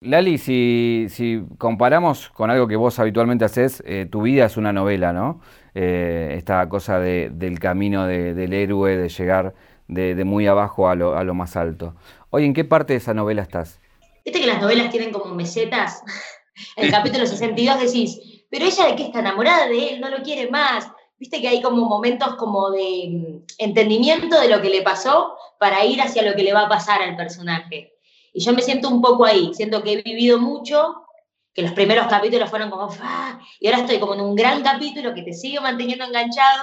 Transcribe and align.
Lali, 0.00 0.38
si, 0.38 1.06
si, 1.10 1.42
comparamos 1.58 2.28
con 2.28 2.52
algo 2.52 2.68
que 2.68 2.76
vos 2.76 3.00
habitualmente 3.00 3.44
haces, 3.44 3.82
eh, 3.84 4.06
tu 4.08 4.22
vida 4.22 4.46
es 4.46 4.56
una 4.56 4.72
novela, 4.72 5.12
¿no? 5.12 5.40
Eh, 5.74 6.34
esta 6.36 6.68
cosa 6.68 7.00
del 7.00 7.58
camino 7.58 8.06
del 8.06 8.52
héroe, 8.52 8.96
de 8.96 9.08
llegar 9.08 9.54
de, 9.88 10.24
muy 10.24 10.46
abajo 10.46 10.88
a 10.88 10.94
lo, 10.94 11.16
a 11.16 11.24
lo, 11.24 11.34
más 11.34 11.56
alto. 11.56 11.96
Oye, 12.30 12.46
¿en 12.46 12.54
qué 12.54 12.64
parte 12.64 12.92
de 12.92 12.98
esa 12.98 13.12
novela 13.12 13.42
estás? 13.42 13.80
Viste 14.24 14.40
que 14.40 14.46
las 14.46 14.60
novelas 14.60 14.90
tienen 14.90 15.10
como 15.10 15.34
mesetas. 15.34 16.00
En 16.76 16.84
el 16.86 16.90
capítulo 16.92 17.26
62 17.26 17.80
decís, 17.80 18.44
pero 18.50 18.66
ella 18.66 18.86
de 18.86 18.94
qué 18.94 19.02
está 19.02 19.18
enamorada 19.18 19.66
de 19.66 19.94
él, 19.94 20.00
no 20.00 20.10
lo 20.10 20.22
quiere 20.22 20.48
más. 20.48 20.88
Viste 21.18 21.40
que 21.40 21.48
hay 21.48 21.60
como 21.60 21.88
momentos 21.88 22.36
como 22.36 22.70
de 22.70 23.08
mm, 23.10 23.44
entendimiento 23.58 24.40
de 24.40 24.48
lo 24.48 24.62
que 24.62 24.70
le 24.70 24.82
pasó 24.82 25.36
para 25.58 25.84
ir 25.84 26.00
hacia 26.00 26.22
lo 26.22 26.36
que 26.36 26.44
le 26.44 26.52
va 26.52 26.66
a 26.66 26.68
pasar 26.68 27.02
al 27.02 27.16
personaje. 27.16 27.97
Y 28.38 28.40
yo 28.40 28.52
me 28.52 28.62
siento 28.62 28.88
un 28.88 29.02
poco 29.02 29.24
ahí, 29.24 29.52
siento 29.52 29.82
que 29.82 29.94
he 29.94 30.02
vivido 30.02 30.38
mucho, 30.38 31.02
que 31.52 31.62
los 31.62 31.72
primeros 31.72 32.06
capítulos 32.06 32.48
fueron 32.48 32.70
como, 32.70 32.88
y 33.58 33.66
ahora 33.66 33.80
estoy 33.80 33.98
como 33.98 34.14
en 34.14 34.20
un 34.20 34.36
gran 34.36 34.62
capítulo 34.62 35.12
que 35.12 35.22
te 35.22 35.32
sigue 35.32 35.58
manteniendo 35.58 36.04
enganchado, 36.04 36.62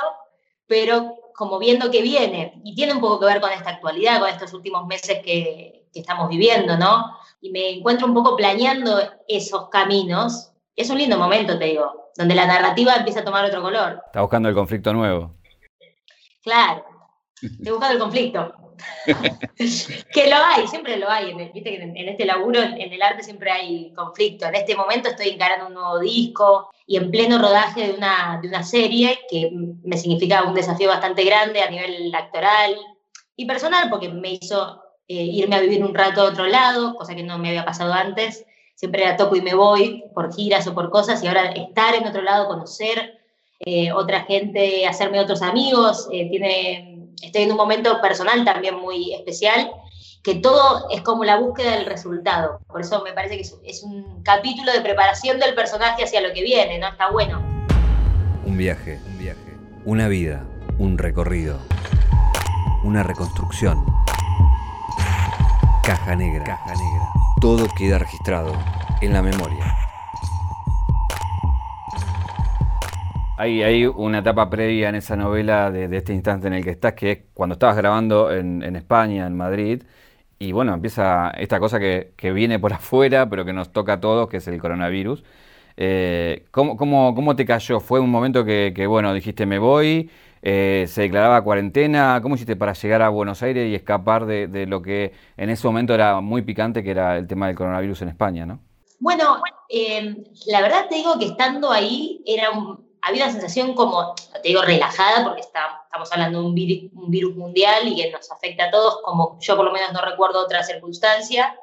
pero 0.67 1.17
como 1.35 1.59
viendo 1.59 1.91
que 1.91 2.01
viene. 2.01 2.61
Y 2.63 2.75
tiene 2.75 2.93
un 2.93 3.01
poco 3.01 3.19
que 3.19 3.25
ver 3.25 3.41
con 3.41 3.51
esta 3.51 3.71
actualidad, 3.71 4.21
con 4.21 4.29
estos 4.29 4.53
últimos 4.53 4.87
meses 4.87 5.19
que, 5.21 5.89
que 5.91 5.99
estamos 5.99 6.29
viviendo, 6.29 6.77
¿no? 6.77 7.13
Y 7.41 7.49
me 7.49 7.71
encuentro 7.71 8.07
un 8.07 8.13
poco 8.13 8.37
planeando 8.37 8.97
esos 9.27 9.67
caminos. 9.67 10.53
Es 10.77 10.89
un 10.89 10.97
lindo 10.97 11.17
momento, 11.17 11.59
te 11.59 11.65
digo, 11.65 12.11
donde 12.15 12.35
la 12.35 12.47
narrativa 12.47 12.95
empieza 12.95 13.19
a 13.19 13.25
tomar 13.25 13.43
otro 13.43 13.61
color. 13.61 14.01
Está 14.05 14.21
buscando 14.21 14.47
el 14.47 14.55
conflicto 14.55 14.93
nuevo. 14.93 15.35
Claro, 16.41 16.85
estoy 17.41 17.71
buscando 17.73 17.95
el 17.95 17.99
conflicto. 17.99 18.64
que 20.13 20.29
lo 20.29 20.35
hay, 20.35 20.67
siempre 20.67 20.97
lo 20.97 21.09
hay. 21.09 21.33
Viste 21.33 21.63
que 21.63 21.81
en, 21.81 22.09
este 22.09 22.25
laburo, 22.25 22.61
en 22.61 22.93
el 22.93 23.01
arte, 23.01 23.23
siempre 23.23 23.51
hay 23.51 23.93
conflicto. 23.93 24.45
En 24.45 24.55
este 24.55 24.75
momento 24.75 25.09
estoy 25.09 25.29
encarando 25.29 25.67
un 25.67 25.73
nuevo 25.73 25.99
disco 25.99 26.69
y 26.87 26.97
en 26.97 27.11
pleno 27.11 27.39
rodaje 27.39 27.87
de 27.87 27.93
una, 27.93 28.39
de 28.41 28.47
una 28.47 28.63
serie 28.63 29.19
que 29.29 29.49
me 29.83 29.97
significa 29.97 30.43
un 30.43 30.53
desafío 30.53 30.89
bastante 30.89 31.23
grande 31.23 31.61
a 31.61 31.69
nivel 31.69 32.13
actoral 32.13 32.75
y 33.35 33.45
personal, 33.45 33.89
porque 33.89 34.09
me 34.09 34.33
hizo 34.33 34.81
eh, 35.07 35.23
irme 35.23 35.55
a 35.55 35.61
vivir 35.61 35.83
un 35.83 35.93
rato 35.93 36.21
a 36.21 36.25
otro 36.25 36.45
lado, 36.47 36.95
cosa 36.95 37.15
que 37.15 37.23
no 37.23 37.37
me 37.37 37.49
había 37.49 37.65
pasado 37.65 37.93
antes. 37.93 38.45
Siempre 38.75 39.03
era 39.03 39.15
toco 39.15 39.35
y 39.35 39.41
me 39.41 39.55
voy 39.55 40.03
por 40.13 40.33
giras 40.33 40.67
o 40.67 40.73
por 40.73 40.89
cosas, 40.89 41.23
y 41.23 41.27
ahora 41.27 41.51
estar 41.51 41.95
en 41.95 42.07
otro 42.07 42.21
lado, 42.21 42.47
conocer 42.47 43.19
eh, 43.59 43.91
otra 43.91 44.23
gente, 44.23 44.85
hacerme 44.85 45.19
otros 45.19 45.41
amigos, 45.41 46.09
eh, 46.11 46.29
tiene 46.29 46.94
estoy 47.21 47.43
en 47.43 47.51
un 47.51 47.57
momento 47.57 48.01
personal 48.01 48.43
también 48.43 48.75
muy 48.75 49.13
especial, 49.13 49.71
que 50.23 50.35
todo 50.35 50.89
es 50.89 51.01
como 51.01 51.23
la 51.23 51.37
búsqueda 51.37 51.75
del 51.75 51.85
resultado. 51.85 52.59
Por 52.67 52.81
eso 52.81 53.03
me 53.03 53.13
parece 53.13 53.35
que 53.35 53.41
es, 53.41 53.83
un 53.83 54.23
capítulo 54.23 54.71
de 54.71 54.81
preparación 54.81 55.39
del 55.39 55.53
personaje 55.53 56.03
hacia 56.03 56.21
lo 56.21 56.33
que 56.33 56.41
viene, 56.41 56.79
¿no? 56.79 56.87
Está 56.87 57.11
bueno. 57.11 57.41
Un 58.43 58.57
viaje, 58.57 58.99
un 59.05 59.17
viaje, 59.19 59.57
una 59.85 60.07
vida, 60.07 60.43
un 60.79 60.97
recorrido, 60.97 61.59
una 62.83 63.03
reconstrucción. 63.03 63.85
Caja 65.83 66.15
negra, 66.15 66.43
caja 66.43 66.73
negra. 66.73 67.09
Todo 67.39 67.67
queda 67.77 67.99
registrado 67.99 68.51
en 69.01 69.13
la 69.13 69.21
memoria. 69.21 69.84
Hay, 73.37 73.85
una 73.85 74.19
etapa 74.19 74.49
previa 74.49 74.87
en 74.87 74.95
esa 74.95 75.17
novela 75.17 75.69
de, 75.69 75.93
este 75.97 76.13
instante 76.13 76.47
en 76.47 76.53
el 76.53 76.63
que 76.63 76.69
estás, 76.69 76.93
que 76.93 77.11
es 77.11 77.19
cuando 77.33 77.53
estabas 77.53 77.75
grabando 77.75 78.31
en, 78.31 78.75
España, 78.75 79.27
en 79.27 79.35
Madrid, 79.35 79.83
y 80.39 80.53
bueno, 80.53 80.73
empieza 80.73 81.31
esta 81.31 81.59
cosa 81.59 81.79
que, 81.79 82.13
viene 82.33 82.59
por 82.59 82.71
afuera, 82.73 83.29
pero 83.29 83.43
que 83.43 83.51
nos 83.51 83.71
toca 83.71 83.93
a 83.93 83.99
todos, 83.99 84.29
que 84.29 84.37
es 84.37 84.47
el 84.47 84.59
coronavirus. 84.59 85.23
Eh, 85.77 86.45
¿cómo, 86.51 87.35
te 87.35 87.45
cayó? 87.45 87.81
¿Fue 87.81 87.99
un 87.99 88.09
momento 88.09 88.45
que, 88.45 88.87
bueno, 88.87 89.13
dijiste 89.13 89.45
me 89.45 89.59
voy? 89.59 90.09
Eh, 90.41 90.85
¿Se 90.87 91.01
declaraba 91.01 91.43
cuarentena? 91.43 92.19
¿Cómo 92.21 92.35
hiciste 92.35 92.55
para 92.55 92.73
llegar 92.73 93.01
a 93.01 93.09
Buenos 93.09 93.43
Aires 93.43 93.69
y 93.69 93.75
escapar 93.75 94.25
de, 94.25 94.65
lo 94.65 94.81
que 94.81 95.11
en 95.35 95.49
ese 95.49 95.67
momento 95.67 95.93
era 95.93 96.21
muy 96.21 96.41
picante, 96.43 96.83
que 96.83 96.91
era 96.91 97.17
el 97.17 97.27
tema 97.27 97.47
del 97.47 97.55
coronavirus 97.57 98.03
en 98.03 98.09
España, 98.09 98.45
¿no? 98.45 98.61
Bueno, 98.99 99.41
eh, 99.67 100.23
la 100.47 100.61
verdad 100.61 100.87
te 100.89 100.95
digo 100.95 101.19
que 101.19 101.25
estando 101.25 101.69
ahí 101.69 102.23
era 102.25 102.51
un, 102.51 102.85
había 103.05 103.25
una 103.25 103.33
sensación 103.33 103.75
como, 103.75 104.15
te 104.41 104.47
digo, 104.47 104.63
relajada, 104.63 105.23
porque 105.23 105.41
estamos 105.41 106.11
hablando 106.11 106.39
de 106.39 106.45
un 106.45 106.55
virus, 107.11 107.35
mundial 107.35 107.87
y 107.87 107.95
que 107.95 108.09
nos 108.09 108.31
afecta 108.31 108.65
a 108.65 108.71
todos, 108.71 108.97
como 109.03 109.37
yo 109.39 109.55
por 109.55 109.63
lo 109.63 109.71
menos 109.71 109.93
no 109.93 110.01
recuerdo 110.01 110.43
otra 110.43 110.63
circunstancia. 110.63 111.55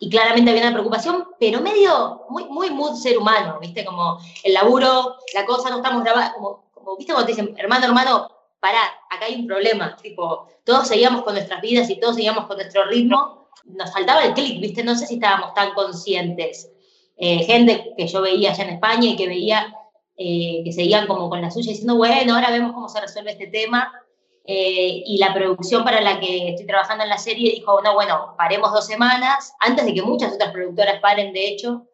Y 0.00 0.08
claramente 0.08 0.50
había 0.50 0.62
una 0.62 0.72
preocupación, 0.72 1.28
pero 1.38 1.60
medio, 1.60 2.22
muy, 2.30 2.46
muy 2.46 2.70
mood 2.70 2.94
ser 2.94 3.18
humano, 3.18 3.58
¿viste? 3.60 3.84
Como 3.84 4.18
el 4.42 4.54
laburo, 4.54 5.16
la 5.34 5.44
cosa, 5.44 5.68
no 5.68 5.76
estamos 5.76 6.02
grabando, 6.02 6.34
como, 6.34 6.64
como, 6.72 6.96
¿viste? 6.96 7.12
Cuando 7.12 7.26
te 7.26 7.32
dicen, 7.32 7.54
hermano, 7.58 7.84
hermano, 7.84 8.30
pará, 8.58 8.84
acá 9.10 9.26
hay 9.26 9.34
un 9.34 9.46
problema. 9.46 9.94
Tipo, 9.96 10.48
todos 10.64 10.88
seguíamos 10.88 11.22
con 11.22 11.34
nuestras 11.34 11.60
vidas 11.60 11.90
y 11.90 12.00
todos 12.00 12.14
seguíamos 12.14 12.46
con 12.46 12.56
nuestro 12.56 12.86
ritmo. 12.86 13.50
Nos 13.64 13.92
faltaba 13.92 14.24
el 14.24 14.32
clic, 14.32 14.58
¿viste? 14.62 14.82
No 14.82 14.94
sé 14.94 15.06
si 15.06 15.14
estábamos 15.14 15.52
tan 15.52 15.74
conscientes. 15.74 16.70
Eh, 17.18 17.44
gente 17.44 17.92
que 17.98 18.06
yo 18.06 18.22
veía 18.22 18.52
allá 18.52 18.64
en 18.64 18.70
España 18.70 19.08
y 19.10 19.16
que 19.16 19.26
veía 19.26 19.74
eh, 20.18 20.62
que 20.64 20.72
seguían 20.72 21.06
como 21.06 21.30
con 21.30 21.40
la 21.40 21.50
suya 21.50 21.70
diciendo, 21.70 21.96
bueno, 21.96 22.34
ahora 22.34 22.50
vemos 22.50 22.72
cómo 22.72 22.88
se 22.88 23.00
resuelve 23.00 23.30
este 23.30 23.46
tema. 23.46 23.92
Eh, 24.44 25.04
y 25.06 25.18
la 25.18 25.32
producción 25.32 25.84
para 25.84 26.00
la 26.00 26.18
que 26.18 26.48
estoy 26.48 26.66
trabajando 26.66 27.04
en 27.04 27.10
la 27.10 27.18
serie 27.18 27.52
dijo, 27.52 27.80
no, 27.82 27.94
bueno, 27.94 28.34
paremos 28.36 28.72
dos 28.72 28.86
semanas, 28.86 29.54
antes 29.60 29.84
de 29.84 29.94
que 29.94 30.02
muchas 30.02 30.32
otras 30.32 30.50
productoras 30.52 31.00
paren, 31.00 31.32
de 31.32 31.48
hecho. 31.48 31.86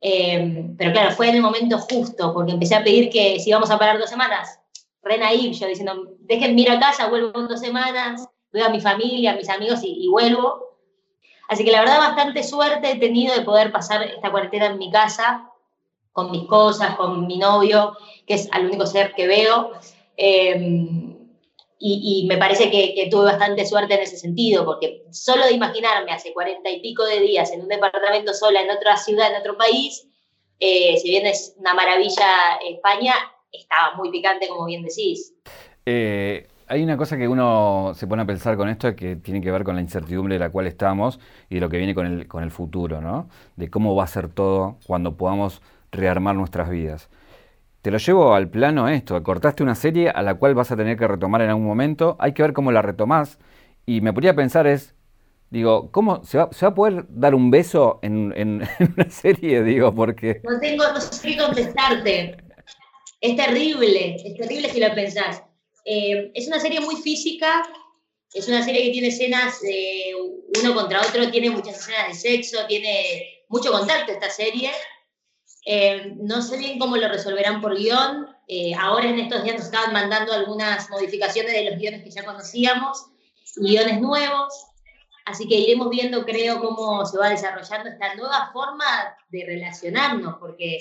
Eh, 0.00 0.66
pero 0.76 0.92
claro, 0.92 1.10
fue 1.12 1.30
en 1.30 1.36
el 1.36 1.42
momento 1.42 1.78
justo, 1.78 2.32
porque 2.32 2.52
empecé 2.52 2.76
a 2.76 2.84
pedir 2.84 3.10
que 3.10 3.40
si 3.40 3.50
íbamos 3.50 3.70
a 3.70 3.78
parar 3.78 3.98
dos 3.98 4.10
semanas, 4.10 4.60
re 5.02 5.18
naive, 5.18 5.54
yo 5.54 5.66
diciendo, 5.66 6.14
déjenme 6.20 6.60
ir 6.60 6.70
a 6.70 6.78
casa, 6.78 7.08
vuelvo 7.08 7.40
en 7.40 7.48
dos 7.48 7.58
semanas, 7.58 8.28
veo 8.52 8.66
a 8.66 8.70
mi 8.70 8.80
familia, 8.80 9.32
a 9.32 9.36
mis 9.36 9.48
amigos 9.48 9.82
y, 9.82 10.04
y 10.04 10.08
vuelvo. 10.08 10.68
Así 11.48 11.64
que 11.64 11.72
la 11.72 11.80
verdad 11.80 11.98
bastante 11.98 12.44
suerte 12.44 12.92
he 12.92 12.98
tenido 12.98 13.34
de 13.34 13.40
poder 13.40 13.72
pasar 13.72 14.02
esta 14.02 14.30
cuarentena 14.30 14.66
en 14.66 14.78
mi 14.78 14.90
casa, 14.90 15.47
con 16.18 16.32
mis 16.32 16.48
cosas, 16.48 16.96
con 16.96 17.28
mi 17.28 17.38
novio, 17.38 17.96
que 18.26 18.34
es 18.34 18.48
el 18.52 18.66
único 18.66 18.86
ser 18.86 19.14
que 19.14 19.28
veo. 19.28 19.70
Em, 20.16 21.16
y, 21.78 22.26
me 22.28 22.36
parece 22.36 22.72
que, 22.72 23.08
tuve 23.08 23.26
bastante 23.26 23.64
suerte 23.64 23.94
en 23.94 24.00
ese 24.00 24.16
sentido, 24.16 24.64
porque 24.64 25.04
solo 25.12 25.44
de 25.46 25.52
imaginarme 25.52 26.10
hace 26.10 26.32
cuarenta 26.32 26.70
y 26.70 26.80
pico 26.80 27.04
de 27.04 27.20
días 27.20 27.52
en 27.52 27.60
un 27.60 27.68
departamento 27.68 28.34
sola, 28.34 28.60
en 28.60 28.70
otra 28.70 28.96
ciudad, 28.96 29.30
en 29.30 29.40
otro 29.40 29.56
país, 29.56 30.08
eh, 30.58 30.96
si 30.96 31.08
bien 31.08 31.24
es 31.24 31.54
una 31.56 31.72
maravilla 31.72 32.58
España, 32.68 33.14
estaba 33.52 33.94
muy 33.94 34.10
picante, 34.10 34.48
como 34.48 34.64
bien 34.64 34.82
decís. 34.82 35.34
Eh, 35.86 36.48
hay 36.66 36.82
una 36.82 36.96
cosa 36.96 37.16
que 37.16 37.28
uno 37.28 37.92
se 37.94 38.08
pone 38.08 38.22
a 38.22 38.26
pensar 38.26 38.56
con 38.56 38.68
esto 38.68 38.96
que 38.96 39.14
tiene 39.14 39.40
que 39.40 39.52
ver 39.52 39.62
con 39.62 39.76
la 39.76 39.82
incertidumbre 39.82 40.34
de 40.34 40.40
la 40.40 40.50
cual 40.50 40.66
estamos 40.66 41.20
y 41.48 41.54
de 41.54 41.60
lo 41.60 41.68
que 41.68 41.78
viene 41.78 41.94
con 41.94 42.06
el, 42.06 42.26
con 42.26 42.42
el 42.42 42.50
futuro, 42.50 43.00
¿no? 43.00 43.28
De 43.54 43.70
cómo 43.70 43.94
va 43.94 44.02
a 44.02 44.08
ser 44.08 44.28
todo 44.28 44.78
cuando 44.84 45.16
podamos 45.16 45.62
rearmar 45.92 46.36
nuestras 46.36 46.70
vidas. 46.70 47.08
Te 47.82 47.90
lo 47.90 47.98
llevo 47.98 48.34
al 48.34 48.50
plano 48.50 48.88
esto, 48.88 49.22
cortaste 49.22 49.62
una 49.62 49.74
serie 49.74 50.10
a 50.10 50.22
la 50.22 50.34
cual 50.34 50.54
vas 50.54 50.70
a 50.70 50.76
tener 50.76 50.96
que 50.96 51.06
retomar 51.06 51.42
en 51.42 51.50
algún 51.50 51.66
momento, 51.66 52.16
hay 52.18 52.32
que 52.32 52.42
ver 52.42 52.52
cómo 52.52 52.72
la 52.72 52.82
retomás 52.82 53.38
y 53.86 54.00
me 54.00 54.12
podría 54.12 54.34
pensar 54.34 54.66
es, 54.66 54.94
digo, 55.50 55.90
¿cómo 55.92 56.24
se 56.24 56.38
va, 56.38 56.50
a 56.60 56.74
poder 56.74 57.06
dar 57.08 57.34
un 57.34 57.50
beso 57.50 58.00
en, 58.02 58.32
una 58.96 59.10
serie? 59.10 59.62
Digo, 59.62 59.94
porque... 59.94 60.42
No 60.44 60.58
tengo, 60.60 60.84
no 60.92 61.00
sé 61.00 61.28
qué 61.28 61.36
contestarte. 61.38 62.36
Es 63.20 63.36
terrible, 63.36 64.16
es 64.16 64.36
terrible 64.36 64.68
si 64.68 64.80
lo 64.80 64.94
pensás. 64.94 65.42
Eh, 65.84 66.30
es 66.34 66.46
una 66.48 66.60
serie 66.60 66.80
muy 66.80 66.96
física, 66.96 67.62
es 68.34 68.46
una 68.46 68.62
serie 68.62 68.84
que 68.84 68.90
tiene 68.90 69.08
escenas 69.08 69.60
de 69.62 70.12
uno 70.60 70.74
contra 70.74 71.00
otro, 71.00 71.30
tiene 71.30 71.50
muchas 71.50 71.78
escenas 71.78 72.08
de 72.08 72.14
sexo, 72.14 72.66
tiene 72.66 73.44
mucho 73.48 73.72
contacto 73.72 74.12
esta 74.12 74.28
serie. 74.28 74.70
Eh, 75.70 76.14
no 76.16 76.40
sé 76.40 76.56
bien 76.56 76.78
cómo 76.78 76.96
lo 76.96 77.08
resolverán 77.08 77.60
por 77.60 77.76
guion. 77.76 78.34
Eh, 78.46 78.74
ahora 78.74 79.10
en 79.10 79.18
estos 79.18 79.44
días 79.44 79.56
nos 79.56 79.66
estaban 79.66 79.92
mandando 79.92 80.32
algunas 80.32 80.88
modificaciones 80.88 81.52
de 81.52 81.64
los 81.70 81.78
guiones 81.78 82.02
que 82.02 82.10
ya 82.10 82.24
conocíamos, 82.24 83.04
guiones 83.56 84.00
nuevos. 84.00 84.64
Así 85.26 85.46
que 85.46 85.56
iremos 85.56 85.90
viendo, 85.90 86.24
creo, 86.24 86.62
cómo 86.62 87.04
se 87.04 87.18
va 87.18 87.28
desarrollando 87.28 87.90
esta 87.90 88.14
nueva 88.14 88.48
forma 88.50 89.14
de 89.28 89.44
relacionarnos, 89.44 90.36
porque 90.40 90.78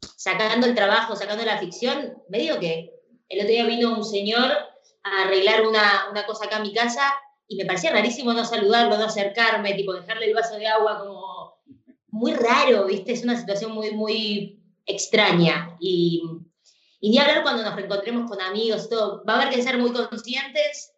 sacando 0.00 0.66
el 0.66 0.74
trabajo, 0.74 1.14
sacando 1.14 1.44
la 1.44 1.58
ficción, 1.58 2.20
me 2.28 2.38
digo 2.38 2.58
que 2.58 2.92
el 3.28 3.38
otro 3.38 3.52
día 3.52 3.64
vino 3.64 3.96
un 3.96 4.04
señor 4.04 4.50
a 5.04 5.22
arreglar 5.22 5.64
una, 5.68 6.08
una 6.10 6.26
cosa 6.26 6.46
acá 6.46 6.56
en 6.56 6.62
mi 6.62 6.74
casa 6.74 7.14
y 7.46 7.54
me 7.54 7.64
parecía 7.64 7.92
rarísimo 7.92 8.32
no 8.32 8.44
saludarlo, 8.44 8.98
no 8.98 9.04
acercarme, 9.04 9.74
tipo 9.74 9.92
dejarle 9.92 10.26
el 10.26 10.34
vaso 10.34 10.56
de 10.56 10.66
agua 10.66 10.98
como 10.98 11.39
muy 12.10 12.34
raro, 12.34 12.86
¿viste? 12.86 13.12
Es 13.12 13.22
una 13.22 13.38
situación 13.38 13.72
muy, 13.72 13.92
muy 13.92 14.60
extraña. 14.86 15.76
Y, 15.80 16.22
y 17.00 17.10
ni 17.10 17.18
hablar 17.18 17.42
cuando 17.42 17.62
nos 17.62 17.74
reencontremos 17.74 18.30
con 18.30 18.40
amigos, 18.40 18.88
todo. 18.88 19.22
Va 19.28 19.34
a 19.34 19.42
haber 19.42 19.54
que 19.54 19.62
ser 19.62 19.78
muy 19.78 19.92
conscientes 19.92 20.92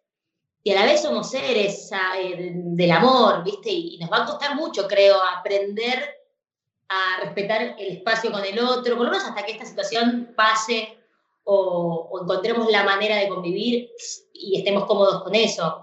y 0.63 0.71
a 0.71 0.75
la 0.75 0.85
vez 0.85 1.01
somos 1.01 1.29
seres 1.29 1.91
eh, 1.91 2.51
del 2.53 2.91
amor, 2.91 3.43
¿viste? 3.43 3.69
Y, 3.69 3.97
nos 3.97 4.09
va 4.09 4.23
a 4.23 4.25
costar 4.25 4.55
mucho, 4.55 4.87
creo, 4.87 5.21
aprender 5.21 6.01
a 6.87 7.21
respetar 7.21 7.75
el 7.77 7.97
espacio 7.97 8.31
con 8.31 8.45
el 8.45 8.57
otro, 8.59 8.95
por 8.95 9.05
lo 9.05 9.11
menos 9.11 9.27
hasta 9.27 9.43
que 9.43 9.53
esta 9.53 9.65
situación 9.65 10.33
pase 10.35 10.97
o, 11.43 12.17
encontremos 12.21 12.71
la 12.71 12.83
manera 12.83 13.17
de 13.17 13.27
convivir 13.27 13.89
y 14.33 14.57
estemos 14.57 14.85
cómodos 14.85 15.23
con 15.23 15.35
eso. 15.35 15.82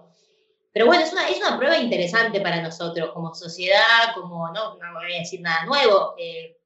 Pero 0.73 0.87
bueno, 0.87 1.03
es 1.03 1.13
una, 1.13 1.29
es 1.29 1.39
una 1.39 1.59
prueba 1.59 1.77
interesante 1.79 2.41
para 2.41 2.63
nosotros 2.63 3.11
como 3.13 3.35
sociedad, 3.35 4.15
como, 4.15 4.49
no, 4.53 4.77
no 4.77 4.93
voy 4.95 5.15
a 5.15 5.19
decir 5.19 5.41
nada 5.41 5.65
nuevo, 5.67 6.15
eh, 6.19 6.57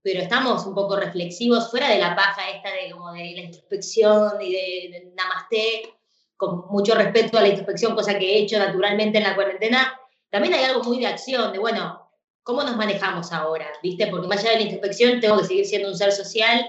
pero 0.00 0.20
estamos 0.20 0.64
un 0.64 0.74
poco 0.74 0.96
reflexivos 0.96 1.70
fuera 1.70 1.88
de 1.88 1.98
la 1.98 2.14
paja 2.14 2.50
esta 2.50 2.70
de, 2.70 2.90
como 2.92 3.12
de 3.12 3.32
la 3.34 3.40
introspección 3.40 4.40
y 4.40 4.52
de, 4.52 4.88
de 4.92 5.12
namaste, 5.16 5.94
con 6.36 6.68
mucho 6.68 6.94
respeto 6.94 7.36
a 7.36 7.42
la 7.42 7.48
introspección, 7.48 7.96
cosa 7.96 8.16
que 8.16 8.36
he 8.36 8.42
hecho 8.42 8.58
naturalmente 8.58 9.18
en 9.18 9.24
la 9.24 9.34
cuarentena, 9.34 9.98
también 10.30 10.54
hay 10.54 10.64
algo 10.64 10.84
muy 10.84 11.00
de 11.00 11.06
acción, 11.06 11.52
de 11.52 11.58
bueno, 11.58 12.08
¿cómo 12.42 12.62
nos 12.62 12.76
manejamos 12.76 13.32
ahora? 13.32 13.66
¿Viste? 13.82 14.06
Porque 14.06 14.28
más 14.28 14.40
allá 14.40 14.52
de 14.52 14.56
la 14.56 14.62
introspección 14.62 15.20
tengo 15.20 15.38
que 15.38 15.44
seguir 15.44 15.66
siendo 15.66 15.88
un 15.88 15.96
ser 15.96 16.12
social 16.12 16.64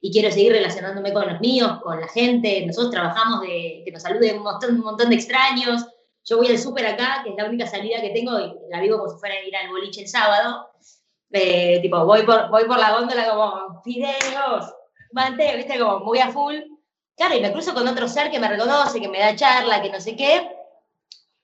y 0.00 0.10
quiero 0.10 0.30
seguir 0.30 0.52
relacionándome 0.52 1.12
con 1.12 1.28
los 1.28 1.40
míos, 1.40 1.78
con 1.82 2.00
la 2.00 2.08
gente. 2.08 2.64
Nosotros 2.66 2.90
trabajamos 2.90 3.42
de 3.42 3.82
que 3.84 3.92
nos 3.92 4.02
saluden 4.02 4.38
un 4.38 4.44
montón, 4.44 4.74
un 4.76 4.80
montón 4.80 5.10
de 5.10 5.16
extraños. 5.16 5.84
Yo 6.30 6.36
voy 6.36 6.46
al 6.46 6.58
súper 6.58 6.86
acá, 6.86 7.22
que 7.24 7.30
es 7.30 7.36
la 7.36 7.46
única 7.46 7.66
salida 7.66 8.00
que 8.00 8.10
tengo, 8.10 8.38
y 8.38 8.54
la 8.70 8.80
vivo 8.80 8.98
como 8.98 9.10
si 9.10 9.18
fuera 9.18 9.34
a 9.34 9.44
ir 9.44 9.56
al 9.56 9.68
boliche 9.68 10.02
el 10.02 10.08
sábado. 10.08 10.70
Eh, 11.32 11.80
tipo, 11.82 12.04
voy 12.06 12.22
por, 12.22 12.48
voy 12.50 12.66
por 12.66 12.78
la 12.78 12.92
góndola 12.92 13.28
como, 13.28 13.82
fideos, 13.82 14.72
mante, 15.10 15.56
viste, 15.56 15.76
como 15.80 15.98
muy 15.98 16.20
a 16.20 16.30
full. 16.30 16.54
Claro, 17.16 17.34
y 17.34 17.40
me 17.40 17.50
cruzo 17.50 17.74
con 17.74 17.88
otro 17.88 18.06
ser 18.06 18.30
que 18.30 18.38
me 18.38 18.48
reconoce, 18.48 19.00
que 19.00 19.08
me 19.08 19.18
da 19.18 19.34
charla, 19.34 19.82
que 19.82 19.90
no 19.90 20.00
sé 20.00 20.14
qué. 20.14 20.48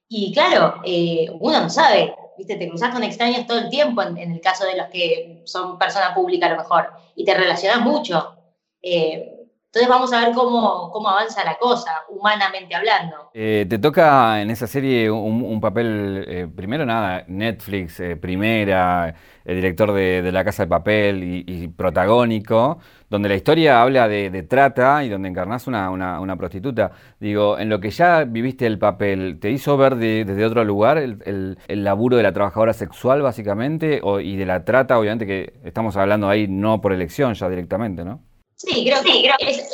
Y 0.08 0.32
claro, 0.32 0.80
eh, 0.84 1.26
uno 1.40 1.62
no 1.62 1.68
sabe, 1.68 2.14
¿viste? 2.38 2.54
Te 2.54 2.68
cruzas 2.68 2.94
con 2.94 3.02
extraños 3.02 3.44
todo 3.44 3.58
el 3.58 3.68
tiempo, 3.68 4.02
en, 4.02 4.16
el 4.18 4.40
caso 4.40 4.64
de 4.66 4.76
los 4.76 4.86
que 4.86 5.42
son 5.46 5.78
persona 5.78 6.14
pública 6.14 6.46
a 6.46 6.50
lo 6.50 6.58
mejor, 6.58 6.92
y 7.16 7.24
te 7.24 7.34
relacionas 7.34 7.80
mucho. 7.80 8.36
Eh, 8.80 9.35
entonces 9.76 9.90
vamos 9.90 10.12
a 10.14 10.24
ver 10.24 10.34
cómo, 10.34 10.90
cómo 10.90 11.10
avanza 11.10 11.44
la 11.44 11.58
cosa, 11.58 11.90
humanamente 12.08 12.74
hablando. 12.74 13.30
Eh, 13.34 13.66
te 13.68 13.78
toca 13.78 14.40
en 14.40 14.48
esa 14.48 14.66
serie 14.66 15.10
un, 15.10 15.60
papel, 15.60 16.24
eh, 16.26 16.48
primero 16.48 16.86
nada, 16.86 17.24
Netflix, 17.28 18.00
eh, 18.00 18.16
primera, 18.16 19.14
el 19.44 19.56
director 19.56 19.92
de, 19.92 20.32
La 20.32 20.44
Casa 20.44 20.62
de 20.62 20.68
Papel 20.70 21.44
y, 21.46 21.68
protagónico, 21.68 22.78
donde 23.10 23.28
la 23.28 23.34
historia 23.34 23.82
habla 23.82 24.08
de, 24.08 24.42
trata 24.44 25.04
y 25.04 25.10
donde 25.10 25.28
encarnás 25.28 25.66
una, 25.66 25.90
una, 25.90 26.36
prostituta. 26.38 26.92
Digo, 27.20 27.58
en 27.58 27.68
lo 27.68 27.78
que 27.78 27.90
ya 27.90 28.24
viviste 28.24 28.66
el 28.66 28.78
papel, 28.78 29.38
¿te 29.40 29.50
hizo 29.50 29.76
ver 29.76 29.96
desde 29.96 30.42
otro 30.46 30.64
lugar 30.64 30.96
el, 30.96 31.58
el, 31.66 31.84
laburo 31.84 32.16
de 32.16 32.22
la 32.22 32.32
trabajadora 32.32 32.72
sexual 32.72 33.20
básicamente 33.20 34.00
y 34.22 34.36
de 34.36 34.46
la 34.46 34.64
trata, 34.64 34.98
obviamente 34.98 35.26
que 35.26 35.60
estamos 35.64 35.98
hablando 35.98 36.30
ahí 36.30 36.48
no 36.48 36.80
por 36.80 36.94
elección 36.94 37.34
ya 37.34 37.46
directamente, 37.50 38.02
¿no? 38.02 38.22
Sí, 38.56 38.86
creo 38.86 39.02
que 39.02 39.28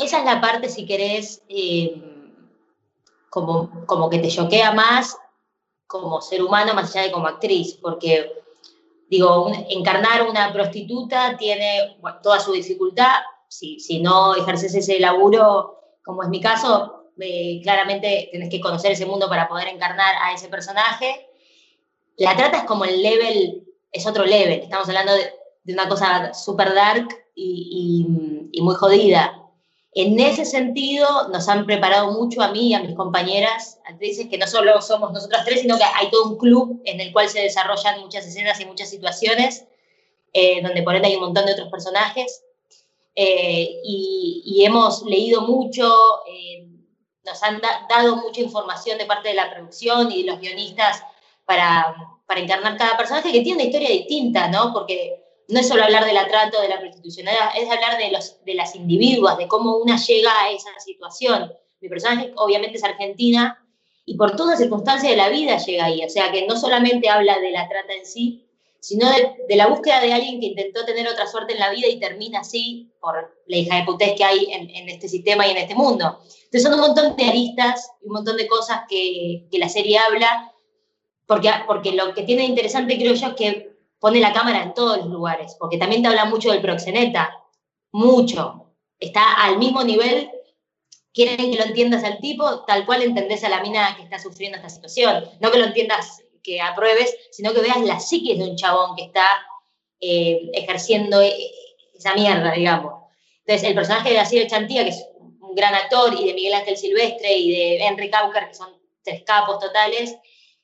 esa 0.04 0.18
es 0.18 0.24
la 0.24 0.40
parte, 0.40 0.68
si 0.68 0.84
querés, 0.84 1.40
eh, 1.48 2.02
como, 3.30 3.86
como 3.86 4.10
que 4.10 4.18
te 4.18 4.28
choquea 4.28 4.72
más 4.72 5.16
como 5.86 6.20
ser 6.20 6.42
humano 6.42 6.74
más 6.74 6.90
allá 6.90 7.06
de 7.06 7.12
como 7.12 7.28
actriz, 7.28 7.78
porque, 7.80 8.32
digo, 9.08 9.52
encarnar 9.68 10.28
una 10.28 10.52
prostituta 10.52 11.36
tiene 11.36 11.96
toda 12.22 12.40
su 12.40 12.52
dificultad, 12.52 13.20
si, 13.46 13.78
si, 13.78 14.00
no 14.00 14.34
ejerces 14.34 14.74
ese 14.74 14.98
laburo, 14.98 15.78
como 16.02 16.24
es 16.24 16.28
mi 16.28 16.40
caso, 16.40 17.10
eh, 17.20 17.60
claramente 17.62 18.30
tenés 18.32 18.48
que 18.48 18.60
conocer 18.60 18.92
ese 18.92 19.06
mundo 19.06 19.28
para 19.28 19.48
poder 19.48 19.68
encarnar 19.68 20.16
a 20.22 20.32
ese 20.32 20.48
personaje. 20.48 21.28
La 22.16 22.34
trata 22.34 22.58
es 22.58 22.64
como 22.64 22.84
el 22.84 23.00
level, 23.00 23.64
es 23.92 24.06
otro 24.06 24.24
level, 24.24 24.60
estamos 24.60 24.88
hablando 24.88 25.12
de, 25.12 25.30
de 25.62 25.72
una 25.72 25.88
cosa 25.88 26.34
super 26.34 26.74
dark 26.74 27.21
y, 27.34 28.60
muy 28.60 28.74
jodida. 28.74 29.38
En 29.94 30.18
ese 30.20 30.44
sentido, 30.44 31.28
nos 31.28 31.48
han 31.48 31.66
preparado 31.66 32.12
mucho 32.12 32.40
a 32.42 32.50
mí 32.50 32.68
y 32.68 32.74
a 32.74 32.80
mis 32.80 32.96
compañeras 32.96 33.78
actrices, 33.84 34.28
que 34.28 34.38
no 34.38 34.46
solo 34.46 34.80
somos 34.80 35.12
nosotras 35.12 35.44
tres, 35.44 35.60
sino 35.60 35.76
que 35.76 35.84
hay 35.84 36.10
todo 36.10 36.30
un 36.30 36.38
club 36.38 36.80
en 36.84 37.00
el 37.00 37.12
cual 37.12 37.28
se 37.28 37.42
desarrollan 37.42 38.00
muchas 38.00 38.26
escenas 38.26 38.58
y 38.60 38.64
muchas 38.64 38.88
situaciones, 38.88 39.66
eh, 40.32 40.62
donde 40.62 40.82
por 40.82 40.94
ende 40.94 41.08
hay 41.08 41.16
un 41.16 41.22
montón 41.22 41.44
de 41.44 41.52
otros 41.52 41.68
personajes. 41.68 42.42
Eh, 43.14 43.80
y, 43.84 44.64
hemos 44.64 45.02
leído 45.02 45.42
mucho, 45.42 45.92
eh, 46.26 46.66
nos 47.24 47.42
han 47.42 47.60
dado 47.88 48.16
mucha 48.16 48.40
información 48.40 48.96
de 48.96 49.06
parte 49.06 49.28
de 49.28 49.34
la 49.34 49.50
producción 49.50 50.10
y 50.10 50.22
de 50.22 50.30
los 50.30 50.40
guionistas 50.40 51.02
para, 51.44 51.94
para 52.26 52.40
encarnar 52.40 52.78
cada 52.78 52.96
personaje 52.96 53.32
que 53.32 53.40
tiene 53.40 53.56
una 53.56 53.64
historia 53.64 53.90
distinta, 53.90 54.48
¿no? 54.48 54.72
Porque 54.72 55.21
no 55.52 55.60
es 55.60 55.68
solo 55.68 55.84
hablar 55.84 56.06
de 56.06 56.14
la 56.14 56.26
trata 56.26 56.58
o 56.58 56.62
de 56.62 56.68
la 56.68 56.80
prostitución, 56.80 57.28
es 57.28 57.70
hablar 57.70 57.98
de, 57.98 58.10
los, 58.10 58.42
de 58.44 58.54
las 58.54 58.74
individuas, 58.74 59.36
de 59.36 59.46
cómo 59.48 59.76
una 59.76 59.96
llega 59.96 60.30
a 60.42 60.50
esa 60.50 60.70
situación. 60.80 61.52
Mi 61.80 61.88
personaje 61.88 62.32
obviamente 62.36 62.78
es 62.78 62.84
argentina 62.84 63.62
y 64.06 64.16
por 64.16 64.34
todas 64.34 64.58
circunstancias 64.58 65.10
de 65.10 65.16
la 65.16 65.28
vida 65.28 65.58
llega 65.58 65.84
ahí, 65.84 66.02
o 66.04 66.08
sea 66.08 66.32
que 66.32 66.46
no 66.46 66.56
solamente 66.56 67.08
habla 67.08 67.38
de 67.38 67.50
la 67.50 67.68
trata 67.68 67.92
en 67.92 68.06
sí, 68.06 68.48
sino 68.80 69.06
de, 69.10 69.56
la 69.56 69.68
búsqueda 69.68 70.00
de 70.00 70.12
alguien 70.12 70.40
que 70.40 70.46
intentó 70.46 70.84
tener 70.84 71.06
otra 71.06 71.26
suerte 71.26 71.52
en 71.52 71.60
la 71.60 71.70
vida 71.70 71.86
y 71.86 72.00
termina 72.00 72.40
así 72.40 72.90
por 72.98 73.36
la 73.46 73.56
hija 73.56 73.76
de 73.76 73.84
putés 73.84 74.14
que 74.16 74.24
hay 74.24 74.48
en, 74.50 74.88
este 74.88 75.08
sistema 75.08 75.46
y 75.46 75.50
en 75.50 75.58
este 75.58 75.74
mundo. 75.74 76.18
Entonces 76.44 76.62
son 76.62 76.74
un 76.74 76.80
montón 76.80 77.14
de 77.14 77.24
aristas 77.24 77.92
y 78.02 78.06
un 78.06 78.14
montón 78.14 78.36
de 78.38 78.48
cosas 78.48 78.80
que, 78.88 79.46
que 79.52 79.58
la 79.58 79.68
serie 79.68 79.98
habla, 79.98 80.52
porque, 81.26 81.50
porque 81.66 81.92
lo 81.92 82.12
que 82.14 82.22
tiene 82.22 82.44
interesante 82.44 82.96
creo 82.96 83.14
yo 83.14 83.28
es 83.28 83.34
que 83.34 83.71
pone 84.02 84.18
la 84.18 84.32
cámara 84.32 84.64
en 84.64 84.74
todos 84.74 84.98
los 84.98 85.06
lugares, 85.06 85.56
porque 85.60 85.78
también 85.78 86.02
te 86.02 86.08
habla 86.08 86.24
mucho 86.24 86.50
del 86.50 86.60
proxeneta, 86.60 87.38
mucho. 87.92 88.74
Está 88.98 89.34
al 89.34 89.58
mismo 89.58 89.84
nivel, 89.84 90.28
quieren 91.14 91.52
que 91.52 91.56
lo 91.56 91.62
entiendas 91.62 92.02
al 92.02 92.18
tipo, 92.18 92.64
tal 92.64 92.84
cual 92.84 93.02
entendés 93.02 93.44
a 93.44 93.48
la 93.48 93.60
mina 93.60 93.94
que 93.96 94.02
está 94.02 94.18
sufriendo 94.18 94.56
esta 94.56 94.70
situación. 94.70 95.24
No 95.38 95.52
que 95.52 95.58
lo 95.58 95.66
entiendas, 95.66 96.20
que 96.42 96.60
apruebes, 96.60 97.16
sino 97.30 97.54
que 97.54 97.60
veas 97.60 97.80
la 97.82 98.00
psiquis 98.00 98.36
de 98.36 98.50
un 98.50 98.56
chabón 98.56 98.96
que 98.96 99.04
está 99.04 99.24
eh, 100.00 100.50
ejerciendo 100.52 101.22
e, 101.22 101.32
esa 101.96 102.12
mierda, 102.14 102.50
digamos. 102.50 103.04
Entonces, 103.46 103.68
el 103.68 103.76
personaje 103.76 104.10
de 104.10 104.18
Asier 104.18 104.48
Chantía, 104.48 104.82
que 104.82 104.90
es 104.90 105.06
un 105.38 105.54
gran 105.54 105.76
actor, 105.76 106.12
y 106.18 106.26
de 106.26 106.34
Miguel 106.34 106.54
Ángel 106.54 106.76
Silvestre 106.76 107.32
y 107.38 107.52
de 107.52 107.76
Henry 107.84 108.10
Caucar, 108.10 108.48
que 108.48 108.54
son 108.54 108.70
tres 109.04 109.22
capos 109.22 109.60
totales, 109.60 110.16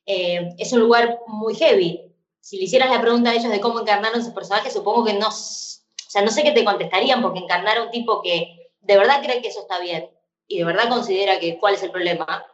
eh, 0.07 0.57
es 0.59 0.73
un 0.73 0.81
lugar 0.81 1.21
muy 1.29 1.55
heavy 1.55 2.08
si 2.49 2.57
le 2.57 2.65
hicieras 2.65 2.89
la 2.89 3.03
pregunta 3.03 3.29
a 3.29 3.35
ellos 3.35 3.51
de 3.51 3.61
cómo 3.61 3.81
encarnaron 3.81 4.25
sus 4.25 4.33
personajes, 4.33 4.73
supongo 4.73 5.05
que 5.05 5.13
no, 5.13 5.29
o 5.29 5.31
sea, 5.31 6.23
no 6.23 6.31
sé 6.31 6.43
qué 6.43 6.53
te 6.53 6.65
contestarían, 6.65 7.21
porque 7.21 7.41
encarnar 7.41 7.77
a 7.77 7.83
un 7.83 7.91
tipo 7.91 8.23
que 8.23 8.71
de 8.81 8.97
verdad 8.97 9.21
cree 9.23 9.43
que 9.43 9.49
eso 9.49 9.61
está 9.61 9.79
bien 9.81 10.09
y 10.47 10.57
de 10.57 10.65
verdad 10.65 10.89
considera 10.89 11.39
que 11.39 11.59
cuál 11.59 11.75
es 11.75 11.83
el 11.83 11.91
problema, 11.91 12.47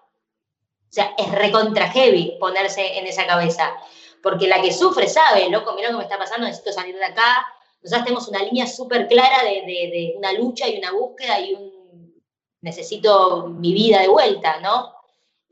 o 0.91 0.93
sea, 0.93 1.15
es 1.17 1.31
recontra 1.31 1.91
heavy 1.91 2.37
ponerse 2.41 2.99
en 2.99 3.07
esa 3.07 3.25
cabeza, 3.25 3.73
porque 4.21 4.49
la 4.49 4.61
que 4.61 4.73
sufre 4.73 5.07
sabe, 5.07 5.49
loco, 5.49 5.75
mira 5.77 5.91
lo 5.91 5.99
que 5.99 5.99
me 5.99 6.03
está 6.03 6.19
pasando, 6.19 6.45
necesito 6.49 6.73
salir 6.73 6.97
de 6.97 7.05
acá, 7.05 7.47
nosotros 7.81 8.05
tenemos 8.05 8.27
una 8.27 8.43
línea 8.43 8.67
súper 8.67 9.07
clara 9.07 9.45
de, 9.45 9.63
de, 9.65 10.15
una 10.17 10.33
lucha 10.33 10.67
y 10.67 10.77
una 10.77 10.91
búsqueda 10.91 11.39
y 11.39 11.55
un 11.55 12.21
necesito 12.63 13.47
mi 13.47 13.73
vida 13.73 14.01
de 14.01 14.09
vuelta, 14.09 14.59
¿no? 14.59 14.93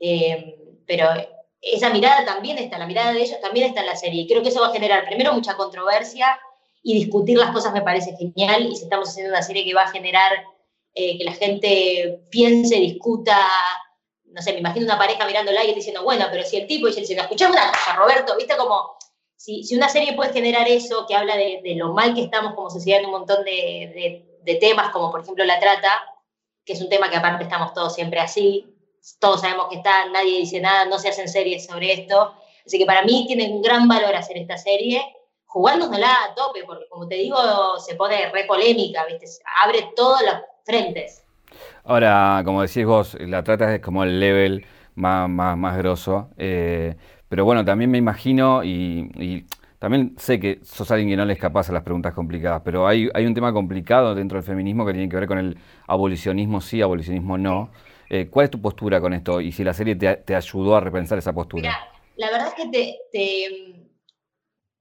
Eh, 0.01 0.81
pero 0.85 1.07
esa 1.63 1.89
mirada 1.89 2.25
también 2.25 2.57
está, 2.57 2.77
la 2.77 2.85
mirada 2.85 3.13
de 3.13 3.21
ellos 3.21 3.39
también 3.39 3.67
está 3.67 3.81
en 3.81 3.87
la 3.87 3.95
serie. 3.95 4.23
Y 4.23 4.27
creo 4.27 4.43
que 4.43 4.49
eso 4.49 4.61
va 4.61 4.67
a 4.67 4.73
generar 4.73 5.05
primero 5.05 5.33
mucha 5.33 5.55
controversia 5.55 6.37
y 6.81 6.93
discutir 6.93 7.37
las 7.37 7.51
cosas 7.51 7.73
me 7.73 7.81
parece 7.81 8.15
genial. 8.17 8.67
Y 8.69 8.75
si 8.75 8.83
estamos 8.83 9.09
haciendo 9.09 9.31
una 9.31 9.41
serie 9.41 9.63
que 9.63 9.73
va 9.73 9.83
a 9.83 9.91
generar 9.91 10.31
eh, 10.93 11.17
que 11.17 11.23
la 11.23 11.31
gente 11.31 12.25
piense, 12.29 12.75
discuta, 12.75 13.37
no 14.25 14.41
sé, 14.41 14.51
me 14.51 14.59
imagino 14.59 14.85
una 14.85 14.97
pareja 14.97 15.25
mirándola 15.25 15.63
y 15.63 15.73
diciendo, 15.73 16.03
bueno, 16.03 16.25
pero 16.29 16.43
si 16.43 16.57
el 16.57 16.67
tipo 16.67 16.87
dice, 16.87 17.05
si 17.05 17.13
escuchamos 17.13 17.55
una 17.55 17.71
cosa, 17.71 17.95
Roberto, 17.95 18.35
viste 18.37 18.57
como, 18.57 18.97
si, 19.37 19.63
una 19.73 19.87
serie 19.87 20.13
puede 20.13 20.33
generar 20.33 20.67
eso, 20.67 21.05
que 21.07 21.15
habla 21.15 21.37
de, 21.37 21.61
lo 21.77 21.93
mal 21.93 22.13
que 22.13 22.23
estamos 22.23 22.55
como 22.55 22.69
sociedad 22.69 22.99
en 22.99 23.05
un 23.05 23.11
montón 23.11 23.45
de 23.45 24.55
temas, 24.59 24.91
como 24.91 25.09
por 25.11 25.21
ejemplo 25.21 25.45
la 25.45 25.59
trata, 25.59 26.01
que 26.65 26.73
es 26.73 26.81
un 26.81 26.89
tema 26.89 27.09
que 27.09 27.15
aparte 27.15 27.43
estamos 27.43 27.73
todos 27.73 27.95
siempre 27.95 28.19
así, 28.19 28.72
todos 29.19 29.41
sabemos 29.41 29.67
que 29.69 29.77
está, 29.77 30.09
nadie 30.09 30.39
dice 30.39 30.59
nada, 30.61 30.85
no 30.85 30.97
se 30.97 31.09
hacen 31.09 31.27
series 31.27 31.65
sobre 31.65 31.93
esto. 31.93 32.33
Así 32.65 32.77
que 32.77 32.85
para 32.85 33.03
mí 33.03 33.25
tiene 33.27 33.51
un 33.51 33.61
gran 33.61 33.87
valor 33.87 34.15
hacer 34.15 34.37
esta 34.37 34.57
serie, 34.57 35.01
jugándonosla 35.45 36.07
a 36.07 36.35
tope, 36.35 36.63
porque 36.65 36.85
como 36.89 37.07
te 37.07 37.15
digo, 37.15 37.37
se 37.79 37.95
pone 37.95 38.29
re 38.31 38.45
polémica, 38.45 39.05
¿viste? 39.05 39.25
abre 39.63 39.89
todos 39.95 40.21
los 40.21 40.35
frentes. 40.65 41.23
Ahora, 41.83 42.41
como 42.45 42.61
decís 42.61 42.85
vos, 42.85 43.17
la 43.19 43.43
trata 43.43 43.75
es 43.75 43.81
como 43.81 44.03
el 44.03 44.19
level 44.19 44.65
más, 44.95 45.29
más, 45.29 45.57
más 45.57 45.77
grosso. 45.77 46.29
Eh, 46.37 46.95
pero 47.27 47.45
bueno, 47.45 47.65
también 47.65 47.91
me 47.91 47.97
imagino 47.97 48.63
y, 48.63 49.45
también 49.79 50.15
sé 50.17 50.39
que 50.39 50.59
sos 50.63 50.89
alguien 50.91 51.09
que 51.09 51.17
no 51.17 51.25
le 51.25 51.33
escapas 51.33 51.69
a 51.69 51.73
las 51.73 51.83
preguntas 51.83 52.13
complicadas, 52.13 52.61
pero 52.63 52.87
hay, 52.87 53.09
hay 53.13 53.25
un 53.25 53.33
tema 53.33 53.51
complicado 53.51 54.15
dentro 54.15 54.37
del 54.37 54.45
feminismo 54.45 54.85
que 54.85 54.93
tiene 54.93 55.09
que 55.09 55.17
ver 55.17 55.27
con 55.27 55.39
el 55.39 55.57
abolicionismo 55.87 56.61
sí, 56.61 56.81
abolicionismo 56.81 57.37
no. 57.37 57.69
Eh, 58.15 58.29
¿Cuál 58.29 58.43
es 58.43 58.51
tu 58.51 58.61
postura 58.61 59.01
con 59.01 59.11
esto? 59.11 59.41
Y 59.41 59.51
si 59.51 59.63
la 59.63 59.73
serie 59.73 59.95
te, 59.95 60.35
ayudó 60.35 60.75
a 60.75 60.79
repensar 60.79 61.17
esa 61.17 61.33
postura. 61.33 61.89
la 62.15 62.29
verdad 62.29 62.49
es 62.49 62.53
que 62.53 62.99
te, 63.11 63.89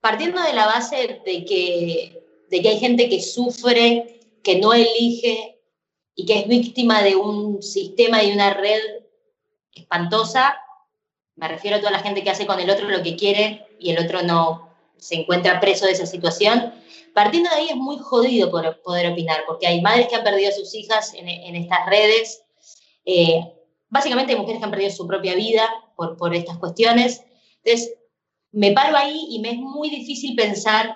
partiendo 0.02 0.42
de 0.42 0.52
la 0.52 0.66
base 0.66 1.22
de 1.24 1.44
que, 1.46 2.22
de 2.50 2.60
que 2.60 2.68
hay 2.68 2.78
gente 2.78 3.08
que 3.08 3.22
sufre, 3.22 4.20
que 4.44 4.58
no 4.58 4.74
elige 4.74 5.58
y 6.14 6.26
que 6.26 6.40
es 6.40 6.46
víctima 6.46 7.02
de 7.02 7.16
un 7.16 7.62
sistema 7.62 8.22
y 8.22 8.32
una 8.32 8.52
red 8.52 8.82
espantosa, 9.74 10.60
me 11.36 11.48
refiero 11.48 11.78
a 11.78 11.80
toda 11.80 11.92
la 11.92 12.00
gente 12.00 12.22
que 12.22 12.28
hace 12.28 12.46
con 12.46 12.60
el 12.60 12.68
otro 12.68 12.86
lo 12.86 13.02
que 13.02 13.16
quiere 13.16 13.66
y 13.78 13.92
el 13.92 14.04
otro 14.04 14.20
no 14.22 14.74
se 14.98 15.14
encuentra 15.14 15.58
preso 15.58 15.86
de 15.86 15.92
esa 15.92 16.04
situación. 16.04 16.74
Partiendo 17.14 17.48
de 17.48 17.56
ahí 17.56 17.68
es 17.70 17.76
muy 17.76 17.98
jodido 17.98 18.50
poder 18.50 19.12
opinar, 19.12 19.44
porque 19.46 19.66
hay 19.66 19.80
madres 19.80 20.08
que 20.08 20.16
han 20.16 20.24
perdido 20.24 20.50
a 20.50 20.54
sus 20.54 20.74
hijas 20.74 21.12
en, 21.14 21.56
estas 21.56 21.86
redes, 21.86 22.41
eh, 23.04 23.52
básicamente 23.88 24.32
hay 24.32 24.38
mujeres 24.38 24.60
que 24.60 24.64
han 24.64 24.70
perdido 24.70 24.90
su 24.90 25.06
propia 25.06 25.34
vida 25.34 25.68
por, 25.96 26.16
por 26.16 26.34
estas 26.34 26.58
cuestiones. 26.58 27.22
Entonces, 27.62 27.94
me 28.52 28.72
paro 28.72 28.96
ahí 28.96 29.26
y 29.30 29.40
me 29.40 29.50
es 29.50 29.58
muy 29.58 29.90
difícil 29.90 30.36
pensar 30.36 30.94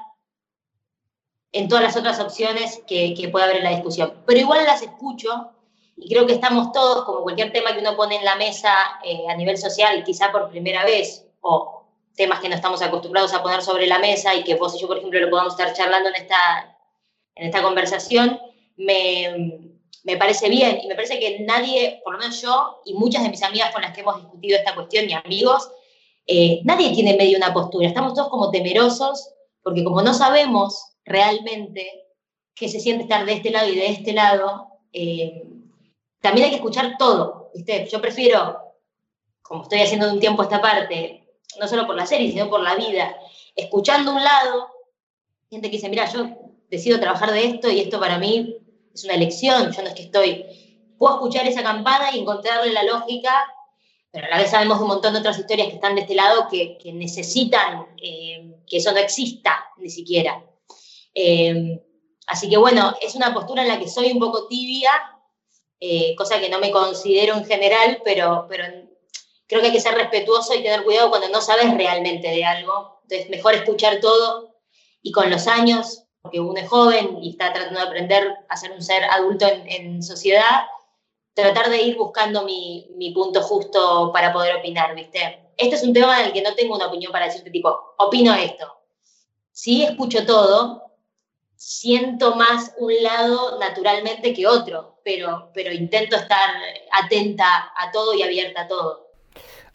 en 1.52 1.68
todas 1.68 1.84
las 1.84 1.96
otras 1.96 2.20
opciones 2.20 2.82
que, 2.86 3.14
que 3.14 3.28
puede 3.28 3.46
haber 3.46 3.56
en 3.58 3.64
la 3.64 3.70
discusión. 3.70 4.22
Pero 4.26 4.40
igual 4.40 4.64
las 4.64 4.82
escucho 4.82 5.52
y 5.96 6.08
creo 6.08 6.26
que 6.26 6.34
estamos 6.34 6.72
todos, 6.72 7.04
como 7.04 7.22
cualquier 7.22 7.52
tema 7.52 7.72
que 7.72 7.80
uno 7.80 7.96
pone 7.96 8.16
en 8.16 8.25
la 8.25 8.36
mesa 8.36 8.75
eh, 9.02 9.25
a 9.28 9.34
nivel 9.34 9.56
social, 9.56 10.04
quizá 10.04 10.30
por 10.30 10.50
primera 10.50 10.84
vez, 10.84 11.26
o 11.40 11.84
temas 12.14 12.40
que 12.40 12.48
no 12.48 12.54
estamos 12.54 12.82
acostumbrados 12.82 13.32
a 13.32 13.42
poner 13.42 13.62
sobre 13.62 13.86
la 13.86 13.98
mesa 13.98 14.34
y 14.34 14.44
que 14.44 14.56
vos 14.56 14.75
y 14.75 14.80
yo, 14.80 14.86
por 14.86 14.98
ejemplo, 14.98 15.18
lo 15.20 15.30
podamos 15.30 15.54
estar 15.58 15.72
charlando 15.75 16.10
en 16.10 16.16
esta, 16.16 16.76
en 17.34 17.46
esta 17.46 17.62
conversación, 17.62 18.38
me, 18.76 19.75
me 20.06 20.16
parece 20.16 20.48
bien 20.48 20.78
y 20.82 20.86
me 20.86 20.94
parece 20.94 21.18
que 21.18 21.40
nadie, 21.40 22.00
por 22.04 22.12
lo 22.12 22.20
menos 22.20 22.40
yo 22.40 22.80
y 22.84 22.94
muchas 22.94 23.25
de 23.25 23.28
mis 23.28 23.42
amigas 23.42 23.72
con 23.72 23.82
las 23.82 23.92
que 23.92 24.02
hemos 24.02 24.16
discutido 24.16 24.56
esta 24.56 24.75
cuestión 24.75 25.10
y 25.10 25.12
amigos, 25.12 25.68
eh, 26.26 26.60
nadie 26.62 26.94
tiene 26.94 27.16
medio 27.16 27.36
una 27.36 27.52
postura, 27.52 27.88
estamos 27.88 28.14
todos 28.14 28.28
como 28.28 28.52
temerosos 28.52 29.34
porque 29.62 29.82
como 29.82 30.02
no 30.02 30.14
sabemos 30.14 30.94
realmente 31.04 32.04
qué 32.54 32.68
se 32.68 32.78
siente 32.78 33.02
estar 33.02 33.26
de 33.26 33.32
este 33.32 33.50
lado 33.50 33.68
y 33.68 33.75
de 33.75 33.86
este 33.88 34.12
lado, 34.12 34.68
eh, 34.92 35.42
también 36.20 36.44
hay 36.44 36.50
que 36.50 36.56
escuchar 36.56 36.96
todo, 36.96 37.50
¿viste? 37.52 37.88
Yo 37.90 38.00
prefiero, 38.00 38.60
como 39.42 39.64
estoy 39.64 39.80
haciendo 39.80 40.06
de 40.06 40.12
un 40.12 40.20
tiempo 40.20 40.44
esta 40.44 40.62
parte, 40.62 41.28
no 41.58 41.66
solo 41.66 41.84
por 41.84 41.96
la 41.96 42.06
serie, 42.06 42.30
sino 42.30 42.48
por 42.48 42.60
la 42.60 42.76
vida, 42.76 43.16
escuchando 43.56 44.12
un 44.12 44.22
lado, 44.22 44.68
gente 45.50 45.68
que 45.68 45.78
dice, 45.78 45.88
mira, 45.88 46.08
yo 46.12 46.28
decido 46.70 47.00
trabajar 47.00 47.32
de 47.32 47.44
esto 47.44 47.68
y 47.68 47.80
esto 47.80 47.98
para 47.98 48.18
mí 48.18 48.65
es 48.97 49.05
una 49.05 49.15
elección, 49.15 49.73
yo 49.73 49.83
no 49.83 49.88
es 49.88 49.95
que 49.95 50.05
estoy, 50.05 50.95
puedo 50.99 51.15
escuchar 51.15 51.47
esa 51.47 51.62
campana 51.62 52.11
y 52.12 52.21
encontrarle 52.21 52.73
la 52.73 52.83
lógica, 52.83 53.47
pero 54.11 54.26
a 54.26 54.31
la 54.31 54.38
vez 54.38 54.50
sabemos 54.50 54.81
un 54.81 54.88
montón 54.88 55.12
de 55.12 55.19
otras 55.19 55.38
historias 55.38 55.69
que 55.69 55.75
están 55.75 55.95
de 55.95 56.00
este 56.00 56.15
lado 56.15 56.49
que, 56.50 56.79
necesitan 56.95 57.87
eh, 58.03 58.55
que 58.67 58.79
eso 58.79 58.93
no 58.93 58.99
exista 58.99 59.67
ni 59.76 59.91
siquiera. 59.91 60.43
Eh, 61.15 61.79
así 62.26 62.49
que 62.49 62.57
bueno, 62.57 62.95
es 63.03 63.15
una 63.15 63.35
postura 63.35 63.62
en 63.62 63.69
la 63.69 63.79
que 63.79 63.88
soy 63.88 64.12
un 64.12 64.19
poco 64.19 64.49
tibia, 64.49 64.91
eh, 65.79 66.15
cosa 66.17 66.41
que 66.41 66.49
no 66.49 66.59
me 66.59 66.71
considero 66.71 67.35
en 67.35 67.45
general, 67.45 68.00
pero, 68.03 68.47
pero 68.49 68.65
creo 69.47 69.61
que 69.61 69.67
hay 69.67 69.73
que 69.75 69.81
ser 69.81 69.95
respetuoso 69.95 70.55
y 70.55 70.62
tener 70.62 70.85
cuidado 70.85 71.11
cuando 71.11 71.29
no 71.29 71.43
sabes 71.43 71.75
realmente 71.75 72.29
de 72.29 72.45
algo. 72.47 73.00
Entonces, 73.03 73.29
mejor 73.29 73.55
escuchar 73.55 74.00
todo 74.00 74.57
y 75.03 75.12
con 75.12 75.31
los 75.31 75.47
años, 75.47 76.05
porque 76.26 76.40
uno 76.40 76.59
es 76.59 76.68
joven 76.68 77.18
y 77.23 77.30
está 77.30 77.52
tratando 77.52 77.78
de 77.78 77.87
aprender 77.87 78.35
a 78.49 78.56
ser 78.56 78.73
un 78.73 78.83
ser 78.83 79.04
adulto 79.04 79.47
en, 79.49 80.02
sociedad, 80.02 80.66
tratar 81.35 81.71
de 81.71 81.80
ir 81.83 81.97
buscando 81.97 82.45
mi, 82.45 82.90
mi, 82.97 83.12
punto 83.12 83.40
justo 83.42 84.11
para 84.12 84.33
poder 84.33 84.56
opinar, 84.56 84.92
¿viste? 84.97 85.52
Este 85.56 85.76
es 85.76 85.85
un 85.85 85.92
tema 85.92 86.18
en 86.18 86.26
el 86.26 86.33
que 86.33 86.42
no 86.42 86.54
tengo 86.54 86.75
una 86.75 86.88
opinión 86.88 87.12
para 87.12 87.26
decirte 87.26 87.50
tipo, 87.50 87.95
opino 87.99 88.35
esto. 88.35 88.66
Sí 89.52 89.85
escucho 89.85 90.26
todo, 90.26 90.83
siento 91.54 92.35
más 92.35 92.75
un 92.78 92.92
lado 93.04 93.61
naturalmente 93.61 94.35
que 94.35 94.49
otro, 94.49 94.99
pero, 95.04 95.52
pero 95.54 95.73
intento 95.73 96.16
estar 96.16 96.50
atenta 96.90 97.73
a 97.76 97.92
todo 97.92 98.14
y 98.14 98.23
abierta 98.23 98.62
a 98.62 98.68
todo. 98.68 99.06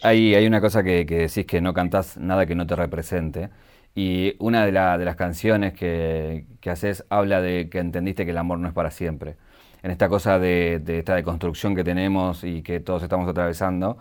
Hay, 0.02 0.36
hay 0.36 0.46
una 0.46 0.60
cosa 0.60 0.84
que, 0.84 1.06
decís 1.06 1.46
que 1.46 1.62
no 1.62 1.74
cantás 1.74 2.18
nada 2.18 2.46
que 2.46 2.56
no 2.56 2.68
te 2.68 2.76
represente. 2.76 3.50
Y 3.94 4.36
una 4.40 4.66
de, 4.66 4.72
de 4.72 5.06
las 5.06 5.16
canciones 5.16 5.74
que, 5.74 6.46
haces 6.66 7.06
habla 7.10 7.42
de 7.42 7.70
que 7.70 7.80
entendiste 7.80 8.26
que 8.26 8.32
el 8.32 8.38
amor 8.38 8.60
no 8.60 8.68
es 8.68 8.74
para 8.74 8.92
siempre. 8.92 9.36
En 9.84 9.92
esta 9.92 10.10
cosa 10.10 10.40
de, 10.40 10.82
esta 10.88 11.16
deconstrucción 11.16 11.76
que 11.76 11.84
tenemos 11.84 12.44
y 12.44 12.62
que 12.64 12.80
todos 12.80 13.04
estamos 13.04 13.28
atravesando, 13.28 13.98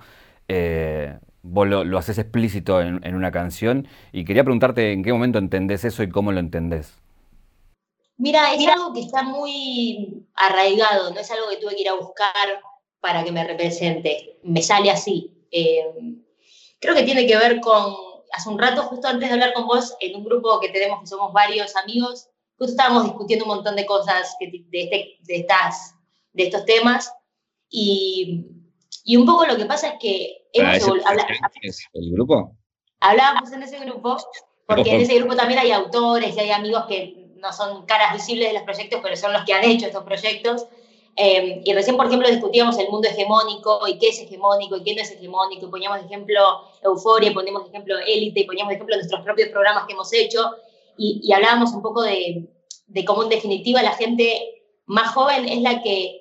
eh, 0.49 1.19
vos 1.43 1.67
lo, 1.67 1.99
haces 1.99 2.19
explícito 2.19 2.81
en, 2.81 3.01
en, 3.05 3.15
una 3.15 3.33
canción. 3.33 3.89
Y 4.13 4.25
quería 4.25 4.45
preguntarte 4.45 4.93
en 4.93 5.03
qué 5.03 5.13
momento 5.13 5.39
entendés 5.39 5.85
eso 5.85 6.03
y 6.03 6.09
cómo 6.09 6.33
lo 6.33 6.41
entendés. 6.41 7.01
Mira, 8.17 8.53
es 8.53 8.67
algo 8.69 8.93
que 8.93 9.01
está 9.01 9.23
muy 9.23 10.27
arraigado, 10.35 11.11
no 11.11 11.21
es 11.21 11.31
algo 11.31 11.49
que 11.49 11.57
tuve 11.57 11.75
que 11.75 11.81
ir 11.81 11.89
a 11.89 11.95
buscar 11.95 12.61
para 13.01 13.25
que 13.25 13.33
me 13.33 13.45
represente. 13.45 14.39
Me 14.43 14.61
sale 14.61 14.91
así. 14.91 15.33
Eh, 15.51 15.87
creo 16.79 16.95
que 16.95 17.03
tiene 17.03 17.27
que 17.27 17.39
ver 17.39 17.61
con, 17.61 17.95
hace 18.33 18.49
un 18.49 18.59
rato, 18.59 18.83
justo 18.85 19.09
antes 19.09 19.29
de 19.29 19.35
hablar 19.35 19.53
con 19.53 19.67
vos, 19.67 19.95
en 20.01 20.17
un 20.17 20.25
grupo 20.25 20.61
que 20.61 20.69
tenemos, 20.69 21.01
que 21.01 21.07
somos 21.07 21.33
varios 21.33 21.75
amigos, 21.77 22.29
justo 22.59 22.73
estábamos 22.73 23.05
discutiendo 23.05 23.45
un 23.45 23.57
montón 23.57 23.77
de 23.77 23.87
cosas 23.87 24.37
de, 24.39 24.65
este, 24.73 25.19
de, 25.21 25.37
estas, 25.37 25.95
de 26.33 26.45
estos 26.45 26.65
temas. 26.65 27.13
Y, 27.69 28.47
y, 29.05 29.17
un 29.17 29.27
poco 29.27 29.47
lo 29.47 29.57
que 29.57 29.67
pasa 29.67 29.89
es 29.89 29.95
que... 30.01 30.47
Ah, 30.61 30.77
¿El 31.95 32.13
grupo? 32.13 32.57
Hablábamos 33.01 33.53
en 33.53 33.63
ese 33.63 33.79
grupo, 33.79 34.17
porque 34.67 34.95
en 34.95 35.01
ese 35.01 35.17
grupo 35.19 35.37
también 35.37 35.61
hay 35.61 35.71
autores 35.71 36.37
y 36.37 36.41
hay 36.41 36.51
amigos 36.51 36.85
que 36.87 37.31
no 37.37 37.53
son 37.53 37.87
caras 37.87 38.13
visibles 38.13 38.49
de 38.49 38.55
los 38.55 38.63
proyectos, 38.63 39.01
pero 39.03 39.17
son 39.17 39.33
los 39.33 39.45
que 39.45 39.55
han 39.55 39.65
hecho 39.65 39.87
estos 39.87 40.05
proyectos. 40.05 40.67
Eh, 41.17 41.63
y 41.65 41.73
recién, 41.73 41.97
por 41.97 42.07
ejemplo, 42.07 42.29
discutíamos 42.29 42.79
el 42.79 42.89
mundo 42.89 43.09
hegemónico 43.09 43.87
y 43.87 43.99
qué 43.99 44.09
es 44.09 44.21
hegemónico 44.21 44.77
y 44.77 44.83
qué 44.83 44.95
no 44.95 45.03
es 45.03 45.11
hegemónico, 45.11 45.67
y 45.67 45.71
poníamos 45.71 46.01
de 46.01 46.07
ejemplo 46.07 46.41
Euforia, 46.83 47.33
poníamos 47.33 47.65
de 47.65 47.69
ejemplo 47.71 47.99
Élite, 48.07 48.41
y 48.41 48.45
poníamos 48.45 48.71
de 48.71 48.77
ejemplo 48.77 48.97
nuestros 48.97 49.21
propios 49.23 49.49
programas 49.49 49.87
que 49.87 49.93
hemos 49.93 50.13
hecho, 50.13 50.51
y, 50.97 51.33
hablábamos 51.33 51.73
un 51.73 51.83
poco 51.83 52.03
de, 52.03 52.49
de, 52.87 53.05
cómo 53.05 53.23
en 53.23 53.31
definitiva 53.31 53.83
la 53.83 53.93
gente 53.93 54.63
más 54.87 55.13
joven 55.13 55.49
es 55.49 55.63
la 55.63 55.83
que, 55.83 56.17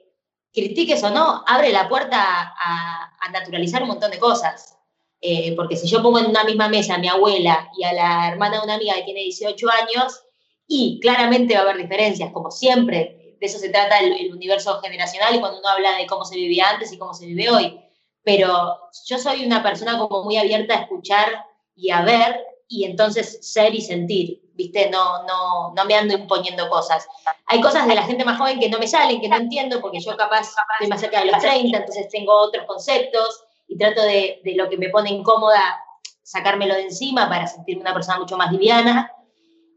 critiques 0.52 1.04
o 1.04 1.12
no, 1.12 1.44
abre 1.46 1.72
la 1.72 1.88
puerta 1.88 2.18
a, 2.20 3.14
a 3.20 3.32
naturalizar 3.32 3.84
un 3.84 3.90
montón 3.90 4.12
de 4.12 4.20
cosas. 4.20 4.76
Eh, 5.22 5.54
porque 5.56 5.76
si 5.76 5.88
yo 5.88 6.02
pongo 6.02 6.20
en 6.20 6.28
una 6.28 6.44
misma 6.44 6.70
mesa 6.70 6.96
a 6.96 6.98
mi 6.98 7.08
abuela 7.08 7.70
y 7.78 7.84
a 7.84 7.94
la 7.94 8.30
hermana 8.30 8.58
de 8.58 8.64
una 8.64 8.76
amiga 8.76 8.96
que 8.96 9.04
tiene 9.04 9.22
18 9.22 9.68
años, 9.70 10.24
y 10.68 11.00
claramente 11.02 11.56
va 11.56 11.62
a 11.62 11.64
haber 11.64 11.78
diferencias, 11.78 12.32
como 12.32 12.52
siempre, 12.52 13.19
de 13.40 13.46
eso 13.46 13.58
se 13.58 13.70
trata 13.70 14.00
el, 14.00 14.34
universo 14.34 14.80
generacional 14.82 15.36
y 15.36 15.40
cuando 15.40 15.60
uno 15.60 15.70
habla 15.70 15.98
de 15.98 16.06
cómo 16.06 16.26
se 16.26 16.36
vivía 16.36 16.70
antes 16.70 16.92
y 16.92 16.98
cómo 16.98 17.14
se 17.14 17.26
vive 17.26 17.50
hoy. 17.50 17.80
Pero 18.24 18.80
yo 19.06 19.18
soy 19.18 19.46
una 19.46 19.64
persona 19.64 19.98
como 19.98 20.24
muy 20.24 20.38
abierta 20.38 20.76
a 20.76 20.82
escuchar 20.82 21.46
y 21.76 21.92
a 21.92 22.02
ver 22.02 22.44
y 22.68 22.84
entonces 22.84 23.40
ser 23.42 23.74
y 23.74 23.82
sentir, 23.82 24.42
¿viste? 24.54 24.90
No, 24.90 25.24
no, 25.24 25.74
no 25.74 25.86
me 25.86 25.96
ando 25.96 26.14
imponiendo 26.14 26.70
cosas. 26.70 27.08
Hay 27.48 27.62
cosas 27.62 27.88
de 27.88 27.96
la 27.96 28.04
gente 28.04 28.26
más 28.26 28.38
joven 28.38 28.60
que 28.60 28.70
no 28.70 28.78
me 28.78 28.88
salen, 28.88 29.22
que 29.22 29.30
no 29.30 29.38
entiendo, 29.38 29.82
porque 29.82 30.00
yo 30.00 30.16
capaz 30.18 30.50
estoy 30.50 30.88
más 30.88 31.00
cerca 31.00 31.22
de 31.22 31.32
los 31.32 31.40
30, 31.40 31.78
entonces 31.78 32.10
tengo 32.10 32.34
otros 32.34 32.66
conceptos 32.66 33.44
y 33.68 33.78
trato 33.78 34.02
de, 34.02 34.42
de 34.44 34.56
lo 34.56 34.70
que 34.70 34.78
me 34.78 34.90
pone 34.90 35.10
incómoda 35.10 35.82
sacármelo 36.22 36.76
de 36.76 36.84
encima 36.84 37.28
para 37.28 37.48
sentirme 37.48 37.82
una 37.82 37.94
persona 37.94 38.20
mucho 38.20 38.38
más 38.38 38.52
liviana 38.52 39.12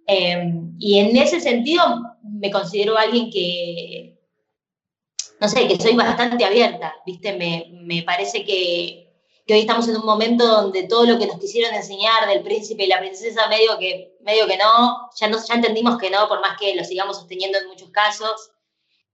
Em, 0.07 0.75
y 0.79 0.99
en 0.99 1.17
ese 1.17 1.41
sentido 1.41 1.83
me 2.23 2.51
considero 2.51 2.97
alguien 2.97 3.31
que, 3.31 4.19
no 5.41 5.49
sé, 5.49 5.67
que 5.69 5.77
soy 5.77 5.95
bastante 5.95 6.45
abierta, 6.45 6.95
¿viste? 7.07 7.33
Me, 7.35 7.71
me 7.83 8.03
parece 8.03 8.45
que, 8.45 9.13
que, 9.47 9.55
hoy 9.55 9.61
estamos 9.61 9.89
en 9.89 9.97
un 9.97 10.05
momento 10.05 10.47
donde 10.47 10.85
todo 10.85 11.05
lo 11.05 11.19
que 11.19 11.27
nos 11.27 11.39
quisieron 11.39 11.75
enseñar 11.75 12.29
del 12.29 12.43
príncipe 12.43 12.85
y 12.85 12.89
la 12.89 13.01
princesa, 13.01 13.49
medio 13.49 13.79
que, 13.79 14.17
medio 14.21 14.47
que 14.47 14.57
no, 14.57 15.11
ya, 15.17 15.29
no, 15.29 15.39
ya 15.45 15.55
entendimos 15.55 15.99
que 15.99 16.11
no, 16.11 16.29
por 16.29 16.41
más 16.41 16.59
que 16.59 16.75
lo 16.75 16.85
sigamos 16.85 17.17
sosteniendo 17.17 17.59
en 17.59 17.69
muchos 17.69 17.91
casos. 17.91 18.51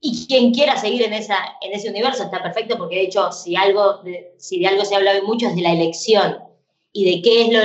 Y 0.01 0.27
quien 0.27 0.53
quiera 0.53 0.77
seguir 0.77 1.03
en, 1.03 1.13
esa, 1.13 1.37
en 1.61 1.73
ese 1.73 1.91
universo 1.91 2.23
está 2.23 2.43
perfecto, 2.43 2.79
porque 2.79 2.97
de 2.97 3.03
hecho, 3.03 3.33
si, 3.33 3.57
algo, 3.57 4.01
si 4.37 4.61
de 4.61 4.69
algo 4.69 4.85
se 4.85 4.95
habla 4.95 5.13
hoy 5.13 5.23
mucho 5.23 5.49
es 5.49 5.57
de 5.57 5.63
la 5.63 5.73
elección 5.73 6.39
y 6.93 7.05
de 7.05 7.23
qué 7.23 7.43
es 7.43 7.53
lo 7.53 7.61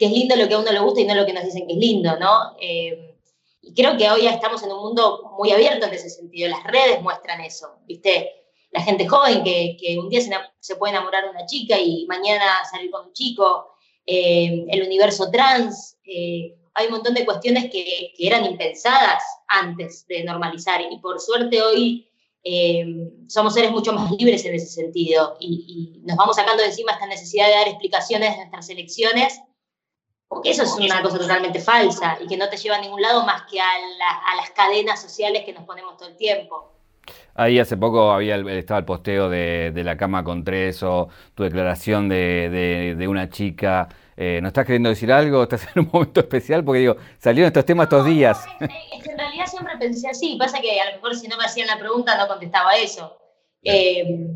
que 0.00 0.06
es 0.06 0.12
lindo 0.12 0.34
lo 0.34 0.48
que 0.48 0.54
a 0.54 0.58
uno 0.58 0.72
le 0.72 0.78
gusta 0.78 1.02
y 1.02 1.04
no 1.04 1.14
lo 1.14 1.26
que 1.26 1.34
nos 1.34 1.44
dicen 1.44 1.66
que 1.66 1.74
es 1.74 1.78
lindo, 1.78 2.18
¿no? 2.18 2.56
Eh, 2.58 3.18
y 3.60 3.74
creo 3.74 3.98
que 3.98 4.10
hoy 4.10 4.22
ya 4.22 4.30
estamos 4.30 4.62
en 4.62 4.72
un 4.72 4.80
mundo 4.80 5.30
muy 5.36 5.50
abierto 5.50 5.84
en 5.84 5.92
ese 5.92 6.08
sentido. 6.08 6.48
Las 6.48 6.64
redes 6.64 7.02
muestran 7.02 7.42
eso, 7.42 7.68
¿viste? 7.86 8.30
La 8.70 8.80
gente 8.80 9.06
joven 9.06 9.44
que, 9.44 9.76
que 9.78 9.98
un 9.98 10.08
día 10.08 10.22
se, 10.58 10.76
puede 10.76 10.94
enamorar 10.94 11.24
de 11.24 11.30
una 11.30 11.44
chica 11.44 11.78
y 11.78 12.06
mañana 12.06 12.64
salir 12.70 12.90
con 12.90 13.08
un 13.08 13.12
chico, 13.12 13.74
eh, 14.06 14.64
el 14.70 14.82
universo 14.84 15.30
trans, 15.30 15.98
eh, 16.04 16.56
hay 16.72 16.86
un 16.86 16.92
montón 16.92 17.12
de 17.12 17.26
cuestiones 17.26 17.64
que, 17.64 18.14
que, 18.16 18.26
eran 18.26 18.46
impensadas 18.46 19.22
antes 19.48 20.06
de 20.06 20.24
normalizar 20.24 20.80
y 20.80 20.96
por 20.98 21.20
suerte 21.20 21.60
hoy 21.60 22.10
eh, 22.42 22.86
somos 23.28 23.52
seres 23.52 23.70
mucho 23.70 23.92
más 23.92 24.10
libres 24.12 24.46
en 24.46 24.54
ese 24.54 24.66
sentido 24.66 25.36
y, 25.40 26.00
nos 26.04 26.16
vamos 26.16 26.36
sacando 26.36 26.62
de 26.62 26.70
encima 26.70 26.92
esta 26.92 27.06
necesidad 27.06 27.46
de 27.46 27.52
dar 27.52 27.68
explicaciones 27.68 28.30
de 28.30 28.36
nuestras 28.38 28.70
elecciones, 28.70 29.40
porque 30.30 30.50
eso 30.50 30.62
es 30.62 30.72
una 30.76 31.02
cosa 31.02 31.18
totalmente 31.18 31.60
falsa 31.60 32.16
y 32.22 32.26
que 32.26 32.38
no 32.38 32.48
te 32.48 32.56
lleva 32.56 32.76
a 32.76 32.80
ningún 32.80 33.02
lado 33.02 33.26
más 33.26 33.42
que 33.50 33.60
a, 33.60 33.66
las 34.36 34.50
cadenas 34.52 35.02
sociales 35.02 35.42
que 35.44 35.52
nos 35.52 35.64
ponemos 35.64 35.98
todo 35.98 36.08
el 36.08 36.16
tiempo. 36.16 36.72
Ahí 37.34 37.58
hace 37.58 37.76
poco 37.76 38.12
había 38.12 38.36
estaba 38.36 38.78
el 38.78 38.86
posteo 38.86 39.28
de, 39.28 39.72
la 39.84 39.96
cama 39.98 40.24
con 40.24 40.44
tres 40.44 40.82
o 40.82 41.08
tu 41.34 41.42
declaración 41.42 42.08
de, 42.08 42.94
de 42.96 43.08
una 43.08 43.28
chica 43.28 43.88
eh, 44.22 44.38
¿No 44.42 44.48
estás 44.48 44.66
queriendo 44.66 44.90
decir 44.90 45.10
algo? 45.10 45.42
¿Estás 45.44 45.66
en 45.74 45.80
un 45.80 45.90
momento 45.90 46.20
especial? 46.20 46.62
Porque 46.62 46.80
digo, 46.80 46.96
salieron 47.16 47.46
estos 47.46 47.64
temas 47.64 47.84
estos 47.84 48.04
días. 48.04 48.44
en 48.60 49.16
realidad 49.16 49.46
siempre 49.46 49.78
pensé 49.78 50.10
así. 50.10 50.36
Pasa 50.38 50.60
que 50.60 50.78
a 50.78 50.90
lo 50.90 50.96
mejor 50.96 51.16
si 51.16 51.26
no 51.26 51.38
me 51.38 51.44
hacían 51.44 51.66
la 51.68 51.78
pregunta 51.78 52.18
no 52.18 52.28
contestaba 52.28 52.76
eso. 52.76 53.16
Eh, 53.62 54.28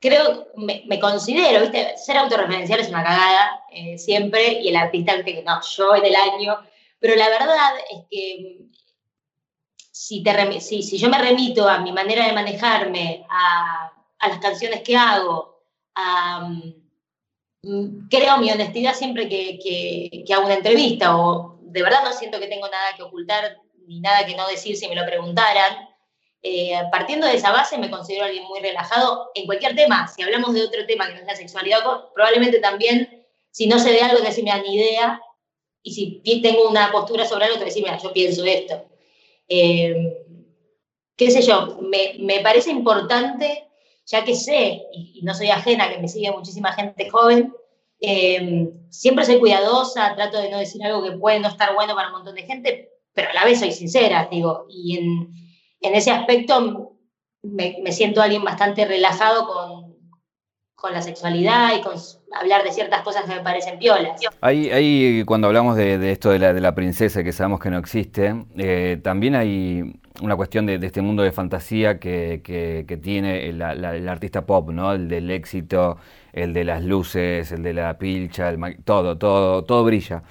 creo, 0.00 0.48
me, 0.56 1.00
considero, 1.00 1.62
¿viste? 1.62 1.96
Ser 1.96 2.16
autorreferencial 2.18 2.80
es 2.80 2.88
una 2.88 3.02
cagada 3.02 3.64
eh, 3.70 3.98
siempre 3.98 4.60
y 4.60 4.68
el 4.68 4.76
artista 4.76 5.24
que 5.24 5.42
no, 5.42 5.60
yo 5.62 5.94
es 5.94 6.02
del 6.02 6.16
año. 6.16 6.56
Pero 6.98 7.14
la 7.16 7.28
verdad 7.28 7.72
es 7.90 8.04
que 8.10 8.58
si, 9.90 10.22
te, 10.22 10.60
si, 10.60 10.82
si 10.82 10.98
yo 10.98 11.08
me 11.08 11.18
remito 11.18 11.68
a 11.68 11.78
mi 11.78 11.92
manera 11.92 12.26
de 12.26 12.32
manejarme, 12.32 13.26
a, 13.28 13.92
a 14.18 14.28
las 14.28 14.38
canciones 14.38 14.82
que 14.82 14.96
hago, 14.96 15.62
a 15.94 16.48
Mm, 17.66 18.08
creo 18.08 18.38
mi 18.38 18.50
honestidad 18.50 18.94
siempre 18.94 19.28
que, 19.28 19.58
que, 20.24 20.32
hago 20.32 20.44
una 20.44 20.54
entrevista 20.54 21.16
o 21.16 21.58
de 21.62 21.82
verdad 21.82 22.04
no 22.04 22.12
siento 22.12 22.38
que 22.38 22.46
tengo 22.46 22.68
nada 22.68 22.94
que 22.96 23.02
ocultar 23.02 23.58
ni 23.88 24.00
nada 24.00 24.24
que 24.24 24.36
no 24.36 24.46
decir 24.46 24.76
si 24.76 24.88
me 24.88 24.94
lo 24.94 25.04
preguntaran. 25.04 25.88
Eh, 26.42 26.78
partiendo 26.92 27.26
de 27.26 27.34
esa 27.34 27.50
base 27.50 27.78
me 27.78 27.90
considero 27.90 28.24
alguien 28.24 28.44
muy 28.44 28.60
relajado 28.60 29.30
en 29.34 29.46
cualquier 29.46 29.74
tema. 29.74 30.06
Si 30.08 30.22
hablamos 30.22 30.54
de 30.54 30.62
otro 30.62 30.86
tema 30.86 31.06
que 31.06 31.14
no 31.14 31.20
es 31.20 31.26
la 31.26 31.36
sexualidad, 31.36 31.80
probablemente 32.14 32.60
también, 32.60 33.26
si 33.50 33.66
no 33.66 33.78
sé 33.78 33.90
de 33.90 34.00
algo, 34.00 34.22
te 34.22 34.42
me 34.42 34.62
ni 34.62 34.76
idea. 34.76 35.20
Y 35.82 35.92
si 35.92 36.40
tengo 36.42 36.68
una 36.68 36.90
postura 36.90 37.24
sobre 37.24 37.46
algo, 37.46 37.58
te 37.58 37.66
decir, 37.66 37.82
mira, 37.82 37.98
yo 37.98 38.12
pienso 38.12 38.44
esto. 38.44 38.84
Eh, 39.48 39.94
qué 41.16 41.30
sé 41.30 41.42
yo, 41.42 41.78
me, 41.80 42.16
me 42.18 42.40
parece 42.40 42.70
importante 42.70 43.66
ya 44.06 44.24
que 44.24 44.34
sé, 44.34 44.82
y, 44.92 45.20
no 45.22 45.34
soy 45.34 45.50
ajena, 45.50 45.90
que 45.90 45.98
me 45.98 46.08
sigue 46.08 46.30
muchísima 46.30 46.72
gente 46.72 47.10
joven, 47.10 47.52
eh, 48.00 48.70
siempre 48.88 49.24
soy 49.24 49.40
cuidadosa, 49.40 50.14
trato 50.14 50.38
de 50.38 50.50
no 50.50 50.58
decir 50.58 50.82
algo 50.84 51.02
que 51.02 51.16
puede 51.18 51.40
no 51.40 51.48
estar 51.48 51.74
bueno 51.74 51.94
para 51.94 52.08
un 52.08 52.14
montón 52.14 52.34
de 52.36 52.42
gente, 52.42 52.92
pero 53.12 53.30
a 53.30 53.34
la 53.34 53.44
vez 53.44 53.58
soy 53.58 53.72
sincera, 53.72 54.28
digo, 54.30 54.66
y 54.68 54.98
en, 54.98 55.32
ese 55.94 56.10
aspecto 56.10 56.96
me, 57.42 57.92
siento 57.92 58.20
alguien 58.20 58.44
bastante 58.44 58.84
relajado 58.84 59.46
con, 59.46 59.96
la 60.92 61.02
sexualidad 61.02 61.76
y 61.76 61.80
con 61.80 61.94
hablar 62.32 62.62
de 62.62 62.70
ciertas 62.70 63.02
cosas 63.02 63.24
que 63.24 63.34
me 63.34 63.40
parecen 63.40 63.76
piolas. 63.76 64.20
Ahí, 64.40 64.70
ahí 64.70 65.24
cuando 65.24 65.48
hablamos 65.48 65.74
de, 65.76 66.12
esto 66.12 66.30
de 66.30 66.38
la, 66.38 66.52
de 66.52 66.60
la, 66.60 66.76
princesa, 66.76 67.24
que 67.24 67.32
sabemos 67.32 67.58
que 67.58 67.70
no 67.70 67.78
existe, 67.78 68.44
eh, 68.56 69.00
también 69.02 69.34
hay 69.34 69.98
una 70.22 70.36
cuestión 70.36 70.64
de, 70.64 70.78
este 70.80 71.02
mundo 71.02 71.24
de 71.24 71.32
fantasía 71.32 71.98
que, 71.98 73.00
tiene 73.02 73.48
el, 73.48 73.62
artista 74.08 74.46
pop, 74.46 74.70
¿no? 74.70 74.92
El 74.92 75.08
del 75.08 75.28
éxito, 75.32 75.98
el 76.32 76.52
de 76.52 76.62
las 76.62 76.84
luces, 76.84 77.50
el 77.50 77.64
de 77.64 77.72
la 77.72 77.98
pilcha, 77.98 78.48
el 78.48 78.76
todo, 78.84 79.18
todo, 79.18 79.64
todo 79.64 79.84
brilla. 79.84 80.22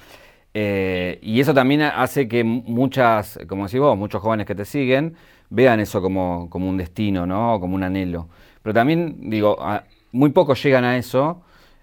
Eh, 0.53 1.19
y 1.21 1.41
eso 1.41 1.53
también 1.53 1.81
hace 1.81 2.29
que 2.29 2.45
muchas, 2.45 3.37
como 3.49 3.65
decís 3.65 3.81
vos, 3.81 3.97
muchos 3.97 4.21
jóvenes 4.21 4.45
que 4.45 4.55
te 4.55 4.63
siguen 4.63 5.17
vean 5.49 5.79
eso 5.79 6.01
como, 6.01 6.49
como 6.49 6.69
un 6.69 6.77
destino, 6.77 7.25
¿no? 7.25 7.59
Como 7.59 7.75
un 7.75 7.83
anhelo. 7.83 8.29
Pero 8.61 8.73
también, 8.73 9.29
digo, 9.29 9.57
muy 10.11 10.31
pocos 10.31 10.61
llegan 10.63 10.83
a 10.85 10.97
eso. 10.97 11.41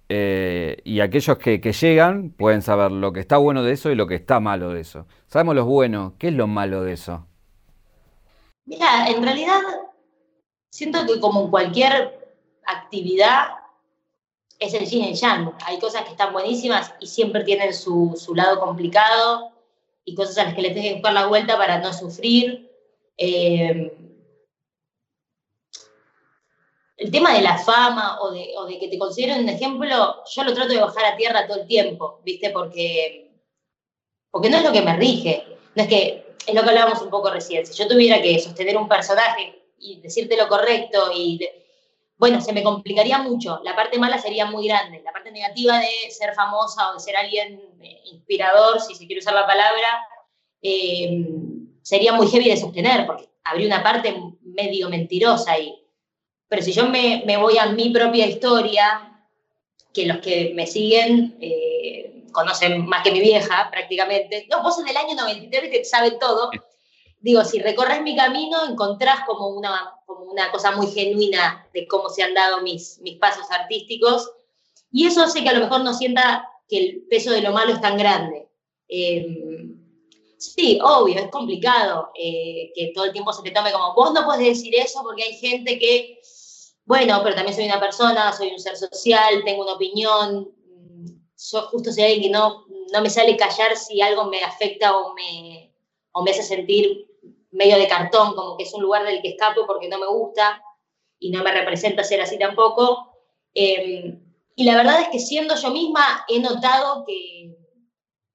Eh, 0.08 0.82
y 0.84 1.00
aquellos 1.00 1.38
que, 1.38 1.58
llegan 1.58 2.30
pueden 2.30 2.60
saber 2.60 2.92
lo 2.92 3.12
que 3.12 3.20
está 3.20 3.38
bueno 3.38 3.62
de 3.62 3.72
eso 3.72 3.90
y 3.90 3.94
lo 3.94 4.06
que 4.06 4.16
está 4.16 4.40
malo 4.40 4.70
de 4.70 4.80
eso. 4.80 5.06
Sabemos 5.26 5.54
lo 5.54 5.64
bueno, 5.64 6.16
¿qué 6.18 6.28
es 6.28 6.34
lo 6.34 6.46
malo 6.46 6.82
de 6.82 6.92
eso? 6.92 7.26
Mira, 8.66 9.06
en 9.08 9.22
realidad 9.22 9.60
siento 10.70 11.06
que 11.06 11.18
como 11.18 11.44
en 11.44 11.50
cualquier 11.50 12.36
actividad 12.66 13.52
es 14.58 14.74
el 14.74 14.86
yin 14.86 15.04
y 15.04 15.08
el 15.08 15.14
yang. 15.14 15.52
Hay 15.66 15.78
cosas 15.78 16.02
que 16.02 16.10
están 16.10 16.32
buenísimas 16.32 16.94
y 17.00 17.06
siempre 17.06 17.44
tienen 17.44 17.72
su, 17.72 18.14
lado 18.34 18.60
complicado 18.60 19.50
y 20.04 20.14
cosas 20.14 20.38
a 20.38 20.44
las 20.44 20.54
que 20.54 20.62
le 20.62 20.70
tienes 20.70 20.90
que 20.90 20.94
buscar 20.96 21.14
la 21.14 21.26
vuelta 21.26 21.56
para 21.56 21.78
no 21.78 21.92
sufrir. 21.92 22.70
Eh, 23.16 23.92
el 26.96 27.10
tema 27.10 27.34
de 27.34 27.42
la 27.42 27.58
fama 27.58 28.20
o 28.20 28.30
de, 28.30 28.52
o 28.56 28.66
de, 28.66 28.78
que 28.78 28.88
te 28.88 28.98
consideren 28.98 29.42
un 29.42 29.48
ejemplo, 29.48 30.22
yo 30.24 30.44
lo 30.44 30.54
trato 30.54 30.72
de 30.72 30.80
bajar 30.80 31.04
a 31.04 31.16
tierra 31.16 31.46
todo 31.46 31.60
el 31.60 31.66
tiempo, 31.66 32.20
¿viste? 32.24 32.50
Porque, 32.50 33.30
porque 34.30 34.48
no 34.48 34.58
es 34.58 34.64
lo 34.64 34.72
que 34.72 34.82
me 34.82 34.96
rige. 34.96 35.44
No 35.74 35.82
es 35.82 35.88
que 35.88 36.36
es 36.46 36.54
lo 36.54 36.62
que 36.62 36.68
hablábamos 36.68 37.02
un 37.02 37.10
poco 37.10 37.30
recién, 37.30 37.66
si 37.66 37.74
yo 37.74 37.88
tuviera 37.88 38.20
que 38.20 38.38
sostener 38.38 38.76
un 38.76 38.88
personaje 38.88 39.62
y 39.78 40.00
decirte 40.00 40.36
lo 40.36 40.48
correcto 40.48 41.10
y... 41.14 41.40
bueno, 42.18 42.40
se 42.40 42.52
me 42.52 42.62
complicaría 42.62 43.18
mucho. 43.18 43.60
La 43.64 43.74
parte 43.74 43.98
mala 43.98 44.18
sería 44.18 44.46
muy 44.46 44.68
grande. 44.68 45.02
La 45.02 45.12
parte 45.12 45.32
negativa 45.32 45.78
de 45.78 46.10
ser 46.10 46.34
famosa 46.34 46.90
o 46.90 46.94
de 46.94 47.00
ser 47.00 47.16
alguien 47.16 47.60
eh, 47.80 48.00
inspirador, 48.04 48.80
si 48.80 48.94
se 48.94 49.06
quiere 49.06 49.20
usar 49.20 49.34
la 49.34 49.46
palabra, 49.46 50.06
eh, 50.62 51.24
sería 51.82 52.12
muy 52.12 52.28
heavy 52.28 52.48
de 52.48 52.56
sostener, 52.56 53.06
porque 53.06 53.28
habría 53.44 53.66
una 53.66 53.82
parte 53.82 54.14
medio 54.42 54.88
mentirosa 54.88 55.52
ahí. 55.52 55.74
Pero 56.48 56.62
si 56.62 56.72
yo 56.72 56.88
me, 56.88 57.22
me 57.26 57.36
voy 57.36 57.58
a 57.58 57.66
mi 57.66 57.90
propia 57.90 58.26
historia, 58.26 59.12
que 59.92 60.06
los 60.06 60.18
que 60.18 60.52
me 60.54 60.66
siguen 60.66 61.36
eh, 61.40 62.24
conocen 62.32 62.86
más 62.86 63.02
que 63.02 63.12
mi 63.12 63.20
vieja 63.20 63.68
prácticamente. 63.70 64.46
No, 64.50 64.62
vos 64.62 64.78
en 64.78 64.88
el 64.88 64.96
año 64.96 65.14
93 65.14 65.70
que 65.70 65.84
saben 65.84 66.18
todo. 66.18 66.50
Digo, 67.20 67.44
si 67.44 67.60
recorres 67.60 68.02
mi 68.02 68.16
camino, 68.16 68.58
encontrás 68.68 69.20
como 69.26 69.48
una, 69.48 69.94
como 70.06 70.24
una 70.24 70.50
cosa 70.50 70.72
muy 70.72 70.88
genuina 70.88 71.68
de 71.72 71.86
cómo 71.86 72.08
se 72.08 72.22
han 72.22 72.34
dado 72.34 72.62
mis, 72.62 72.98
mis 73.02 73.18
pasos 73.18 73.46
artísticos. 73.50 74.30
Y 74.90 75.06
eso 75.06 75.22
hace 75.22 75.42
que 75.42 75.48
a 75.48 75.54
lo 75.54 75.60
mejor 75.60 75.82
no 75.82 75.94
sienta 75.94 76.48
que 76.68 76.78
el 76.78 77.02
peso 77.08 77.30
de 77.30 77.42
lo 77.42 77.52
malo 77.52 77.74
es 77.74 77.80
tan 77.80 77.96
grande. 77.96 78.48
Em, 78.88 79.81
sí, 80.42 80.78
obvio, 80.82 81.18
es 81.20 81.30
complicado 81.30 82.10
eh, 82.14 82.72
que 82.74 82.92
todo 82.94 83.04
el 83.04 83.12
tiempo 83.12 83.32
se 83.32 83.42
te 83.42 83.50
tome 83.50 83.72
como, 83.72 83.94
vos 83.94 84.12
no 84.12 84.24
puedes 84.24 84.46
decir 84.46 84.74
eso 84.74 85.02
porque 85.02 85.22
hay 85.22 85.34
gente 85.34 85.78
que, 85.78 86.20
bueno, 86.84 87.20
pero 87.22 87.34
también 87.34 87.54
soy 87.54 87.66
una 87.66 87.80
persona, 87.80 88.32
soy 88.32 88.50
un 88.50 88.58
ser 88.58 88.76
social, 88.76 89.42
tengo 89.44 89.62
una 89.62 89.74
opinión, 89.74 90.50
yo 91.50 91.62
justo 91.62 91.92
soy 91.92 92.04
alguien 92.04 92.22
que 92.22 92.30
no, 92.30 92.64
no 92.92 93.02
me 93.02 93.10
sale 93.10 93.36
callar 93.36 93.76
si 93.76 94.00
algo 94.00 94.24
me 94.26 94.42
afecta 94.42 94.96
o 94.96 95.14
me, 95.14 95.72
o 96.12 96.22
me 96.22 96.30
hace 96.30 96.42
sentir 96.42 97.08
medio 97.50 97.78
de 97.78 97.88
cartón, 97.88 98.34
como 98.34 98.56
que 98.56 98.64
es 98.64 98.74
un 98.74 98.82
lugar 98.82 99.04
del 99.04 99.22
que 99.22 99.30
escapo 99.30 99.66
porque 99.66 99.88
no 99.88 99.98
me 99.98 100.06
gusta 100.06 100.62
y 101.18 101.30
no 101.30 101.42
me 101.42 101.52
representa 101.52 102.04
ser 102.04 102.20
así 102.20 102.38
tampoco. 102.38 103.12
Em, 103.54 104.20
y 104.56 104.64
la 104.64 104.76
verdad 104.76 105.00
es 105.00 105.08
que 105.08 105.18
siendo 105.18 105.54
yo 105.56 105.70
misma 105.70 106.24
he 106.28 106.40
notado 106.40 107.04
que, 107.06 107.56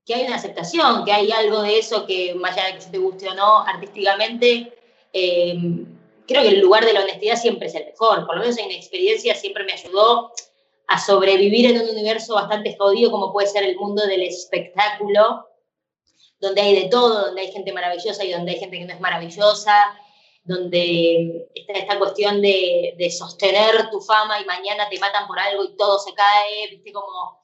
que, 0.07 0.15
hay 0.15 0.25
una 0.25 0.37
aceptación, 0.37 1.03
que 1.05 1.11
hay 1.11 1.31
algo 1.31 1.61
de 1.61 1.77
eso 1.77 2.05
que, 2.05 2.33
más 2.35 2.57
allá 2.57 2.67
de 2.67 2.79
que 2.79 2.85
te 2.85 2.97
guste 2.97 3.29
o 3.29 3.33
no 3.35 3.59
artísticamente, 3.59 4.73
em, 5.13 5.85
creo 6.25 6.41
que 6.43 6.49
el 6.49 6.59
lugar 6.61 6.85
de 6.85 6.93
la 6.93 7.01
honestidad 7.01 7.35
siempre 7.35 7.67
es 7.67 7.75
el 7.75 7.85
mejor. 7.85 8.25
Por 8.25 8.35
lo 8.35 8.41
menos 8.41 8.57
en 8.57 8.69
mi 8.69 8.75
experiencia 8.75 9.35
siempre 9.35 9.63
me 9.65 9.73
ayudó 9.73 10.31
a 10.87 10.99
sobrevivir 10.99 11.69
en 11.69 11.81
un 11.81 11.89
universo 11.89 12.35
bastante 12.35 12.75
jodido 12.77 13.11
como 13.11 13.33
puede 13.33 13.47
ser 13.47 13.63
el 13.63 13.75
mundo 13.75 14.05
del 14.07 14.21
espectáculo, 14.21 15.45
donde 16.39 16.61
hay 16.61 16.75
de 16.83 16.89
todo, 16.89 17.25
donde 17.27 17.41
hay 17.41 17.51
gente 17.51 17.73
maravillosa 17.73 18.23
y 18.23 18.31
donde 18.31 18.53
hay 18.53 18.59
gente 18.59 18.77
que 18.77 18.85
no 18.85 18.93
es 18.93 18.99
maravillosa, 19.01 19.97
donde 20.45 21.49
está 21.53 21.73
esta 21.73 21.99
cuestión 21.99 22.41
de, 22.41 22.95
sostener 23.11 23.89
tu 23.91 23.99
fama 23.99 24.39
y 24.39 24.45
mañana 24.45 24.87
te 24.89 24.99
matan 24.99 25.27
por 25.27 25.37
algo 25.37 25.65
y 25.65 25.75
todo 25.75 25.99
se 25.99 26.13
cae, 26.13 26.69
viste 26.69 26.93
como 26.93 27.41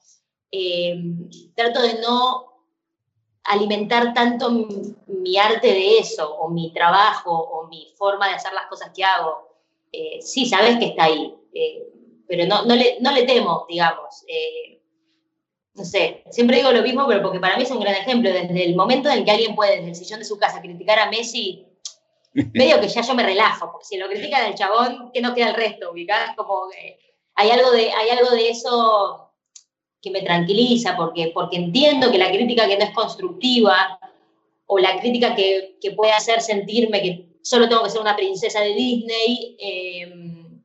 eh, 0.50 0.94
trato 1.54 1.82
de 1.82 2.00
no 2.00 2.53
alimentar 3.44 4.14
tanto 4.14 4.50
mi, 4.50 5.36
arte 5.36 5.68
de 5.68 5.98
eso, 5.98 6.34
o 6.36 6.48
mi 6.48 6.72
trabajo, 6.72 7.30
o 7.30 7.66
mi 7.68 7.92
forma 7.96 8.28
de 8.28 8.34
hacer 8.34 8.52
las 8.52 8.66
cosas 8.66 8.90
que 8.94 9.04
hago. 9.04 9.48
Eh, 9.92 10.20
sí, 10.20 10.46
sabes 10.46 10.78
que 10.78 10.86
está 10.86 11.04
ahí. 11.04 11.34
Eh, 11.52 11.86
pero 12.26 12.46
no, 12.46 12.64
no, 12.64 12.74
le, 12.74 12.98
no 13.00 13.12
le 13.12 13.24
temo, 13.24 13.66
digamos. 13.68 14.24
Eh, 14.26 14.80
no 15.74 15.84
sé, 15.84 16.24
siempre 16.30 16.58
digo 16.58 16.72
lo 16.72 16.82
mismo, 16.82 17.06
pero 17.06 17.20
porque 17.20 17.40
para 17.40 17.56
mí 17.56 17.64
es 17.64 17.70
un 17.70 17.80
gran 17.80 17.94
ejemplo. 17.94 18.30
Desde 18.30 18.64
el 18.64 18.76
momento 18.76 19.10
en 19.10 19.24
que 19.24 19.30
alguien 19.30 19.54
puede, 19.54 19.76
desde 19.76 19.88
el 19.88 19.94
sillón 19.94 20.20
de 20.20 20.24
su 20.24 20.38
casa, 20.38 20.60
criticar 20.60 20.98
a 20.98 21.10
Messi, 21.10 21.66
medio 22.54 22.80
que 22.80 22.88
ya 22.88 23.02
yo 23.02 23.14
me 23.14 23.24
relajo, 23.24 23.70
porque 23.70 23.86
si 23.86 23.96
lo 23.96 24.08
critican 24.08 24.44
al 24.44 24.54
chabón, 24.54 25.10
¿qué 25.12 25.20
no 25.20 25.34
queda 25.34 25.50
el 25.50 25.54
resto? 25.54 25.90
ubicás 25.90 26.34
como 26.36 26.68
hay, 27.34 27.50
algo 27.50 27.70
de, 27.72 27.92
hay 27.92 28.10
algo 28.10 28.30
de 28.30 28.48
eso 28.48 29.23
que 30.04 30.10
me 30.10 30.22
tranquiliza, 30.22 30.96
porque, 30.96 31.32
porque 31.34 31.56
entiendo 31.56 32.12
que 32.12 32.18
la 32.18 32.30
crítica 32.30 32.68
que 32.68 32.76
no 32.76 32.84
es 32.84 32.90
constructiva, 32.90 33.98
o 34.66 34.78
la 34.78 34.98
crítica 35.00 35.34
que, 35.34 35.76
que 35.80 35.92
puede 35.92 36.12
hacer 36.12 36.40
sentirme 36.40 37.02
que 37.02 37.34
solo 37.42 37.68
tengo 37.68 37.82
que 37.82 37.90
ser 37.90 38.00
una 38.00 38.16
princesa 38.16 38.60
de 38.60 38.74
Disney. 38.74 39.56
Em, 39.58 40.62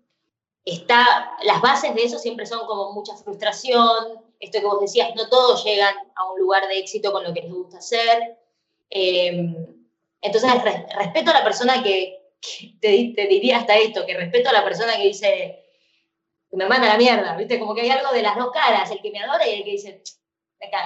está, 0.66 1.38
las 1.44 1.62
bases 1.62 1.94
de 1.96 2.04
eso 2.04 2.18
siempre 2.18 2.46
son 2.46 2.66
como 2.66 2.94
mucha 2.94 3.16
frustración, 3.18 4.24
esto 4.40 4.60
que 4.60 4.66
vos 4.66 4.80
decías, 4.80 5.14
no 5.16 5.28
todos 5.28 5.64
llegan 5.66 5.94
a 6.16 6.32
un 6.32 6.40
lugar 6.40 6.68
de 6.68 6.80
éxito 6.80 7.12
con 7.12 7.24
lo 7.24 7.34
que 7.34 7.42
les 7.42 7.52
gusta 7.52 7.80
hacer. 7.80 8.38
Em, 8.90 9.56
entonces, 10.22 10.52
respeto 10.96 11.32
a 11.32 11.34
la 11.34 11.44
persona 11.44 11.84
que, 11.84 12.20
te, 12.80 13.14
te, 13.16 13.28
diría 13.28 13.58
hasta 13.58 13.78
esto, 13.78 14.06
que 14.06 14.16
respeto 14.16 14.50
a 14.50 14.54
la 14.54 14.64
persona 14.64 14.96
que 14.96 15.08
dice, 15.08 15.64
que 16.50 16.58
me 16.58 16.68
manda 16.68 16.88
la 16.88 16.98
mierda, 16.98 17.36
¿viste? 17.36 17.60
Como 17.60 17.76
que 17.76 17.82
hay 17.82 17.90
algo 17.90 18.12
de 18.12 18.22
las 18.22 18.38
dos 18.38 18.52
caras, 18.52 18.90
el 18.92 19.02
que 19.02 19.12
me 19.12 19.20
adora 19.20 19.48
y 19.48 19.56
el 19.56 19.64
que 19.64 19.72
dice, 19.72 20.02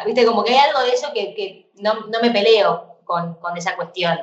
¿viste? 0.05 0.25
Como 0.25 0.43
que 0.43 0.51
hay 0.51 0.69
algo 0.69 0.81
de 0.81 0.91
eso 0.91 1.11
que, 1.13 1.33
que 1.33 1.71
no, 1.75 2.07
no, 2.07 2.19
me 2.21 2.31
peleo 2.31 2.99
con, 3.05 3.35
con 3.35 3.57
esa 3.57 3.75
cuestión. 3.75 4.19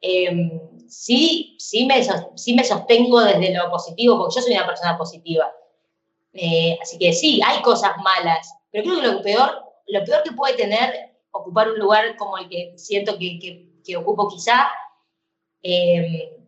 Em, 0.00 0.60
sí, 0.88 1.56
sí 1.58 1.86
me, 1.86 2.02
sí 2.36 2.54
me 2.54 2.64
sostengo 2.64 3.20
desde 3.20 3.54
lo 3.54 3.70
positivo, 3.70 4.18
porque 4.18 4.34
yo 4.36 4.42
soy 4.42 4.54
una 4.54 4.66
persona 4.66 4.98
positiva. 4.98 5.52
Eh, 6.32 6.78
así 6.80 6.98
que 6.98 7.12
sí, 7.12 7.40
hay 7.44 7.62
cosas 7.62 7.92
malas, 8.02 8.52
pero 8.70 8.84
creo 8.84 9.00
que 9.00 9.06
lo 9.06 9.22
peor, 9.22 9.62
lo 9.86 10.04
peor 10.04 10.22
que 10.22 10.32
puede 10.32 10.54
tener 10.54 11.12
ocupar 11.32 11.70
un 11.70 11.78
lugar 11.78 12.16
como 12.16 12.38
el 12.38 12.48
que 12.48 12.74
siento 12.76 13.18
que, 13.18 13.72
que, 13.84 13.96
ocupo 13.96 14.28
quizá, 14.28 14.70
em, 15.62 16.41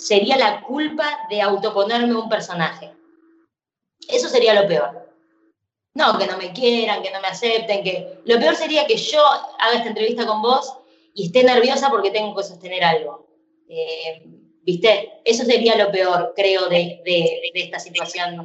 sería 0.00 0.36
la 0.36 0.62
culpa 0.62 1.06
de 1.28 1.42
autoponerme 1.42 2.14
un 2.14 2.28
personaje. 2.28 2.90
Eso 4.08 4.28
sería 4.28 4.60
lo 4.60 4.66
peor. 4.66 5.08
No, 5.94 6.18
que 6.18 6.26
no 6.26 6.38
me 6.38 6.52
quieran, 6.52 7.02
que 7.02 7.10
no 7.10 7.20
me 7.20 7.28
acepten, 7.28 7.84
que... 7.84 8.20
Lo 8.24 8.38
peor 8.38 8.54
sería 8.54 8.86
que 8.86 8.96
yo 8.96 9.20
haga 9.58 9.76
esta 9.76 9.88
entrevista 9.88 10.26
con 10.26 10.40
vos 10.40 10.72
y 11.14 11.26
esté 11.26 11.44
nerviosa 11.44 11.90
porque 11.90 12.10
tengo 12.10 12.34
que 12.34 12.44
sostener 12.44 12.82
algo. 12.82 13.28
Eh, 13.68 14.22
¿Viste? 14.62 15.10
Eso 15.24 15.44
sería 15.44 15.76
lo 15.76 15.90
peor, 15.90 16.32
creo, 16.34 16.68
de, 16.68 17.02
esta 17.54 17.78
situación 17.78 18.44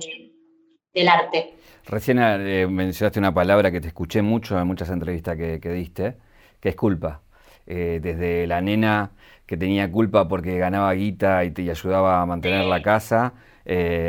del 0.93 1.07
arte. 1.07 1.53
Recién 1.85 2.19
eh, 2.19 2.67
mencionaste 2.67 3.19
una 3.19 3.33
palabra 3.33 3.71
que 3.71 3.79
te 3.79 3.87
escuché 3.87 4.21
mucho 4.21 4.59
en 4.59 4.67
muchas 4.67 4.89
entrevistas 4.89 5.37
que, 5.37 5.69
diste, 5.69 6.17
que 6.59 6.69
es 6.69 6.75
culpa. 6.75 7.21
Eh, 7.67 7.99
desde 8.01 8.45
la 8.47 8.61
nena 8.61 9.14
que 9.45 9.57
tenía 9.57 9.91
culpa 9.91 10.27
porque 10.27 10.57
ganaba 10.57 10.93
guita 10.93 11.43
y 11.43 11.51
te 11.51 11.69
ayudaba 11.69 12.21
a 12.21 12.25
mantener 12.25 12.65
la 12.65 12.81
casa, 12.81 13.33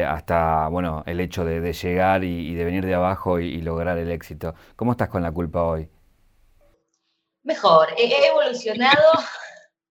hasta 0.09 0.69
bueno, 0.69 1.03
el 1.07 1.21
hecho 1.21 1.45
de, 1.45 1.73
llegar 1.73 2.25
y, 2.25 2.55
de 2.55 2.65
venir 2.65 2.85
de 2.85 2.95
abajo 2.95 3.39
y, 3.39 3.61
lograr 3.63 3.99
el 3.99 4.11
éxito. 4.11 4.55
¿Cómo 4.77 4.93
estás 4.93 5.09
con 5.09 5.23
la 5.23 5.33
culpa 5.33 5.63
hoy? 5.63 5.89
Mejor, 7.43 7.89
he 7.97 8.27
evolucionado. 8.27 9.13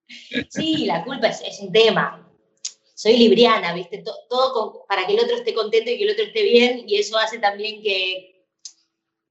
sí, 0.49 0.85
la 0.85 1.03
culpa 1.03 1.27
es, 1.27 1.59
un 1.61 1.71
tema. 1.71 2.21
Soy 2.93 3.17
libriana, 3.17 3.73
¿viste? 3.73 4.03
Todo, 4.29 4.85
para 4.87 5.05
que 5.05 5.13
el 5.13 5.19
otro 5.19 5.35
esté 5.35 5.53
contento 5.53 5.91
y 5.91 5.97
que 5.97 6.03
el 6.03 6.11
otro 6.11 6.25
esté 6.25 6.43
bien, 6.43 6.83
y 6.87 6.97
eso 6.97 7.17
hace 7.17 7.39
también 7.39 7.81
que, 7.81 8.45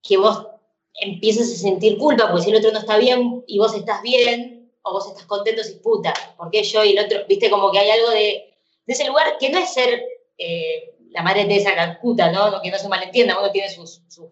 que 0.03 0.17
vos 0.17 0.47
empieces 0.95 1.53
a 1.53 1.57
sentir 1.57 1.99
culpa, 1.99 2.31
porque 2.31 2.45
si 2.45 2.51
el 2.51 2.57
otro 2.57 2.73
no 2.73 2.79
está 2.79 2.99
bien 2.99 3.43
y 3.47 3.59
vos 3.59 3.75
estás 3.75 4.03
bien, 4.03 4.54
o 4.85 4.93
vos 4.93 5.09
estás 5.09 5.25
contento, 5.25 5.65
si 5.65 5.77
puta, 5.77 6.13
porque 6.37 6.63
yo 6.63 6.85
y 6.85 6.97
el 6.97 7.05
otro, 7.05 7.21
viste, 7.29 7.51
como 7.51 7.73
que 7.73 7.79
hay 7.79 7.91
algo 7.91 8.11
de, 8.11 8.55
ese 8.87 9.07
lugar 9.07 9.39
que 9.39 9.49
no 9.49 9.59
es 9.59 9.73
ser 9.73 10.05
eh, 10.37 10.95
la 11.11 11.23
madre 11.23 11.47
de 11.47 11.57
esa 11.57 11.75
Calcuta, 11.75 12.31
¿no? 12.31 12.61
Que 12.63 12.71
no 12.71 12.79
se 12.79 12.89
malentienda, 12.89 13.39
uno 13.39 13.51
tiene 13.51 13.71
sus, 13.71 14.03
sus 14.09 14.27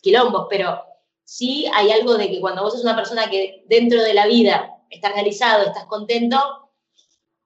quilombos, 0.00 0.46
pero 0.48 0.84
sí 1.24 1.68
hay 1.74 1.90
algo 1.90 2.16
de 2.16 2.30
que 2.30 2.40
cuando 2.40 2.62
vos 2.62 2.74
sos 2.74 2.84
una 2.84 2.94
persona 2.94 3.28
que 3.28 3.64
dentro 3.66 4.02
de 4.02 4.14
la 4.14 4.26
vida 4.26 4.76
estás 4.88 5.12
realizado, 5.14 5.64
estás 5.66 5.86
contento, 5.86 6.38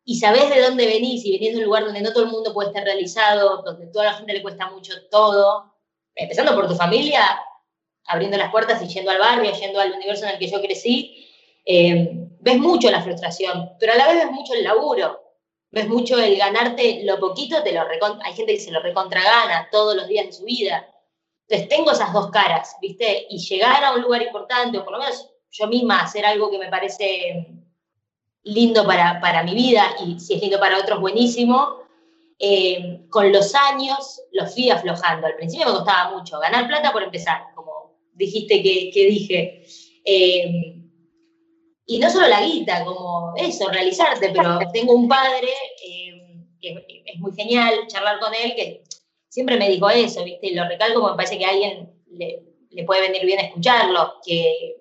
y 0.04 0.18
sabés 0.18 0.50
de 0.50 0.60
dónde 0.60 0.86
venís 0.86 1.24
y 1.24 1.32
venís 1.32 1.52
de 1.52 1.58
un 1.58 1.64
lugar 1.64 1.84
donde 1.84 2.02
no 2.02 2.12
todo 2.12 2.24
el 2.24 2.30
mundo 2.30 2.52
puede 2.52 2.68
estar 2.68 2.84
realizado, 2.84 3.62
donde 3.62 3.86
toda 3.86 4.06
la 4.06 4.14
gente 4.14 4.32
le 4.32 4.42
cuesta 4.42 4.70
mucho 4.70 4.92
todo, 5.10 5.72
empezando 6.14 6.54
por 6.54 6.68
tu 6.68 6.74
familia, 6.74 7.40
abriendo 8.06 8.36
las 8.36 8.50
puertas 8.50 8.82
y 8.82 8.88
yendo 8.88 9.10
al 9.10 9.18
barrio, 9.18 9.52
yendo 9.52 9.80
al 9.80 9.92
universo 9.92 10.24
en 10.26 10.32
el 10.32 10.38
que 10.38 10.50
yo 10.50 10.60
crecí, 10.60 11.28
eh, 11.64 12.21
ves 12.42 12.58
mucho 12.58 12.90
la 12.90 13.02
frustración, 13.02 13.70
pero 13.78 13.92
a 13.92 13.96
la 13.96 14.08
vez 14.08 14.24
ves 14.24 14.32
mucho 14.32 14.54
el 14.54 14.64
laburo, 14.64 15.20
ves 15.70 15.88
mucho 15.88 16.18
el 16.18 16.36
ganarte 16.36 17.02
lo 17.04 17.18
poquito, 17.18 17.62
te 17.62 17.72
lo 17.72 17.82
hay 17.82 18.34
gente 18.34 18.54
que 18.54 18.60
se 18.60 18.72
lo 18.72 18.80
recontragana 18.80 19.68
todos 19.70 19.94
los 19.94 20.08
días 20.08 20.26
de 20.26 20.32
su 20.32 20.44
vida, 20.44 20.88
entonces 21.48 21.68
tengo 21.68 21.92
esas 21.92 22.12
dos 22.12 22.30
caras, 22.30 22.76
¿viste? 22.80 23.26
Y 23.30 23.38
llegar 23.38 23.84
a 23.84 23.92
un 23.92 24.02
lugar 24.02 24.22
importante, 24.22 24.78
o 24.78 24.84
por 24.84 24.94
lo 24.94 24.98
menos 24.98 25.28
yo 25.50 25.66
misma 25.68 26.02
hacer 26.02 26.26
algo 26.26 26.50
que 26.50 26.58
me 26.58 26.68
parece 26.68 27.46
lindo 28.42 28.84
para, 28.84 29.20
para 29.20 29.44
mi 29.44 29.54
vida, 29.54 29.94
y 30.04 30.18
si 30.18 30.34
es 30.34 30.40
lindo 30.40 30.58
para 30.58 30.78
otros, 30.78 31.00
buenísimo. 31.00 31.82
Eh, 32.38 33.02
con 33.08 33.30
los 33.30 33.54
años 33.54 34.20
lo 34.32 34.46
fui 34.46 34.68
aflojando. 34.70 35.26
Al 35.26 35.36
principio 35.36 35.66
me 35.66 35.72
costaba 35.72 36.16
mucho 36.16 36.40
ganar 36.40 36.66
plata 36.66 36.90
por 36.90 37.04
empezar, 37.04 37.42
como 37.54 37.98
dijiste 38.14 38.62
que, 38.62 38.90
que 38.92 39.06
dije. 39.06 39.66
Eh, 40.04 40.81
y 41.86 41.98
no 41.98 42.10
solo 42.10 42.28
la 42.28 42.42
guita, 42.42 42.84
como 42.84 43.34
eso, 43.36 43.68
realizarte, 43.68 44.30
pero 44.30 44.58
tengo 44.72 44.94
un 44.94 45.08
padre 45.08 45.48
eh, 45.84 46.12
que 46.60 47.02
es 47.04 47.18
muy 47.18 47.32
genial 47.34 47.86
charlar 47.88 48.20
con 48.20 48.32
él, 48.34 48.54
que 48.54 48.84
siempre 49.28 49.56
me 49.56 49.68
dijo 49.68 49.90
eso, 49.90 50.22
¿viste? 50.24 50.48
Y 50.48 50.54
lo 50.54 50.68
recalco 50.68 51.00
porque 51.00 51.12
me 51.12 51.16
parece 51.16 51.38
que 51.38 51.44
a 51.44 51.50
alguien 51.50 51.92
le, 52.10 52.84
puede 52.86 53.02
venir 53.02 53.24
bien 53.26 53.40
escucharlo, 53.40 54.14
que, 54.24 54.76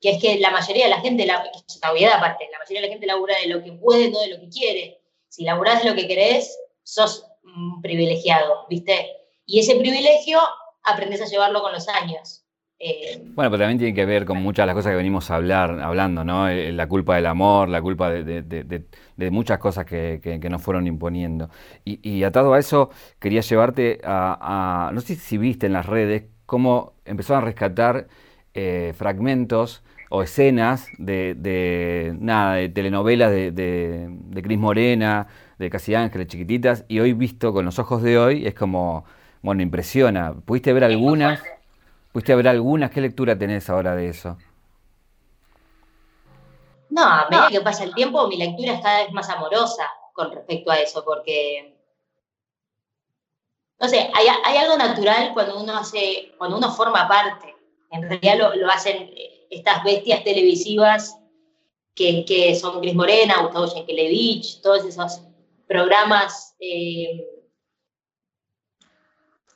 que, 0.00 0.10
es 0.10 0.20
que 0.20 0.38
la 0.38 0.50
mayoría 0.50 0.84
de 0.84 0.90
la 0.90 1.00
gente, 1.00 1.26
la, 1.26 1.50
es 1.66 1.76
una 1.76 1.92
obviedad 1.92 2.14
aparte, 2.18 2.48
la 2.52 2.58
mayoría 2.58 2.82
de 2.82 2.86
la 2.86 2.92
gente 2.92 3.06
labura 3.06 3.36
de 3.38 3.48
lo 3.48 3.62
que 3.62 3.72
puede, 3.72 4.10
no 4.10 4.20
de 4.20 4.28
lo 4.28 4.40
que 4.40 4.48
quiere. 4.48 5.00
Si 5.28 5.44
laburás 5.44 5.82
de 5.82 5.90
lo 5.90 5.96
que 5.96 6.06
querés, 6.06 6.58
sos 6.82 7.24
un 7.44 7.80
privilegiado, 7.80 8.66
¿viste? 8.68 9.16
Y 9.46 9.60
ese 9.60 9.76
privilegio 9.76 10.40
aprendes 10.82 11.22
a 11.22 11.26
llevarlo 11.26 11.62
con 11.62 11.72
los 11.72 11.88
años. 11.88 12.39
Eh, 12.82 13.20
bueno, 13.34 13.50
pero 13.50 13.58
también 13.64 13.78
tiene 13.78 13.94
que 13.94 14.06
ver 14.06 14.24
con 14.24 14.42
muchas 14.42 14.62
de 14.62 14.68
las 14.68 14.74
cosas 14.74 14.92
que 14.92 14.96
venimos 14.96 15.30
a 15.30 15.34
hablar, 15.36 15.80
hablando, 15.82 16.24
¿no? 16.24 16.48
Eh, 16.48 16.72
la 16.72 16.88
culpa 16.88 17.14
del 17.14 17.26
amor, 17.26 17.68
la 17.68 17.82
culpa 17.82 18.10
de, 18.10 19.30
muchas 19.30 19.58
cosas 19.58 19.84
que, 19.84 20.40
nos 20.50 20.62
fueron 20.62 20.86
imponiendo. 20.86 21.50
Y, 21.84 22.22
atado 22.24 22.54
a 22.54 22.58
eso, 22.58 22.88
quería 23.18 23.42
llevarte 23.42 24.00
a, 24.02 24.90
no 24.94 25.00
sé 25.02 25.16
si 25.16 25.36
viste 25.36 25.66
en 25.66 25.74
las 25.74 25.84
redes 25.84 26.24
cómo 26.46 26.94
empezaron 27.04 27.42
a 27.42 27.46
rescatar 27.46 28.08
eh, 28.54 28.94
fragmentos 28.96 29.82
o 30.08 30.22
escenas 30.22 30.88
de, 30.98 32.16
nada, 32.18 32.54
de 32.54 32.70
telenovelas 32.70 33.30
de, 33.30 33.52
de, 33.52 34.42
Cris 34.42 34.58
Morena, 34.58 35.26
de 35.58 35.68
Casi 35.68 35.94
Ángeles, 35.94 36.28
chiquititas, 36.28 36.86
y 36.88 37.00
hoy 37.00 37.12
visto 37.12 37.52
con 37.52 37.66
los 37.66 37.78
ojos 37.78 38.02
de 38.02 38.18
hoy 38.18 38.46
es 38.46 38.54
como, 38.54 39.04
bueno, 39.42 39.60
impresiona. 39.60 40.32
¿Pudiste 40.32 40.72
ver 40.72 40.84
algunas? 40.84 41.42
¿Pudiste 42.12 42.34
ver 42.34 42.48
algunas? 42.48 42.90
¿Qué 42.90 43.00
lectura 43.00 43.38
tenés 43.38 43.70
ahora 43.70 43.94
de 43.94 44.08
eso? 44.08 44.36
No, 46.90 47.02
a 47.02 47.28
medida 47.30 47.48
que 47.50 47.60
pasa 47.60 47.84
el 47.84 47.94
tiempo, 47.94 48.26
mi 48.26 48.36
lectura 48.36 48.74
es 48.74 48.80
cada 48.80 49.04
vez 49.04 49.12
más 49.12 49.28
amorosa 49.28 49.86
con 50.12 50.32
respecto 50.32 50.72
a 50.72 50.80
eso, 50.80 51.04
porque, 51.04 51.78
no 53.78 53.88
sé, 53.88 54.10
hay, 54.12 54.56
algo 54.56 54.76
natural 54.76 55.30
cuando 55.32 55.60
uno 55.60 55.76
hace, 55.76 56.32
cuando 56.36 56.56
uno 56.56 56.72
forma 56.72 57.06
parte. 57.06 57.54
En 57.92 58.02
realidad 58.02 58.54
lo, 58.56 58.70
hacen 58.70 59.10
eh, 59.16 59.46
estas 59.50 59.84
bestias 59.84 60.24
televisivas 60.24 61.16
que, 61.94 62.56
son 62.60 62.80
Cris 62.80 62.94
Morena, 62.94 63.42
Gustavo 63.42 63.72
Yankelevich, 63.72 64.60
todos 64.62 64.84
esos 64.84 65.20
programas 65.68 66.56
eh, 66.58 67.39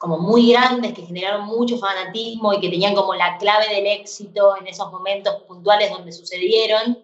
como 0.05 0.19
muy 0.19 0.53
grandes 0.53 0.93
que 0.93 1.01
generaron 1.01 1.47
mucho 1.47 1.79
fanatismo 1.79 2.53
y 2.53 2.61
que 2.61 2.69
tenían 2.69 2.95
como 2.95 3.15
la 3.15 3.39
clave 3.39 3.75
del 3.75 3.87
éxito 3.87 4.55
en 4.61 4.67
esos 4.67 4.93
momentos 4.93 5.35
puntuales 5.45 5.91
donde 5.91 6.13
sucedieron, 6.13 7.03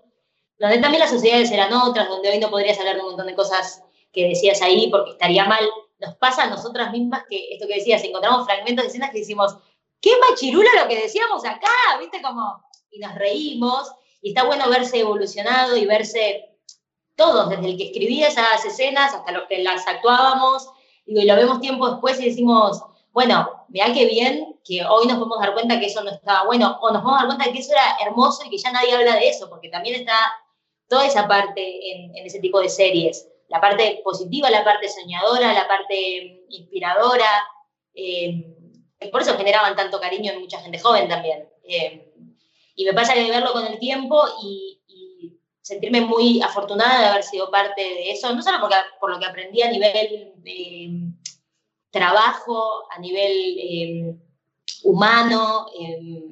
donde 0.58 0.76
también 0.80 1.00
las 1.00 1.08
sociedades 1.08 1.50
eran 1.50 1.72
otras, 1.72 2.10
donde 2.10 2.28
hoy 2.28 2.38
no 2.38 2.50
podrías 2.50 2.78
hablar 2.78 2.96
de 2.96 3.00
un 3.00 3.06
montón 3.06 3.26
de 3.26 3.34
cosas 3.34 3.82
que 4.12 4.28
decías 4.28 4.60
ahí 4.60 4.90
porque 4.90 5.12
estaría 5.12 5.46
mal. 5.46 5.66
Nos 5.98 6.14
pasa 6.16 6.42
a 6.42 6.50
nosotras 6.50 6.92
mismas 6.92 7.24
que 7.30 7.54
esto 7.54 7.66
que 7.66 7.76
decías, 7.76 8.04
encontramos 8.04 8.44
fragmentos 8.44 8.82
de 8.82 8.88
escenas 8.90 9.12
que 9.12 9.20
decimos, 9.20 9.56
qué 10.02 10.10
machirula 10.28 10.68
lo 10.82 10.86
que 10.86 11.00
decíamos 11.00 11.42
acá, 11.46 11.72
¿viste? 11.98 12.20
Como, 12.20 12.62
y 12.90 12.98
nos 12.98 13.14
reímos, 13.14 13.90
y 14.20 14.28
está 14.28 14.44
bueno 14.44 14.68
verse 14.68 15.00
evolucionado 15.00 15.74
y 15.74 15.86
verse 15.86 16.50
todos, 17.16 17.48
desde 17.48 17.64
el 17.64 17.78
que 17.78 17.84
escribía 17.84 18.28
esas 18.28 18.62
escenas 18.62 19.14
hasta 19.14 19.32
los 19.32 19.44
que 19.44 19.62
las 19.62 19.88
actuábamos, 19.88 20.68
y 21.06 21.24
lo 21.24 21.34
vemos 21.34 21.62
tiempo 21.62 21.88
después 21.88 22.20
y 22.20 22.26
decimos, 22.26 22.82
bueno, 23.12 23.64
vea 23.68 23.92
qué 23.92 24.06
bien 24.06 24.56
que 24.64 24.84
hoy 24.84 25.06
nos 25.06 25.16
podemos 25.16 25.40
dar 25.40 25.54
cuenta 25.54 25.80
que 25.80 25.86
eso 25.86 26.02
no 26.02 26.10
estaba 26.10 26.46
bueno, 26.46 26.78
o 26.80 26.90
nos 26.90 27.02
podemos 27.02 27.20
dar 27.20 27.26
cuenta 27.26 27.52
que 27.52 27.58
eso 27.58 27.72
era 27.72 27.96
hermoso 28.00 28.44
y 28.44 28.50
que 28.50 28.58
ya 28.58 28.70
nadie 28.70 28.94
habla 28.94 29.16
de 29.16 29.28
eso, 29.28 29.48
porque 29.48 29.68
también 29.68 30.00
está 30.00 30.14
toda 30.88 31.06
esa 31.06 31.26
parte 31.26 31.92
en, 31.92 32.26
ese 32.26 32.40
tipo 32.40 32.60
de 32.60 32.68
series. 32.68 33.28
La 33.48 33.60
parte 33.60 34.00
positiva, 34.04 34.50
la 34.50 34.64
parte 34.64 34.88
soñadora, 34.88 35.52
la 35.52 35.66
parte 35.66 36.44
inspiradora. 36.48 37.26
Eh, 37.94 38.56
por 39.10 39.22
eso 39.22 39.36
generaban 39.36 39.74
tanto 39.74 39.98
cariño 39.98 40.32
en 40.32 40.40
mucha 40.40 40.60
gente 40.60 40.78
joven 40.78 41.08
también. 41.08 41.48
Eh, 41.64 42.12
y 42.74 42.84
me 42.84 42.92
pasa 42.92 43.14
que 43.14 43.30
verlo 43.30 43.52
con 43.52 43.66
el 43.66 43.78
tiempo 43.78 44.22
y, 44.42 44.76
sentirme 45.62 46.00
muy 46.00 46.42
afortunada 46.42 47.00
de 47.00 47.06
haber 47.06 47.22
sido 47.22 47.48
parte 47.48 47.80
de 47.80 48.10
eso, 48.10 48.34
no 48.34 48.42
solo 48.42 48.58
porque, 48.60 48.74
por 48.98 49.08
lo 49.08 49.20
que 49.20 49.26
aprendí 49.26 49.62
a 49.62 49.70
nivel 49.70 50.32
de 50.38 51.12
trabajo, 51.90 52.84
a 52.90 52.98
nivel 52.98 53.32
eh, 53.58 54.16
humano. 54.84 55.66
Eh, 55.78 56.22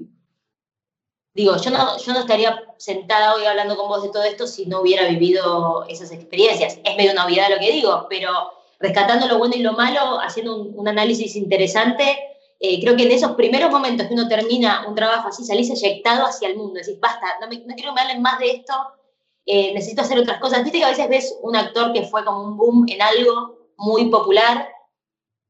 digo, 1.34 1.56
yo 1.56 1.70
no, 1.70 1.98
yo 1.98 2.12
no 2.12 2.20
estaría 2.20 2.64
sentada 2.78 3.34
hoy 3.34 3.44
hablando 3.44 3.76
con 3.76 3.88
vos 3.88 4.02
de 4.02 4.10
todo 4.10 4.22
esto 4.22 4.46
si 4.46 4.66
no 4.66 4.80
hubiera 4.80 5.08
vivido 5.08 5.84
esas 5.88 6.10
experiencias. 6.12 6.78
Es 6.82 6.96
medio 6.96 7.12
una 7.12 7.26
obviedad 7.26 7.50
lo 7.50 7.58
que 7.58 7.72
digo, 7.72 8.06
pero 8.08 8.30
rescatando 8.78 9.26
lo 9.26 9.38
bueno 9.38 9.54
y 9.56 9.60
lo 9.60 9.72
malo, 9.72 10.20
haciendo 10.20 10.56
un, 10.56 10.86
análisis 10.86 11.34
interesante, 11.34 12.18
eh, 12.60 12.80
creo 12.80 12.96
que 12.96 13.04
en 13.04 13.12
esos 13.12 13.32
primeros 13.32 13.70
momentos 13.70 14.06
que 14.06 14.14
uno 14.14 14.28
termina 14.28 14.86
un 14.86 14.94
trabajo 14.94 15.28
así, 15.28 15.44
salís 15.44 15.70
eyectado 15.70 16.26
hacia 16.26 16.48
el 16.48 16.56
mundo, 16.56 16.74
decís, 16.74 16.98
basta, 17.00 17.26
no, 17.40 17.48
me, 17.48 17.58
no 17.58 17.74
quiero 17.74 17.90
que 17.90 17.94
me 17.94 18.00
hablen 18.00 18.22
más 18.22 18.38
de 18.38 18.50
esto, 18.50 18.74
necesito 19.46 20.02
hacer 20.02 20.18
otras 20.18 20.40
cosas. 20.40 20.62
Viste 20.62 20.78
que 20.78 20.84
a 20.84 20.90
veces 20.90 21.08
ves 21.08 21.38
un 21.40 21.56
actor 21.56 21.92
que 21.92 22.02
fue 22.02 22.22
como 22.24 22.42
un 22.42 22.56
boom 22.56 22.84
en 22.88 23.00
algo 23.00 23.56
muy 23.78 24.10
popular 24.10 24.68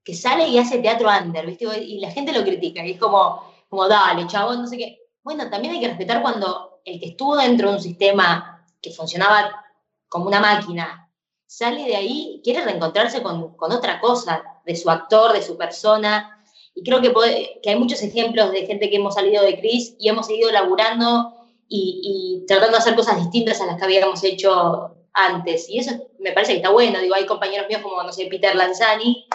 que 0.08 0.14
sale 0.14 0.48
y 0.48 0.56
hace 0.56 0.78
teatro 0.78 1.10
under, 1.10 1.44
¿viste? 1.44 1.66
Y 1.84 2.00
la 2.00 2.10
gente 2.10 2.32
lo 2.32 2.42
critica, 2.42 2.82
y 2.82 2.92
es 2.92 2.98
como, 2.98 3.44
como 3.68 3.86
dale, 3.86 4.26
chabón, 4.26 4.62
no 4.62 4.66
sé 4.66 4.78
qué. 4.78 5.02
Bueno, 5.22 5.50
también 5.50 5.74
hay 5.74 5.80
que 5.80 5.88
respetar 5.88 6.22
cuando 6.22 6.80
el 6.82 6.98
que 6.98 7.08
estuvo 7.08 7.36
dentro 7.36 7.68
de 7.68 7.76
un 7.76 7.82
sistema 7.82 8.66
que 8.80 8.90
funcionaba 8.90 9.66
como 10.08 10.28
una 10.28 10.40
máquina, 10.40 11.10
sale 11.46 11.84
de 11.84 11.94
ahí, 11.94 12.40
quiere 12.42 12.64
reencontrarse 12.64 13.22
con, 13.22 13.54
con 13.54 13.70
otra 13.70 14.00
cosa, 14.00 14.42
de 14.64 14.74
su 14.76 14.88
actor, 14.88 15.34
de 15.34 15.42
su 15.42 15.58
persona. 15.58 16.42
Y 16.74 16.82
creo 16.82 17.02
que, 17.02 17.60
que 17.62 17.68
hay 17.68 17.78
muchos 17.78 18.00
ejemplos 18.00 18.50
de 18.50 18.64
gente 18.64 18.88
que 18.88 18.96
hemos 18.96 19.12
salido 19.12 19.42
de 19.42 19.60
Cris 19.60 19.94
y 19.98 20.08
hemos 20.08 20.26
seguido 20.26 20.50
laburando 20.50 21.34
y, 21.68 22.00
y, 22.40 22.46
tratando 22.46 22.78
de 22.78 22.78
hacer 22.78 22.96
cosas 22.96 23.18
distintas 23.18 23.60
a 23.60 23.66
las 23.66 23.76
que 23.76 23.84
habíamos 23.84 24.24
hecho 24.24 24.90
antes. 25.12 25.68
Y 25.68 25.80
eso 25.80 25.90
me 26.18 26.32
parece 26.32 26.52
que 26.52 26.58
está 26.60 26.70
bueno. 26.70 26.98
Digo, 26.98 27.14
hay 27.14 27.26
compañeros 27.26 27.68
míos 27.68 27.82
como, 27.82 28.02
no 28.02 28.10
sé, 28.10 28.24
Peter 28.24 28.56
Lanzani, 28.56 29.26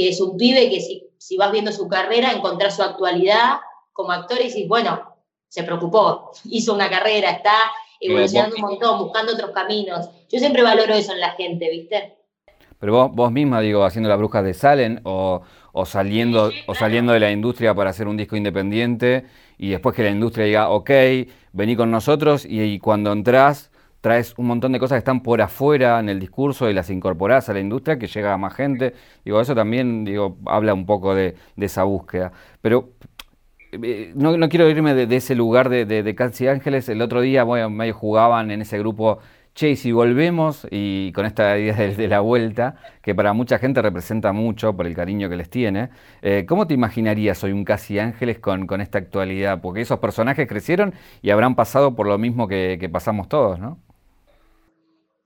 que 0.00 0.08
es 0.08 0.20
un 0.22 0.38
pibe 0.38 0.70
que 0.70 0.80
si, 0.80 1.06
si 1.18 1.36
vas 1.36 1.52
viendo 1.52 1.72
su 1.72 1.86
carrera, 1.86 2.32
encontrar 2.32 2.72
su 2.72 2.82
actualidad 2.82 3.58
como 3.92 4.12
actor 4.12 4.38
y 4.40 4.44
dices, 4.44 4.66
bueno, 4.66 5.14
se 5.46 5.62
preocupó, 5.62 6.30
hizo 6.44 6.72
una 6.72 6.88
carrera, 6.88 7.32
está 7.32 7.52
evolucionando 8.00 8.56
un 8.56 8.62
montón, 8.62 8.98
buscando 8.98 9.34
otros 9.34 9.50
caminos. 9.50 10.08
Yo 10.30 10.38
siempre 10.38 10.62
valoro 10.62 10.94
eso 10.94 11.12
en 11.12 11.20
la 11.20 11.32
gente, 11.32 11.68
¿viste? 11.68 12.16
Pero 12.78 12.94
vos, 12.94 13.10
vos 13.12 13.30
misma, 13.30 13.60
digo, 13.60 13.84
haciendo 13.84 14.08
la 14.08 14.16
bruja 14.16 14.42
de 14.42 14.54
Salen 14.54 15.02
o, 15.04 15.42
o 15.72 15.84
saliendo, 15.84 16.50
o 16.66 16.74
saliendo 16.74 17.12
de 17.12 17.20
la 17.20 17.30
industria 17.30 17.74
para 17.74 17.90
hacer 17.90 18.08
un 18.08 18.16
disco 18.16 18.36
independiente 18.36 19.26
y 19.58 19.68
después 19.68 19.94
que 19.94 20.02
la 20.02 20.08
industria 20.08 20.46
diga, 20.46 20.70
ok, 20.70 20.90
vení 21.52 21.76
con 21.76 21.90
nosotros 21.90 22.46
y, 22.46 22.62
y 22.62 22.78
cuando 22.78 23.12
entras 23.12 23.70
traes 24.00 24.34
un 24.38 24.46
montón 24.46 24.72
de 24.72 24.78
cosas 24.78 24.96
que 24.96 25.00
están 25.00 25.22
por 25.22 25.42
afuera 25.42 26.00
en 26.00 26.08
el 26.08 26.20
discurso 26.20 26.70
y 26.70 26.72
las 26.72 26.90
incorporás 26.90 27.48
a 27.48 27.52
la 27.52 27.60
industria 27.60 27.98
que 27.98 28.06
llega 28.06 28.32
a 28.32 28.38
más 28.38 28.54
gente. 28.54 28.94
Digo, 29.24 29.40
eso 29.40 29.54
también 29.54 30.04
digo, 30.04 30.38
habla 30.46 30.74
un 30.74 30.86
poco 30.86 31.14
de, 31.14 31.36
esa 31.56 31.84
búsqueda. 31.84 32.32
Pero 32.62 32.90
eh, 33.72 34.12
no, 34.14 34.48
quiero 34.48 34.68
irme 34.68 34.94
de, 34.94 35.16
ese 35.16 35.34
lugar 35.34 35.68
de, 35.68 35.84
de, 35.84 36.14
Casi 36.14 36.48
Ángeles. 36.48 36.88
El 36.88 37.02
otro 37.02 37.20
día 37.20 37.44
bueno, 37.44 37.70
medio 37.70 37.94
jugaban 37.94 38.50
en 38.50 38.62
ese 38.62 38.78
grupo, 38.78 39.18
che, 39.54 39.70
y 39.70 39.76
si 39.76 39.92
volvemos, 39.92 40.66
y 40.70 41.12
con 41.12 41.26
esta 41.26 41.58
idea 41.58 41.74
de, 41.74 42.08
la 42.08 42.20
vuelta, 42.20 42.76
que 43.02 43.14
para 43.14 43.32
mucha 43.34 43.58
gente 43.58 43.82
representa 43.82 44.32
mucho 44.32 44.74
por 44.76 44.86
el 44.86 44.94
cariño 44.94 45.28
que 45.28 45.36
les 45.36 45.50
tiene, 45.50 45.90
eh, 46.22 46.46
¿cómo 46.48 46.66
te 46.66 46.74
imaginarías 46.74 47.44
hoy 47.44 47.52
un 47.52 47.64
Casi 47.64 47.98
Ángeles 47.98 48.38
con, 48.38 48.66
con, 48.66 48.80
esta 48.80 48.98
actualidad? 48.98 49.60
Porque 49.60 49.82
esos 49.82 49.98
personajes 49.98 50.48
crecieron 50.48 50.94
y 51.22 51.30
habrán 51.30 51.54
pasado 51.54 51.94
por 51.94 52.06
lo 52.06 52.18
mismo 52.18 52.48
que 52.48 52.88
pasamos 52.92 53.28
todos, 53.28 53.58
¿no? 53.60 53.78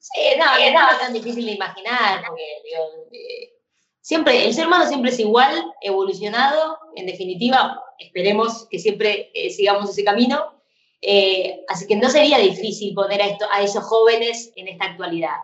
Sí, 0.05 0.21
no, 0.39 0.45
no, 0.45 0.91
es 0.91 0.99
tan 0.99 1.15
difícil 1.15 1.47
de 1.47 1.53
imaginar, 1.53 2.23
porque 2.27 2.43
eh, 3.11 3.55
siempre, 4.03 4.45
el 4.45 4.53
ser 4.53 4.67
humano 4.67 4.87
siempre 4.87 5.11
es 5.11 5.19
igual, 5.19 5.73
evolucionado, 5.81 6.79
en 6.95 7.07
definitiva, 7.07 7.83
esperemos 7.99 8.69
que 8.69 8.79
siempre 8.79 9.31
eh, 9.33 9.49
sigamos 9.49 9.89
ese 9.89 10.05
camino, 10.05 10.61
eh, 11.01 11.65
así 11.69 11.87
que 11.87 11.97
no 11.97 12.11
sería 12.11 12.37
difícil 12.37 12.93
poner 12.93 13.23
a, 13.23 13.29
esto, 13.29 13.47
a 13.51 13.63
esos 13.63 13.83
jóvenes 13.85 14.53
en 14.57 14.69
esta 14.69 14.85
actualidad. 14.85 15.39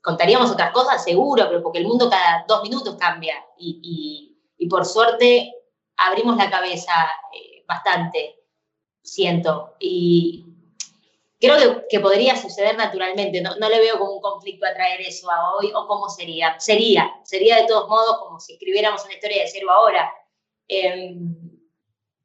Contaríamos 0.00 0.48
otras 0.48 0.70
cosas, 0.70 1.02
seguro, 1.02 1.46
pero 1.48 1.60
porque 1.60 1.80
el 1.80 1.88
mundo 1.88 2.08
cada 2.08 2.44
dos 2.46 2.62
minutos 2.62 2.94
cambia 2.94 3.34
y, 3.58 4.30
y, 4.56 4.68
por 4.68 4.86
suerte 4.86 5.52
abrimos 5.96 6.36
la 6.36 6.48
cabeza 6.50 6.92
bastante, 7.66 8.36
siento, 9.02 9.74
y, 9.80 10.53
creo 11.44 11.84
que, 11.88 12.00
podría 12.00 12.36
suceder 12.36 12.76
naturalmente, 12.76 13.40
no, 13.40 13.54
le 13.56 13.78
veo 13.78 13.98
como 13.98 14.12
un 14.12 14.20
conflicto 14.20 14.66
a 14.66 14.74
traer 14.74 15.00
eso 15.00 15.30
a 15.30 15.54
hoy, 15.54 15.72
o 15.74 15.86
cómo 15.86 16.08
sería. 16.08 16.58
Sería, 16.60 17.12
sería 17.24 17.56
de 17.56 17.66
todos 17.66 17.88
modos 17.88 18.18
como 18.18 18.40
si 18.40 18.54
escribiéramos 18.54 19.04
una 19.04 19.14
historia 19.14 19.42
de 19.42 19.48
cero 19.48 19.70
ahora. 19.70 20.12
Em, 20.68 21.34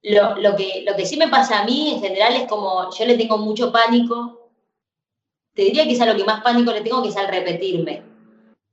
lo, 0.04 0.56
que, 0.56 0.84
lo 0.86 0.96
que 0.96 1.06
sí 1.06 1.18
me 1.18 1.28
pasa 1.28 1.60
a 1.60 1.66
mí 1.66 1.94
en 1.96 2.02
general 2.02 2.36
es 2.36 2.48
como 2.48 2.90
yo 2.92 3.06
le 3.06 3.18
tengo 3.18 3.38
mucho 3.38 3.72
pánico, 3.72 4.52
te 5.54 5.64
diría 5.64 5.84
que 5.84 5.94
es 5.94 6.02
a 6.02 6.06
lo 6.06 6.16
que 6.16 6.24
más 6.24 6.42
pánico 6.42 6.72
le 6.72 6.82
tengo 6.82 7.02
que 7.04 7.10
es 7.10 7.18
al 7.18 7.28
repetirme. 7.28 8.04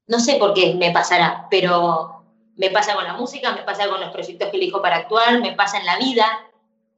No 0.06 0.20
sé 0.20 0.36
por 0.36 0.54
qué 0.54 0.74
me 0.74 0.92
pasará, 0.92 1.48
pero 1.50 2.22
me 2.56 2.70
pasa 2.70 2.94
con 2.94 3.04
la 3.04 3.14
música, 3.14 3.52
me 3.52 3.62
pasa 3.62 3.88
con 3.88 4.00
los 4.00 4.10
proyectos 4.10 4.50
que 4.50 4.56
elijo 4.56 4.80
para 4.80 4.96
actuar, 4.96 5.40
me 5.40 5.52
pasa 5.52 5.78
en 5.78 5.86
la 5.86 5.98
vida, 5.98 6.26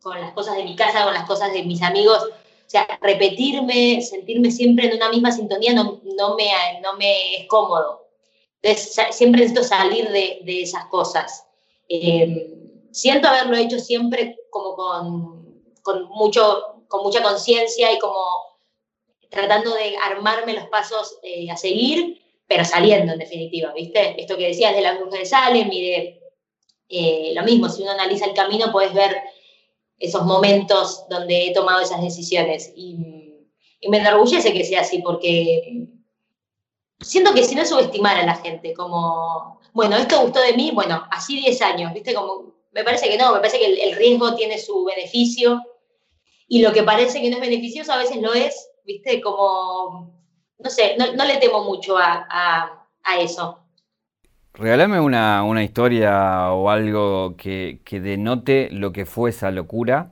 con 0.02 0.20
las 0.20 0.32
cosas 0.32 0.56
de 0.56 0.64
mi 0.64 0.76
casa, 0.76 1.04
con 1.04 1.14
las 1.14 1.24
cosas 1.24 1.52
de 1.52 1.62
mis 1.62 1.82
amigos 1.82 2.28
o 2.68 2.70
sea, 2.70 2.87
repetirme, 3.00 4.02
sentirme 4.02 4.50
siempre 4.50 4.88
en 4.88 4.96
una 4.96 5.09
misma 5.09 5.33
sintonía 5.33 5.72
no, 5.72 6.02
no, 6.04 6.37
me, 6.37 6.50
no 6.83 6.98
me 6.98 7.37
es 7.37 7.48
cómodo. 7.48 8.07
Entonces, 8.61 9.16
siempre 9.16 9.40
necesito 9.40 9.64
salir 9.66 10.07
de, 10.11 10.40
de 10.44 10.62
esas 10.64 10.85
cosas. 10.87 11.46
Eh, 11.88 12.52
siento 12.90 13.26
haberlo 13.26 13.57
hecho 13.57 13.78
siempre 13.78 14.37
como 14.50 14.76
con, 14.76 15.62
con, 15.81 16.11
mucho, 16.11 16.83
con 16.88 17.02
mucha 17.04 17.22
conciencia 17.22 17.90
y 17.90 17.98
como 17.98 18.20
tratando 19.31 19.74
de 19.74 19.96
armarme 20.04 20.52
los 20.52 20.66
pasos 20.66 21.18
eh, 21.22 21.50
a 21.50 21.57
seguir, 21.57 22.20
pero 22.46 22.66
saliendo 22.66 23.14
en 23.14 23.18
definitiva, 23.18 23.72
¿viste? 23.72 24.20
Esto 24.20 24.37
que 24.37 24.48
decías 24.48 24.74
de 24.74 24.83
la 24.83 24.98
bruja 24.98 25.16
de 25.16 25.24
Salem 25.24 25.72
y 25.72 26.20
eh, 26.90 27.33
lo 27.35 27.42
mismo, 27.44 27.70
si 27.70 27.81
uno 27.81 27.92
analiza 27.92 28.26
el 28.26 28.35
camino, 28.35 28.70
puedes 28.70 28.92
ver 28.92 29.22
esos 29.98 30.24
momentos 30.24 31.04
donde 31.08 31.46
he 31.46 31.54
tomado 31.54 31.80
esas 31.80 32.02
decisiones. 32.02 32.72
Y, 32.76 32.96
me 33.88 33.98
enorgullece 33.98 34.52
que 34.52 34.64
sea 34.64 34.80
así, 34.80 35.00
porque 35.02 35.87
siento 36.98 37.32
que 37.32 37.44
si 37.44 37.54
no 37.54 37.64
subestimar 37.64 38.16
a 38.16 38.26
la 38.26 38.34
gente, 38.34 38.74
como, 38.74 39.61
bueno, 39.72 39.96
esto 39.96 40.20
gustó 40.20 40.40
de 40.40 40.54
mí, 40.54 40.72
bueno, 40.74 41.06
así 41.12 41.37
10 41.37 41.62
años, 41.62 41.94
¿viste? 41.94 42.12
Como, 42.12 42.54
me 42.72 42.82
parece 42.82 43.08
que 43.08 43.16
no, 43.16 43.32
me 43.32 43.38
parece 43.38 43.61
que 43.61 43.66
el, 43.66 43.94
riesgo 43.94 44.34
tiene 44.34 44.58
su 44.58 44.84
beneficio 44.84 45.62
y 46.48 46.61
lo 46.61 46.72
que 46.72 46.82
parece 46.82 47.22
que 47.22 47.30
no 47.30 47.37
es 47.37 47.40
beneficioso 47.40 47.92
a 47.92 47.98
veces 47.98 48.16
lo 48.16 48.34
es, 48.34 48.68
¿viste? 48.84 49.20
Como, 49.20 50.12
no 50.58 50.70
sé, 50.70 50.96
no, 50.96 51.24
le 51.24 51.37
temo 51.37 51.62
mucho 51.62 51.96
a, 51.96 52.84
a 53.04 53.20
eso. 53.20 53.61
Regálame 54.58 54.98
una, 54.98 55.44
una, 55.44 55.62
historia 55.62 56.50
o 56.50 56.68
algo 56.68 57.36
que, 57.36 57.80
que, 57.84 58.00
denote 58.00 58.68
lo 58.72 58.90
que 58.90 59.06
fue 59.06 59.30
esa 59.30 59.52
locura 59.52 60.10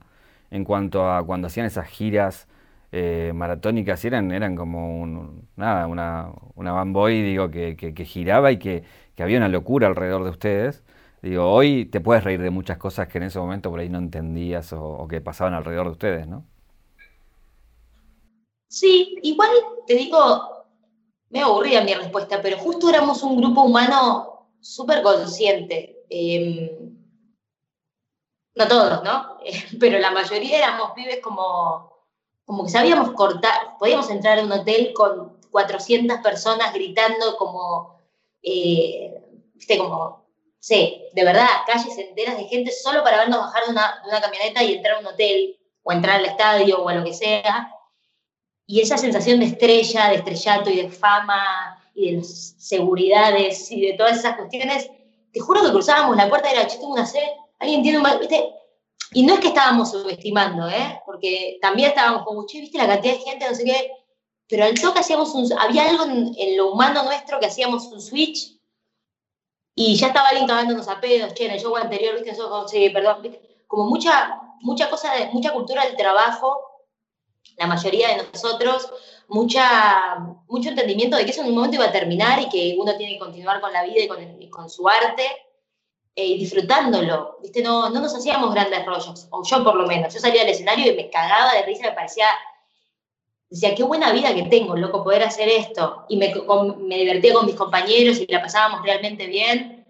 en 0.52 0.62
cuanto 0.64 1.10
a 1.10 1.26
cuando 1.26 1.48
hacían 1.48 1.66
esas 1.66 1.88
giras 1.88 2.46
eh, 2.92 3.32
maratónicas, 3.34 4.04
eran, 4.04 4.30
eran 4.30 4.54
como 4.54 5.02
un, 5.02 5.48
nada, 5.56 5.88
una, 5.88 6.30
una 6.54 6.70
bamboy 6.70 7.22
digo, 7.22 7.50
que, 7.50 7.74
que, 7.76 8.04
giraba 8.04 8.52
y 8.52 8.58
que, 8.60 8.84
había 9.18 9.38
una 9.38 9.48
locura 9.48 9.88
alrededor 9.88 10.22
de 10.22 10.30
ustedes. 10.30 10.84
Digo, 11.22 11.50
hoy 11.50 11.86
te 11.86 12.00
puedes 12.00 12.22
reír 12.22 12.40
de 12.40 12.50
muchas 12.50 12.78
cosas 12.78 13.08
que 13.08 13.18
en 13.18 13.24
ese 13.24 13.40
momento 13.40 13.70
por 13.70 13.80
ahí 13.80 13.88
no 13.88 13.98
entendías 13.98 14.72
o, 14.72 14.80
o 14.80 15.08
que 15.08 15.20
pasaban 15.20 15.54
alrededor 15.54 15.86
de 15.86 15.92
ustedes, 15.92 16.28
¿no? 16.28 16.44
Sí, 18.68 19.16
igual 19.22 19.50
te 19.88 19.94
digo, 19.94 20.66
me 21.30 21.40
aburría 21.40 21.82
mi 21.82 21.94
respuesta, 21.94 22.40
pero 22.40 22.58
justo 22.58 22.88
éramos 22.88 23.24
un 23.24 23.38
grupo 23.38 23.62
humano 23.62 24.35
súper 24.74 25.02
consciente. 25.02 26.04
Em, 26.08 26.96
no 28.54 28.68
todos, 28.68 29.02
¿no? 29.04 29.38
Pero 29.80 29.98
la 29.98 30.10
mayoría 30.10 30.58
éramos 30.58 30.92
pibes 30.92 31.20
como, 31.20 31.92
como 32.44 32.64
que 32.64 32.70
sabíamos 32.70 33.12
cortar, 33.12 33.76
podíamos 33.78 34.10
entrar 34.10 34.38
a 34.38 34.44
un 34.44 34.52
hotel 34.52 34.92
con 34.94 35.38
400 35.50 36.18
personas 36.18 36.72
gritando 36.72 37.36
como, 37.36 38.00
eh, 38.42 39.22
viste, 39.54 39.78
como, 39.78 40.26
sí, 40.58 41.04
de 41.12 41.24
verdad, 41.24 41.48
calles 41.66 41.96
enteras 41.98 42.36
de 42.36 42.44
gente 42.44 42.72
solo 42.72 43.02
para 43.02 43.18
vernos 43.18 43.38
bajar 43.38 43.64
de 43.64 43.70
una, 43.70 44.00
de 44.02 44.08
una 44.08 44.20
camioneta 44.20 44.62
y 44.62 44.74
entrar 44.74 44.96
a 44.96 45.00
un 45.00 45.06
hotel, 45.06 45.58
o 45.82 45.92
entrar 45.92 46.16
al 46.16 46.26
estadio, 46.26 46.82
o 46.82 46.88
a 46.88 46.94
lo 46.94 47.04
que 47.04 47.14
sea. 47.14 47.72
Y 48.66 48.80
esa 48.80 48.98
sensación 48.98 49.38
de 49.38 49.46
estrella, 49.46 50.08
de 50.08 50.16
estrellato 50.16 50.68
y 50.68 50.76
de 50.82 50.90
fama 50.90 51.75
y 51.96 52.10
de 52.10 52.18
las 52.18 52.54
seguridades 52.58 53.70
y 53.70 53.80
de 53.80 53.94
todas 53.94 54.18
esas 54.18 54.36
cuestiones, 54.36 54.88
te 55.32 55.40
juro 55.40 55.62
que 55.62 55.70
cruzábamos 55.70 56.16
la 56.16 56.28
puerta 56.28 56.48
y 56.48 56.52
era, 56.52 56.68
yo 56.68 56.78
tengo 56.78 56.92
una 56.92 57.06
sed, 57.06 57.26
alguien 57.58 57.82
tiene 57.82 57.98
un 57.98 58.04
mal, 58.04 58.18
¿viste? 58.18 58.52
Y 59.12 59.22
no 59.24 59.34
es 59.34 59.40
que 59.40 59.48
estábamos 59.48 59.90
subestimando, 59.90 60.68
¿eh? 60.68 61.00
Porque 61.06 61.58
también 61.62 61.88
estábamos 61.88 62.24
como, 62.24 62.46
che, 62.46 62.60
¿viste 62.60 62.76
la 62.76 62.86
cantidad 62.86 63.14
de 63.14 63.20
gente? 63.20 63.48
No 63.48 63.54
sé 63.54 63.64
qué. 63.64 63.90
pero 64.46 64.64
al 64.64 64.78
toque 64.78 65.00
hacíamos 65.00 65.34
un, 65.34 65.50
había 65.58 65.88
algo 65.88 66.04
en, 66.04 66.56
lo 66.56 66.72
humano 66.72 67.02
nuestro 67.02 67.40
que 67.40 67.46
hacíamos 67.46 67.86
un 67.86 68.00
switch 68.00 68.60
y 69.74 69.96
ya 69.96 70.08
estaba 70.08 70.28
alguien 70.28 70.46
cagándonos 70.46 70.88
a 70.88 71.00
pedos, 71.00 71.34
che, 71.34 71.46
en 71.46 71.52
el 71.52 71.60
show 71.60 71.74
anterior, 71.76 72.14
viste, 72.14 72.30
eso, 72.30 72.68
sí, 72.68 72.90
perdón, 72.90 73.36
como 73.66 73.84
mucha, 73.84 74.40
mucha 74.60 74.90
cosa, 74.90 75.14
de, 75.14 75.26
mucha 75.32 75.52
cultura 75.52 75.84
del 75.84 75.96
trabajo, 75.96 76.75
la 77.56 77.66
mayoría 77.66 78.08
de 78.08 78.24
nosotros, 78.32 78.88
mucha, 79.28 80.16
mucho 80.48 80.68
entendimiento 80.68 81.16
de 81.16 81.24
que 81.24 81.30
eso 81.30 81.42
en 81.42 81.48
un 81.48 81.54
momento 81.54 81.76
iba 81.76 81.86
a 81.86 81.92
terminar 81.92 82.40
y 82.40 82.48
que 82.48 82.76
uno 82.78 82.96
tiene 82.96 83.14
que 83.14 83.18
continuar 83.18 83.60
con 83.60 83.72
la 83.72 83.84
vida 83.84 84.00
y 84.00 84.08
con, 84.08 84.18
con 84.50 84.70
su 84.70 84.88
arte 84.88 85.24
eh, 86.18 86.38
disfrutándolo, 86.38 87.36
¿viste? 87.42 87.60
No, 87.62 87.90
no 87.90 88.00
nos 88.00 88.14
hacíamos 88.14 88.54
grandes 88.54 88.86
rollos, 88.86 89.28
o 89.30 89.42
yo 89.44 89.62
por 89.62 89.74
lo 89.74 89.86
menos. 89.86 90.14
Yo 90.14 90.18
salía 90.18 90.40
al 90.40 90.48
escenario 90.48 90.90
y 90.90 90.96
me 90.96 91.10
cagaba 91.10 91.52
de 91.52 91.62
risa, 91.66 91.88
me 91.88 91.92
parecía, 91.92 92.26
decía, 93.50 93.74
qué 93.74 93.82
buena 93.82 94.12
vida 94.12 94.34
que 94.34 94.44
tengo, 94.44 94.74
loco, 94.76 95.04
poder 95.04 95.24
hacer 95.24 95.46
esto. 95.50 96.06
Y 96.08 96.16
me, 96.16 96.34
me 96.78 96.96
divertía 96.96 97.34
con 97.34 97.44
mis 97.44 97.54
compañeros 97.54 98.18
y 98.18 98.26
la 98.32 98.40
pasábamos 98.40 98.82
realmente 98.82 99.26
bien. 99.26 99.84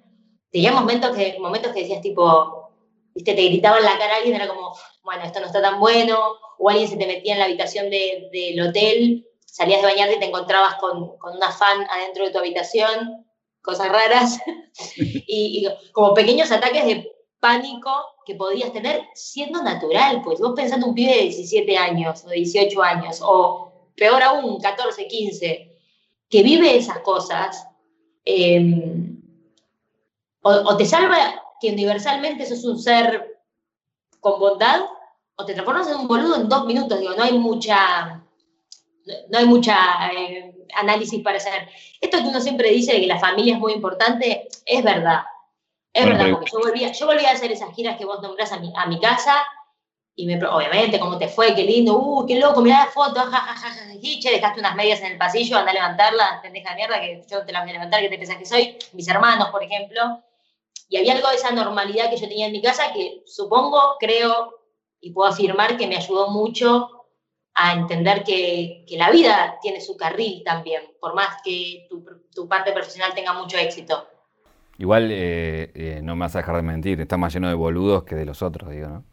Tenía 0.50 0.72
momentos 0.72 1.16
que, 1.16 1.38
momentos 1.38 1.72
que 1.72 1.82
decías 1.82 2.02
tipo, 2.02 2.72
¿viste? 3.14 3.32
Te 3.32 3.42
gritaban 3.42 3.84
la 3.84 3.96
cara 3.96 4.14
a 4.14 4.16
alguien, 4.16 4.34
era 4.34 4.48
como, 4.48 4.74
bueno, 5.06 5.24
esto 5.24 5.40
no 5.40 5.46
está 5.46 5.62
tan 5.62 5.80
bueno, 5.80 6.18
o 6.58 6.68
alguien 6.68 6.88
se 6.88 6.98
te 6.98 7.06
metía 7.06 7.32
en 7.32 7.38
la 7.38 7.46
habitación 7.46 7.88
del 7.88 8.60
hotel, 8.60 9.26
salías 9.46 9.80
de 9.80 9.86
bañarte 9.86 10.16
y 10.16 10.18
te 10.18 10.26
encontrabas 10.26 10.74
con, 10.74 11.16
con 11.16 11.34
una 11.34 11.50
fan 11.50 11.86
adentro 11.90 12.26
de 12.26 12.30
tu 12.30 12.38
habitación 12.38 13.26
cosas 13.66 13.88
raras, 13.88 14.38
y, 14.96 15.68
como 15.92 16.14
pequeños 16.14 16.50
ataques 16.52 16.86
de 16.86 17.12
pánico 17.40 17.90
que 18.24 18.36
podías 18.36 18.72
tener 18.72 19.02
siendo 19.14 19.62
natural, 19.62 20.22
pues 20.22 20.40
vos 20.40 20.52
pensando 20.56 20.86
un 20.86 20.94
pibe 20.94 21.14
de 21.14 21.22
17 21.22 21.76
años 21.76 22.24
o 22.24 22.28
de 22.28 22.36
18 22.36 22.82
años, 22.82 23.18
o 23.22 23.90
peor 23.96 24.22
aún, 24.22 24.60
14, 24.60 25.06
15, 25.06 25.76
que 26.30 26.42
vive 26.42 26.76
esas 26.76 27.00
cosas, 27.00 27.66
em, 28.24 29.20
o, 30.42 30.76
te 30.76 30.86
salva 30.86 31.42
que 31.60 31.72
universalmente 31.72 32.46
sos 32.46 32.64
un 32.64 32.78
ser 32.78 33.42
con 34.20 34.38
bondad, 34.38 34.82
o 35.36 35.44
te 35.44 35.52
transformas 35.52 35.88
en 35.88 35.96
un 35.96 36.08
boludo 36.08 36.36
en 36.36 36.48
dos 36.48 36.64
minutos, 36.64 36.98
digo, 36.98 37.14
no 37.14 37.22
hay 37.22 37.38
mucha, 37.38 38.22
no 39.28 39.38
hay 39.38 39.46
mucha 39.46 40.10
eh, 40.12 40.54
análisis 40.74 41.22
para 41.22 41.36
hacer. 41.36 41.68
Esto 42.00 42.18
que 42.18 42.28
uno 42.28 42.40
siempre 42.40 42.70
dice 42.70 42.94
de 42.94 43.00
que 43.02 43.06
la 43.06 43.18
familia 43.18 43.54
es 43.54 43.60
muy 43.60 43.72
importante, 43.72 44.48
es 44.64 44.82
verdad. 44.82 45.24
Es 45.92 46.04
verdad, 46.04 46.30
porque 46.30 46.50
yo 46.52 46.58
volví, 46.58 46.92
yo 46.92 47.06
volví 47.06 47.24
a 47.24 47.32
hacer 47.32 47.52
esas 47.52 47.74
giras 47.74 47.96
que 47.96 48.04
vos 48.04 48.20
nombrás 48.20 48.52
a 48.52 48.58
mi, 48.58 48.70
a 48.76 48.86
mi 48.86 49.00
casa 49.00 49.46
y 50.14 50.26
me, 50.26 50.42
obviamente, 50.46 50.98
cómo 50.98 51.18
te 51.18 51.28
fue, 51.28 51.54
qué 51.54 51.62
lindo, 51.62 51.98
uh, 51.98 52.26
qué 52.26 52.38
loco, 52.38 52.62
mirá 52.62 52.86
la 52.86 52.90
foto, 52.90 53.20
jajaja, 53.20 53.70
che, 54.00 54.30
dejaste 54.30 54.60
unas 54.60 54.74
medias 54.74 55.00
en 55.00 55.12
el 55.12 55.18
pasillo, 55.18 55.58
anda 55.58 55.70
a 55.70 55.74
levantarlas, 55.74 56.40
pendeja 56.40 56.70
de 56.70 56.76
mierda, 56.76 57.00
que 57.00 57.22
yo 57.30 57.44
te 57.44 57.52
las 57.52 57.62
voy 57.62 57.70
a 57.70 57.74
levantar, 57.74 58.00
que 58.00 58.08
te 58.08 58.18
pensás 58.18 58.38
que 58.38 58.46
soy, 58.46 58.78
mis 58.92 59.08
hermanos, 59.08 59.50
por 59.50 59.62
ejemplo. 59.62 60.22
Y 60.88 60.96
había 60.96 61.14
algo 61.14 61.28
de 61.28 61.36
esa 61.36 61.50
normalidad 61.50 62.08
que 62.08 62.16
yo 62.16 62.28
tenía 62.28 62.46
en 62.46 62.52
mi 62.52 62.62
casa 62.62 62.92
que 62.94 63.22
supongo, 63.26 63.96
creo 63.98 64.65
y 65.06 65.12
puedo 65.12 65.30
afirmar 65.30 65.76
que 65.76 65.86
me 65.86 65.96
ayudó 65.96 66.30
mucho 66.30 67.06
a 67.54 67.74
entender 67.74 68.24
que, 68.24 68.84
que, 68.88 68.98
la 68.98 69.08
vida 69.12 69.56
tiene 69.62 69.80
su 69.80 69.96
carril 69.96 70.42
también, 70.44 70.82
por 71.00 71.14
más 71.14 71.40
que 71.44 71.86
tu, 71.88 72.04
tu 72.34 72.48
parte 72.48 72.72
profesional 72.72 73.14
tenga 73.14 73.32
mucho 73.32 73.56
éxito. 73.56 74.04
Igual 74.78 75.10
eh, 75.12 75.70
eh, 75.74 76.00
no 76.02 76.16
me 76.16 76.24
vas 76.24 76.34
a 76.34 76.38
dejar 76.38 76.56
de 76.56 76.62
mentir, 76.62 77.00
está 77.00 77.16
más 77.16 77.32
lleno 77.32 77.48
de 77.48 77.54
boludos 77.54 78.02
que 78.02 78.16
de 78.16 78.26
los 78.26 78.42
otros, 78.42 78.68
digo, 78.70 78.88
¿no? 78.88 79.04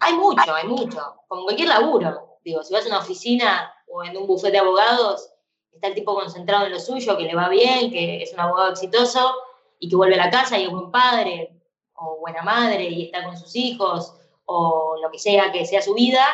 Hay 0.00 0.14
mucho, 0.14 0.52
hay 0.52 0.66
mucho, 0.66 1.14
como 1.28 1.44
cualquier 1.44 1.68
laburo. 1.68 2.38
Digo, 2.44 2.64
si 2.64 2.74
vas 2.74 2.84
a 2.84 2.88
una 2.88 2.98
oficina 2.98 3.72
o 3.86 4.02
en 4.02 4.16
un 4.16 4.26
bufete 4.26 4.54
de 4.54 4.58
abogados, 4.58 5.30
está 5.72 5.86
el 5.86 5.94
tipo 5.94 6.16
concentrado 6.16 6.66
en 6.66 6.72
lo 6.72 6.80
suyo, 6.80 7.16
que 7.16 7.22
le 7.22 7.36
va 7.36 7.48
bien, 7.48 7.92
que 7.92 8.24
es 8.24 8.32
un 8.32 8.40
abogado 8.40 8.72
exitoso 8.72 9.36
y 9.78 9.88
que 9.88 9.94
vuelve 9.94 10.16
a 10.16 10.24
la 10.26 10.30
casa 10.30 10.58
y 10.58 10.64
es 10.64 10.70
buen 10.70 10.90
padre 10.90 11.62
o 11.94 12.18
buena 12.18 12.42
madre 12.42 12.88
y 12.88 13.04
está 13.04 13.22
con 13.22 13.36
sus 13.36 13.54
hijos 13.54 14.16
o 14.46 14.96
lo 15.00 15.10
que 15.10 15.18
sea 15.18 15.52
que 15.52 15.66
sea 15.66 15.82
su 15.82 15.94
vida, 15.94 16.24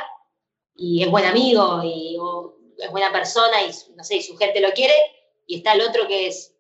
y 0.75 1.03
es 1.03 1.11
buen 1.11 1.25
amigo 1.25 1.83
y 1.83 2.17
es 2.79 2.91
buena 2.91 3.13
persona 3.13 3.63
y 3.63 3.71
no 3.97 4.05
sé, 4.05 4.23
su 4.23 4.37
gente 4.37 4.61
lo 4.61 4.71
quiere, 4.73 4.95
y 5.47 5.57
está 5.57 5.73
el 5.73 5.83
otro 5.83 6.07
que 6.07 6.29
es 6.29 6.55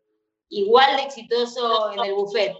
igual 0.50 0.96
de 0.96 1.02
exitoso 1.02 1.92
en 1.92 2.00
el 2.04 2.14
buffet, 2.14 2.56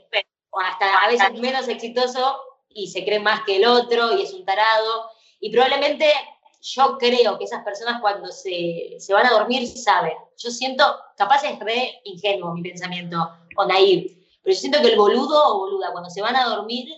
o 0.51 0.61
hasta 0.61 0.95
a 1.03 1.09
veces 1.09 1.33
menos 1.41 1.69
exitoso 1.69 2.41
y 2.69 2.89
se 2.89 3.05
cree 3.05 3.19
más 3.19 3.45
que 3.45 3.57
el 3.57 3.67
otro 3.67 4.17
y 4.17 4.23
es 4.23 4.33
un 4.33 4.45
tarado. 4.45 5.11
Y 5.41 5.51
probablemente 5.51 6.13
yo 6.61 6.97
creo 6.99 7.39
que 7.39 7.45
esas 7.45 7.65
personas 7.65 8.01
cuando 8.01 8.29
se, 8.29 8.97
se 8.99 9.13
van 9.13 9.27
a 9.27 9.31
dormir 9.31 9.67
saben. 9.67 10.15
Yo 10.37 10.51
siento, 10.51 10.85
capaz 11.17 11.45
es 11.45 11.59
re 11.59 12.01
ingenuo 12.05 12.53
mi 12.53 12.63
pensamiento 12.63 13.31
o 13.57 13.65
naive, 13.65 14.17
pero 14.43 14.55
yo 14.55 14.61
siento 14.61 14.81
que 14.81 14.89
el 14.89 14.97
boludo 14.97 15.55
o 15.55 15.59
boluda 15.59 15.93
cuando 15.93 16.11
se 16.11 16.23
van 16.23 16.37
a 16.37 16.45
dormir 16.45 16.89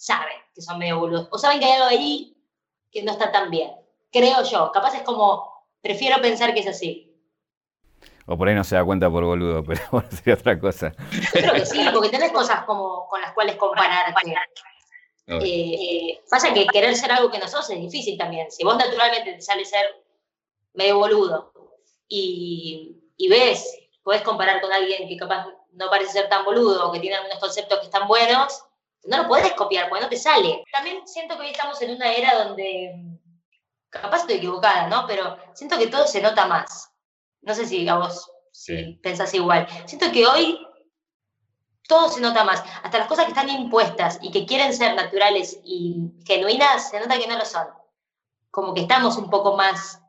saben 0.00 0.38
que 0.54 0.62
son 0.62 0.78
medio 0.78 0.98
boludos 0.98 1.28
o 1.30 1.38
saben 1.38 1.60
que 1.60 1.66
hay 1.66 1.72
algo 1.72 1.86
ahí 1.86 2.36
que 2.90 3.02
no 3.02 3.12
está 3.12 3.30
tan 3.30 3.50
bien 3.50 3.70
creo 4.10 4.42
yo. 4.42 4.70
Capaz 4.72 4.94
es 4.94 5.02
como, 5.02 5.64
prefiero 5.80 6.20
pensar 6.20 6.52
que 6.54 6.60
es 6.60 6.66
así. 6.66 7.06
O 8.26 8.36
por 8.36 8.48
ahí 8.48 8.54
no 8.54 8.64
se 8.64 8.76
da 8.76 8.84
cuenta 8.84 9.10
por 9.10 9.24
boludo, 9.24 9.64
pero 9.66 9.80
bueno, 9.90 10.08
sería 10.10 10.34
otra 10.34 10.58
cosa. 10.58 10.92
Yo 11.10 11.30
creo 11.32 11.52
que 11.54 11.66
sí, 11.66 11.84
porque 11.92 12.10
tenés 12.10 12.32
cosas 12.32 12.64
como 12.64 13.08
con 13.08 13.20
las 13.20 13.32
cuales 13.32 13.56
compararte. 13.56 14.14
Eh, 15.32 16.20
pasa 16.28 16.52
que 16.52 16.66
querer 16.66 16.96
ser 16.96 17.12
algo 17.12 17.30
que 17.30 17.38
no 17.38 17.46
sos 17.46 17.70
es 17.70 17.80
difícil 17.80 18.18
también. 18.18 18.50
Si 18.50 18.64
vos 18.64 18.76
naturalmente 18.76 19.34
te 19.34 19.40
sale 19.40 19.64
ser 19.64 19.86
medio 20.74 20.98
boludo 20.98 21.52
y, 22.08 22.96
y 23.16 23.28
ves, 23.28 23.78
podés 24.02 24.22
comparar 24.22 24.60
con 24.60 24.72
alguien 24.72 25.08
que 25.08 25.16
capaz 25.16 25.46
no 25.72 25.88
parece 25.88 26.12
ser 26.12 26.28
tan 26.28 26.44
boludo 26.44 26.88
o 26.88 26.92
que 26.92 26.98
tiene 26.98 27.14
algunos 27.14 27.38
conceptos 27.38 27.78
que 27.78 27.84
están 27.84 28.08
buenos, 28.08 28.64
no 29.04 29.22
lo 29.22 29.28
podés 29.28 29.52
copiar 29.52 29.88
porque 29.88 30.04
no 30.04 30.10
te 30.10 30.16
sale. 30.16 30.64
También 30.72 31.06
siento 31.06 31.36
que 31.36 31.42
hoy 31.42 31.50
estamos 31.50 31.80
en 31.82 31.94
una 31.94 32.12
era 32.12 32.44
donde 32.44 32.94
capaz 33.88 34.18
estoy 34.18 34.36
equivocada, 34.36 34.88
¿no? 34.88 35.06
Pero 35.06 35.36
siento 35.54 35.78
que 35.78 35.88
todo 35.88 36.06
se 36.06 36.20
nota 36.20 36.46
más. 36.46 36.90
No 37.42 37.54
sé 37.54 37.66
si 37.66 37.88
a 37.88 37.96
vos 37.96 38.30
si 38.52 38.98
pensás 39.02 39.32
igual. 39.34 39.66
Siento 39.86 40.10
que 40.12 40.26
hoy 40.26 40.66
todo 41.88 42.08
se 42.08 42.20
nota 42.20 42.44
más. 42.44 42.62
Hasta 42.82 42.98
las 42.98 43.08
cosas 43.08 43.24
que 43.24 43.32
están 43.32 43.48
impuestas 43.48 44.18
y 44.22 44.30
que 44.30 44.46
quieren 44.46 44.74
ser 44.74 44.94
naturales 44.94 45.60
y 45.64 46.12
genuinas, 46.24 46.90
se 46.90 47.00
nota 47.00 47.18
que 47.18 47.26
no 47.26 47.36
lo 47.36 47.44
son. 47.44 47.66
Como 48.50 48.74
que 48.74 48.82
estamos 48.82 49.16
un 49.16 49.30
poco 49.30 49.56
más 49.56 50.00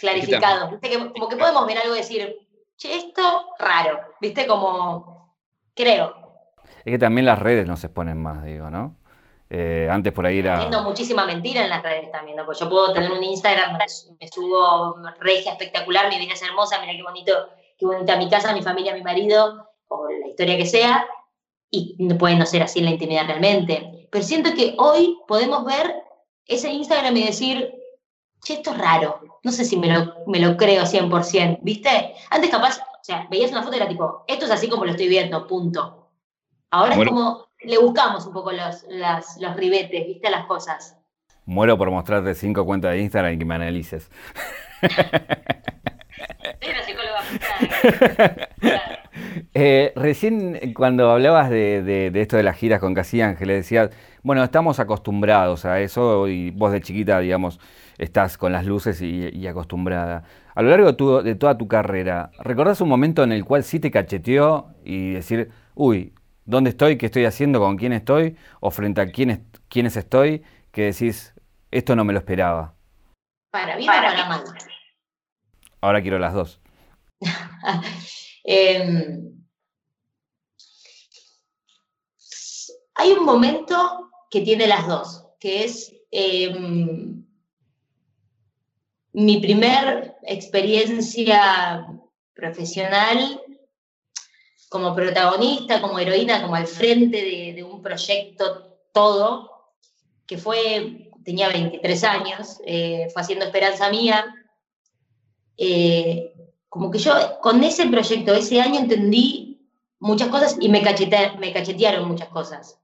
clarificados. 0.00 0.70
¿Viste? 0.70 0.98
como 1.12 1.28
que 1.28 1.36
podemos 1.36 1.66
ver 1.66 1.78
algo 1.78 1.94
y 1.94 1.98
decir, 1.98 2.36
che, 2.76 2.94
esto 2.94 3.54
raro. 3.58 4.14
¿Viste? 4.20 4.46
Como, 4.46 5.36
creo. 5.74 6.25
Es 6.86 6.92
que 6.92 6.98
también 7.00 7.26
las 7.26 7.40
redes 7.40 7.66
no 7.66 7.76
se 7.76 7.88
exponen 7.88 8.22
más, 8.22 8.44
digo, 8.44 8.70
¿no? 8.70 8.94
Eh, 9.50 9.88
antes 9.90 10.12
por 10.12 10.24
ahí 10.24 10.38
era. 10.38 10.54
Haciendo 10.54 10.84
muchísima 10.84 11.26
mentira 11.26 11.64
en 11.64 11.68
las 11.68 11.82
redes 11.82 12.12
también, 12.12 12.36
¿no? 12.36 12.44
Porque 12.44 12.60
yo 12.60 12.70
puedo 12.70 12.92
tener 12.92 13.10
un 13.10 13.24
Instagram, 13.24 13.76
me 13.76 14.28
subo 14.28 14.94
regia 15.18 15.50
espectacular, 15.50 16.08
mi 16.08 16.16
vida 16.20 16.34
es 16.34 16.42
hermosa, 16.42 16.80
mira 16.80 16.92
qué 16.92 17.02
bonito, 17.02 17.32
qué 17.76 17.86
bonita 17.86 18.16
mi 18.16 18.30
casa, 18.30 18.54
mi 18.54 18.62
familia, 18.62 18.94
mi 18.94 19.02
marido, 19.02 19.68
o 19.88 20.08
la 20.08 20.28
historia 20.28 20.56
que 20.56 20.64
sea, 20.64 21.04
y 21.72 21.96
puede 22.14 22.36
no 22.36 22.46
ser 22.46 22.62
así 22.62 22.78
en 22.78 22.84
la 22.84 22.92
intimidad 22.92 23.26
realmente. 23.26 24.06
Pero 24.08 24.22
siento 24.22 24.54
que 24.54 24.76
hoy 24.78 25.18
podemos 25.26 25.64
ver 25.64 25.92
ese 26.46 26.70
Instagram 26.70 27.16
y 27.16 27.24
decir, 27.24 27.74
che, 28.44 28.54
esto 28.54 28.70
es 28.70 28.78
raro, 28.78 29.40
no 29.42 29.50
sé 29.50 29.64
si 29.64 29.76
me 29.76 29.92
lo, 29.92 30.14
me 30.28 30.38
lo 30.38 30.56
creo 30.56 30.84
100%, 30.84 31.58
¿viste? 31.62 32.14
Antes 32.30 32.48
capaz, 32.48 32.78
o 32.78 33.02
sea, 33.02 33.26
veías 33.28 33.50
una 33.50 33.64
foto 33.64 33.74
y 33.74 33.80
era 33.80 33.88
tipo, 33.88 34.22
esto 34.28 34.44
es 34.44 34.52
así 34.52 34.68
como 34.68 34.84
lo 34.84 34.92
estoy 34.92 35.08
viendo, 35.08 35.48
punto. 35.48 35.95
Ahora 36.76 36.94
es 36.94 37.08
como, 37.08 37.46
le 37.60 37.78
buscamos 37.78 38.26
un 38.26 38.34
poco 38.34 38.52
los, 38.52 38.84
los 39.40 39.56
ribetes, 39.56 40.06
¿viste? 40.06 40.28
Las 40.28 40.44
cosas. 40.44 40.98
Muero 41.46 41.78
por 41.78 41.90
mostrarte 41.90 42.34
cinco 42.34 42.66
cuentas 42.66 42.90
de 42.92 43.00
Instagram 43.00 43.32
y 43.32 43.38
que 43.38 43.44
me 43.46 43.54
analices. 43.54 44.10
eh, 49.54 49.94
recién 49.96 50.74
cuando 50.74 51.10
hablabas 51.10 51.48
de, 51.48 52.12
esto 52.14 52.36
de 52.36 52.42
las 52.42 52.58
giras 52.58 52.78
con 52.78 52.92
Casi 52.92 53.22
Ángeles, 53.22 53.56
decías, 53.56 53.88
bueno, 54.22 54.44
estamos 54.44 54.78
acostumbrados 54.78 55.64
a 55.64 55.80
eso 55.80 56.28
y 56.28 56.50
vos 56.50 56.72
de 56.72 56.82
chiquita, 56.82 57.20
digamos, 57.20 57.58
estás 57.96 58.36
con 58.36 58.52
las 58.52 58.66
luces 58.66 59.00
y, 59.00 59.46
acostumbrada. 59.46 60.24
A 60.54 60.60
lo 60.60 60.68
largo 60.68 60.92
de, 60.92 61.22
de, 61.22 61.36
toda 61.36 61.56
tu 61.56 61.68
carrera, 61.68 62.32
¿recordás 62.38 62.82
un 62.82 62.90
momento 62.90 63.22
en 63.22 63.32
el 63.32 63.46
cual 63.46 63.64
sí 63.64 63.80
te 63.80 63.90
cacheteó 63.90 64.74
y 64.84 65.12
decir, 65.12 65.50
uy, 65.74 66.12
dónde 66.46 66.70
estoy, 66.70 66.96
qué 66.96 67.06
estoy 67.06 67.24
haciendo, 67.24 67.60
con 67.60 67.76
quién 67.76 67.92
estoy, 67.92 68.36
o 68.60 68.70
frente 68.70 69.00
a 69.00 69.10
quiénes, 69.10 69.40
quiénes 69.68 69.96
estoy, 69.96 70.42
que 70.72 70.84
decís, 70.84 71.34
esto 71.70 71.94
no 71.94 72.04
me 72.04 72.12
lo 72.12 72.20
esperaba? 72.20 72.74
Para 73.50 73.76
bien 73.76 73.86
para, 73.86 74.08
para 74.08 74.28
mal. 74.28 74.44
Ahora 75.80 76.00
quiero 76.00 76.18
las 76.18 76.34
dos. 76.34 76.60
Em, 78.48 79.44
hay 82.94 83.10
un 83.10 83.24
momento 83.24 84.08
que 84.30 84.42
tiene 84.42 84.68
las 84.68 84.86
dos, 84.86 85.26
que 85.40 85.64
es 85.64 85.92
em, 86.12 87.26
mi 89.12 89.40
primer 89.40 90.14
experiencia 90.22 91.88
profesional 92.34 93.40
como 94.68 94.94
protagonista, 94.94 95.80
como 95.80 95.98
heroína, 95.98 96.42
como 96.42 96.54
al 96.54 96.66
frente 96.66 97.16
de, 97.54 97.64
un 97.64 97.82
proyecto 97.82 98.78
todo, 98.92 99.72
que 100.26 100.38
fue, 100.38 101.10
tenía 101.24 101.48
23 101.48 102.04
años, 102.04 102.60
eh, 102.64 103.08
fue 103.12 103.22
haciendo 103.22 103.44
Esperanza 103.44 103.90
Mía. 103.90 104.24
Eh, 105.56 106.32
como 106.68 106.90
que 106.90 106.98
yo 106.98 107.12
con 107.40 107.62
ese 107.62 107.86
proyecto, 107.86 108.34
ese 108.34 108.60
año 108.60 108.80
entendí 108.80 109.68
muchas 109.98 110.28
cosas 110.28 110.56
y 110.60 110.68
me, 110.68 110.82
me 111.38 111.52
cachetearon 111.52 112.08
muchas 112.08 112.28
cosas. 112.28 112.78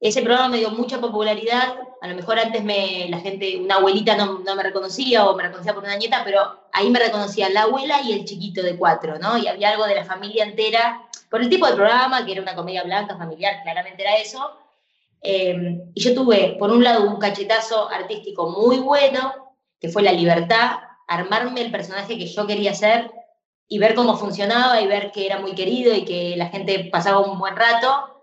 Ese 0.00 0.22
programa 0.22 0.48
me 0.48 0.58
dio 0.58 0.70
mucha 0.70 0.98
popularidad, 0.98 1.74
a 2.00 2.08
lo 2.08 2.14
mejor 2.14 2.38
antes 2.38 2.64
me, 2.64 3.06
la 3.10 3.20
gente, 3.20 3.58
una 3.58 3.74
abuelita 3.74 4.16
no, 4.16 4.38
no, 4.38 4.56
me 4.56 4.62
reconocía 4.62 5.28
o 5.28 5.36
me 5.36 5.42
reconocía 5.42 5.74
por 5.74 5.84
una 5.84 5.96
nieta, 5.96 6.22
pero 6.24 6.40
ahí 6.72 6.88
me 6.88 6.98
reconocía 6.98 7.50
la 7.50 7.62
abuela 7.62 8.00
y 8.00 8.12
el 8.12 8.24
chiquito 8.24 8.62
de 8.62 8.76
cuatro, 8.76 9.18
¿no? 9.18 9.36
Y 9.36 9.46
había 9.46 9.70
algo 9.70 9.84
de 9.84 9.96
la 9.96 10.06
familia 10.06 10.44
entera, 10.44 11.02
por 11.28 11.42
el 11.42 11.50
tipo 11.50 11.66
de 11.66 11.74
programa, 11.74 12.24
que 12.24 12.32
era 12.32 12.40
una 12.40 12.54
comedia 12.54 12.82
blanca, 12.82 13.18
familiar, 13.18 13.62
claramente 13.62 14.02
era 14.02 14.16
eso. 14.16 14.50
Eh, 15.20 15.82
y 15.94 16.00
yo 16.00 16.14
tuve, 16.14 16.56
por 16.58 16.70
un 16.70 16.82
lado, 16.82 17.04
un 17.04 17.18
cachetazo 17.18 17.90
artístico 17.90 18.48
muy 18.48 18.78
bueno, 18.78 19.54
que 19.78 19.90
fue 19.90 20.02
la 20.02 20.12
libertad, 20.12 20.78
armarme 21.08 21.60
el 21.60 21.70
personaje 21.70 22.16
que 22.16 22.26
yo 22.26 22.46
quería 22.46 22.72
ser 22.72 23.10
y 23.68 23.78
ver 23.78 23.94
cómo 23.94 24.16
funcionaba 24.16 24.80
y 24.80 24.86
ver 24.86 25.12
que 25.12 25.26
era 25.26 25.38
muy 25.38 25.54
querido 25.54 25.94
y 25.94 26.06
que 26.06 26.36
la 26.38 26.48
gente 26.48 26.88
pasaba 26.90 27.20
un 27.20 27.38
buen 27.38 27.54
rato 27.54 28.19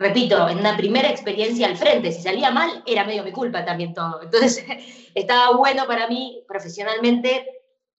repito, 0.00 0.48
en 0.48 0.58
una 0.58 0.76
primera 0.78 1.10
experiencia 1.10 1.66
al 1.66 1.76
frente, 1.76 2.10
si 2.10 2.22
salía 2.22 2.50
mal, 2.50 2.82
era 2.86 3.04
medio 3.04 3.22
mi 3.22 3.32
culpa 3.32 3.64
también 3.64 3.92
todo. 3.92 4.22
Entonces, 4.22 4.64
estaba 5.14 5.54
bueno 5.56 5.84
para 5.86 6.08
mí 6.08 6.42
profesionalmente 6.48 7.46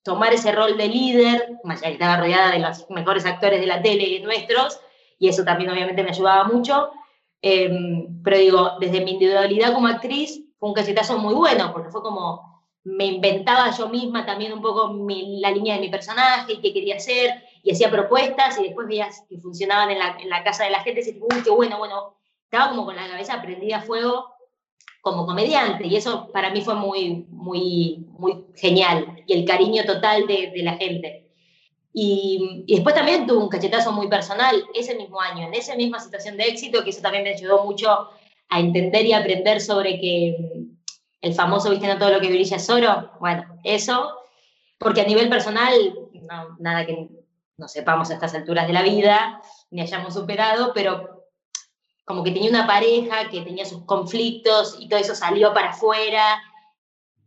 tomar 0.03 0.33
ese 0.33 0.51
rol 0.51 0.75
de 0.77 0.87
líder, 0.87 1.59
más 1.63 1.83
allá 1.83 1.91
estaba 1.91 2.17
rodeada 2.17 2.51
de 2.51 2.59
los 2.59 2.89
mejores 2.89 3.23
actores 3.25 3.61
de 3.61 3.67
la 3.67 3.83
tele 3.83 4.03
y 4.03 4.19
nuestros, 4.19 4.79
y 5.19 5.29
eso 5.29 5.45
también 5.45 5.69
obviamente 5.69 6.01
me 6.01 6.09
ayudaba 6.09 6.43
mucho. 6.45 6.89
Em, 7.39 8.21
pero 8.23 8.37
digo, 8.37 8.71
desde 8.79 9.01
mi 9.01 9.11
individualidad 9.11 9.73
como 9.73 9.87
actriz, 9.87 10.41
fue 10.57 10.69
un 10.69 10.75
cachetazo 10.75 11.19
muy 11.19 11.35
bueno, 11.35 11.71
porque 11.71 11.91
fue 11.91 12.01
como, 12.01 12.63
me 12.83 13.05
inventaba 13.05 13.69
yo 13.77 13.89
misma 13.89 14.25
también 14.25 14.53
un 14.53 14.61
poco 14.61 14.91
la 15.07 15.51
línea 15.51 15.75
de 15.75 15.81
mi 15.81 15.89
personaje 15.89 16.53
y 16.53 16.61
qué 16.61 16.73
quería 16.73 16.95
hacer, 16.95 17.43
y 17.63 17.71
hacía 17.71 17.91
propuestas 17.91 18.59
y 18.59 18.63
después 18.63 18.87
veías 18.87 19.23
que 19.29 19.37
funcionaban 19.37 19.89
en 19.91 19.99
la, 19.99 20.17
en 20.19 20.29
la 20.29 20.43
casa 20.43 20.63
de 20.63 20.71
la 20.71 20.81
gente 20.81 21.01
y 21.01 21.19
uy, 21.19 21.43
qué 21.43 21.49
bueno, 21.49 21.77
bueno, 21.77 22.15
estaba 22.43 22.69
como 22.69 22.85
con 22.85 22.95
la 22.95 23.07
cabeza 23.07 23.41
prendida 23.41 23.77
a 23.77 23.81
fuego 23.81 24.33
como 25.01 25.25
comediante 25.25 25.87
y 25.87 25.95
eso 25.95 26.31
para 26.31 26.51
mí 26.51 26.61
fue 26.61 26.75
muy, 26.75 27.25
muy, 27.29 28.05
muy 28.17 28.45
genial 28.55 29.23
y 29.25 29.33
el 29.33 29.45
cariño 29.45 29.83
total 29.85 30.27
de, 30.27 30.51
de 30.55 30.63
la 30.63 30.73
gente. 30.73 31.27
Y, 31.93 32.63
y, 32.67 32.75
después 32.75 32.95
también 32.95 33.27
tuve 33.27 33.39
un 33.39 33.49
cachetazo 33.49 33.91
muy 33.91 34.07
personal 34.07 34.63
ese 34.73 34.95
mismo 34.95 35.19
año, 35.19 35.47
en 35.47 35.53
esa 35.53 35.75
misma 35.75 35.99
situación 35.99 36.37
de 36.37 36.45
éxito, 36.45 36.83
que 36.83 36.91
eso 36.91 37.01
también 37.01 37.23
me 37.23 37.33
ayudó 37.33 37.65
mucho 37.65 38.09
a 38.47 38.59
entender 38.59 39.05
y 39.05 39.13
aprender 39.13 39.59
sobre 39.59 39.99
que 39.99 40.37
el 41.21 41.33
famoso, 41.33 41.69
viste, 41.69 41.87
no 41.87 41.97
todo 41.97 42.11
lo 42.11 42.21
que 42.21 42.29
brilla 42.29 42.57
es 42.57 42.69
oro. 42.69 43.11
Bueno, 43.19 43.43
eso, 43.63 44.13
porque 44.77 45.01
a 45.01 45.05
nivel 45.05 45.29
personal, 45.29 45.73
no, 46.13 46.57
nada 46.59 46.85
que 46.85 47.09
no 47.61 47.67
sepamos 47.67 48.09
a 48.09 48.15
estas 48.15 48.33
alturas 48.33 48.65
de 48.67 48.73
la 48.73 48.81
vida, 48.81 49.39
ni 49.69 49.81
hayamos 49.81 50.15
superado, 50.15 50.71
pero 50.73 51.27
como 52.03 52.23
que 52.23 52.31
tenía 52.31 52.49
una 52.49 52.65
pareja 52.65 53.29
que 53.29 53.41
tenía 53.41 53.65
sus 53.65 53.85
conflictos 53.85 54.75
y 54.79 54.89
todo 54.89 54.99
eso 54.99 55.13
salió 55.13 55.53
para 55.53 55.69
afuera, 55.69 56.41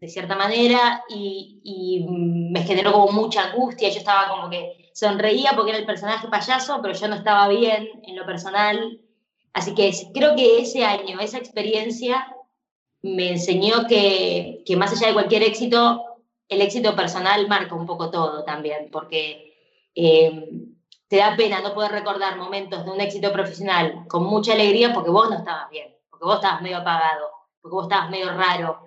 de 0.01 0.09
cierta 0.09 0.35
manera, 0.35 1.05
y, 1.09 2.05
me 2.51 2.63
generó 2.63 2.93
como 2.93 3.13
mucha 3.13 3.51
angustia, 3.51 3.89
yo 3.89 3.99
estaba 3.99 4.29
como 4.29 4.51
que 4.51 4.91
sonreía 4.93 5.53
porque 5.55 5.71
era 5.71 5.81
el 5.81 5.87
personaje 5.87 6.29
payaso, 6.29 6.81
pero 6.83 6.95
yo 6.95 7.09
no 7.09 7.15
estaba 7.15 7.49
bien 7.49 7.89
en 8.03 8.17
lo 8.17 8.27
personal, 8.27 9.01
así 9.53 9.75
que 9.75 9.93
creo 10.13 10.37
que 10.37 10.61
ese 10.61 10.85
año, 10.85 11.21
esa 11.21 11.39
experiencia, 11.39 12.27
me 13.03 13.31
enseñó 13.31 13.87
que, 13.87 14.63
que 14.67 14.77
más 14.77 14.93
allá 14.93 15.09
de 15.09 15.15
cualquier 15.15 15.43
éxito, 15.45 16.05
el 16.49 16.61
éxito 16.61 16.95
personal 16.95 17.49
marca 17.49 17.75
un 17.75 17.87
poco 17.87 18.11
todo 18.11 18.45
también, 18.45 18.89
porque 18.91 19.54
eh, 19.95 20.49
te 21.09 21.17
da 21.17 21.37
pena 21.37 21.61
no 21.61 21.75
poder 21.75 21.93
recordar 21.93 22.37
momentos 22.37 22.85
de 22.85 22.91
un 22.91 23.01
éxito 23.01 23.33
profesional 23.33 24.05
con 24.09 24.25
mucha 24.25 24.53
alegría 24.53 24.93
porque 24.93 25.11
vos 25.11 25.31
no 25.31 25.37
estabas 25.37 25.71
bien, 25.71 25.95
porque 26.11 26.25
vos 26.25 26.37
estabas 26.37 26.63
medio 26.63 26.79
apagado, 26.79 27.31
porque 27.61 27.75
vos 27.75 27.85
estabas 27.85 28.11
medio 28.11 28.33
raro. 28.33 28.81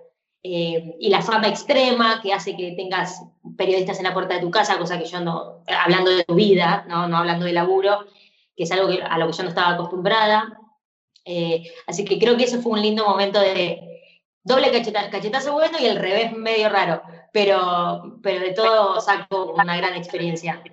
Eh, 0.44 0.96
y 1.00 1.10
la 1.10 1.22
fama 1.22 1.48
extrema 1.48 2.22
que 2.22 2.34
hace 2.34 2.56
que 2.56 2.74
tengas 2.74 3.22
periodistas 3.58 3.98
en 3.98 4.06
la 4.06 4.14
puerta 4.14 4.36
de 4.36 4.42
tu 4.42 4.52
casa, 4.52 4.78
cosa 4.78 5.00
que 5.00 5.06
yo 5.06 5.20
no, 5.20 5.64
hablando 5.68 6.12
de 6.12 6.24
tu 6.24 6.36
vida, 6.36 6.86
no, 6.88 7.08
no 7.08 7.18
hablando 7.18 7.46
de 7.46 7.54
laburo, 7.54 8.06
que 8.56 8.64
es 8.64 8.72
algo 8.72 8.88
a 9.10 9.18
lo 9.18 9.28
que 9.28 9.34
yo 9.34 9.44
no 9.44 9.50
estaba 9.50 9.74
acostumbrada. 9.74 10.60
Eh, 11.26 11.64
así 11.86 12.06
que 12.06 12.18
creo 12.18 12.38
que 12.38 12.46
ese 12.46 12.60
fue 12.60 12.74
un 12.74 12.82
lindo 12.82 13.06
momento 13.06 13.40
de 13.40 14.12
doble 14.44 14.72
cachetazo, 14.72 15.12
cachetazo 15.12 15.54
bueno 15.54 15.78
y 15.80 15.86
el 15.86 15.98
revés 15.98 16.32
medio 16.32 16.70
raro, 16.70 17.02
pero, 17.34 18.20
pero 18.24 18.40
de 18.40 18.52
todo 18.52 19.02
saco 19.02 19.54
una 19.54 19.76
gran 19.76 19.96
experiencia. 19.96 20.64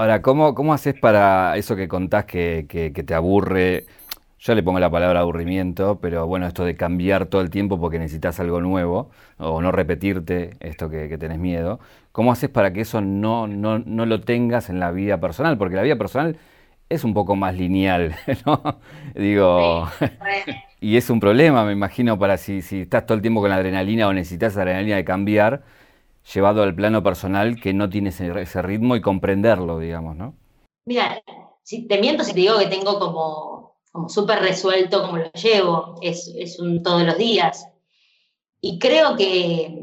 Ahora, 0.00 0.22
¿cómo, 0.22 0.54
cómo 0.54 0.72
haces 0.72 0.94
para 0.98 1.58
eso 1.58 1.76
que 1.76 1.86
contás 1.86 2.24
que, 2.24 2.64
te 3.06 3.14
aburre? 3.14 3.84
Yo 4.38 4.54
le 4.54 4.62
pongo 4.62 4.80
la 4.80 4.88
palabra 4.90 5.20
aburrimiento, 5.20 5.98
pero 6.00 6.26
bueno, 6.26 6.46
esto 6.46 6.64
de 6.64 6.74
cambiar 6.74 7.26
todo 7.26 7.42
el 7.42 7.50
tiempo 7.50 7.78
porque 7.78 7.98
necesitas 7.98 8.40
algo 8.40 8.62
nuevo 8.62 9.10
o 9.36 9.60
no 9.60 9.70
repetirte 9.72 10.56
esto 10.60 10.88
que, 10.88 11.18
tenés 11.18 11.38
miedo. 11.38 11.80
¿Cómo 12.12 12.32
haces 12.32 12.48
para 12.48 12.72
que 12.72 12.80
eso 12.80 13.02
no, 13.02 13.46
no, 13.46 13.78
no, 13.78 14.06
lo 14.06 14.22
tengas 14.22 14.70
en 14.70 14.80
la 14.80 14.90
vida 14.90 15.20
personal? 15.20 15.58
Porque 15.58 15.76
la 15.76 15.82
vida 15.82 15.96
personal 15.96 16.38
es 16.88 17.04
un 17.04 17.12
poco 17.12 17.36
más 17.36 17.54
lineal, 17.54 18.16
¿no? 18.46 18.78
Digo, 19.14 19.86
y 20.80 20.96
es 20.96 21.10
un 21.10 21.20
problema, 21.20 21.66
me 21.66 21.72
imagino, 21.72 22.18
para 22.18 22.38
si, 22.38 22.62
si 22.62 22.80
estás 22.80 23.04
todo 23.04 23.16
el 23.16 23.20
tiempo 23.20 23.42
con 23.42 23.50
la 23.50 23.56
adrenalina 23.56 24.08
o 24.08 24.14
necesitas 24.14 24.56
adrenalina 24.56 24.96
de 24.96 25.04
cambiar 25.04 25.60
llevado 26.34 26.62
al 26.62 26.74
plano 26.74 27.02
personal 27.02 27.60
que 27.60 27.72
no 27.72 27.88
tiene 27.88 28.10
ese, 28.10 28.62
ritmo 28.62 28.96
y 28.96 29.00
comprenderlo, 29.00 29.78
digamos, 29.78 30.16
¿no? 30.16 30.34
Mira, 30.84 31.22
te 31.88 32.00
miento 32.00 32.24
si 32.24 32.32
te 32.32 32.40
digo 32.40 32.58
que 32.58 32.66
tengo 32.66 32.98
como, 32.98 33.76
como 33.92 34.08
súper 34.08 34.40
resuelto 34.40 35.02
como 35.02 35.18
lo 35.18 35.30
llevo, 35.32 35.96
es, 36.02 36.32
es 36.36 36.58
un 36.58 36.82
todos 36.82 37.02
los 37.02 37.16
días. 37.18 37.66
Y 38.60 38.78
creo 38.78 39.16
que, 39.16 39.74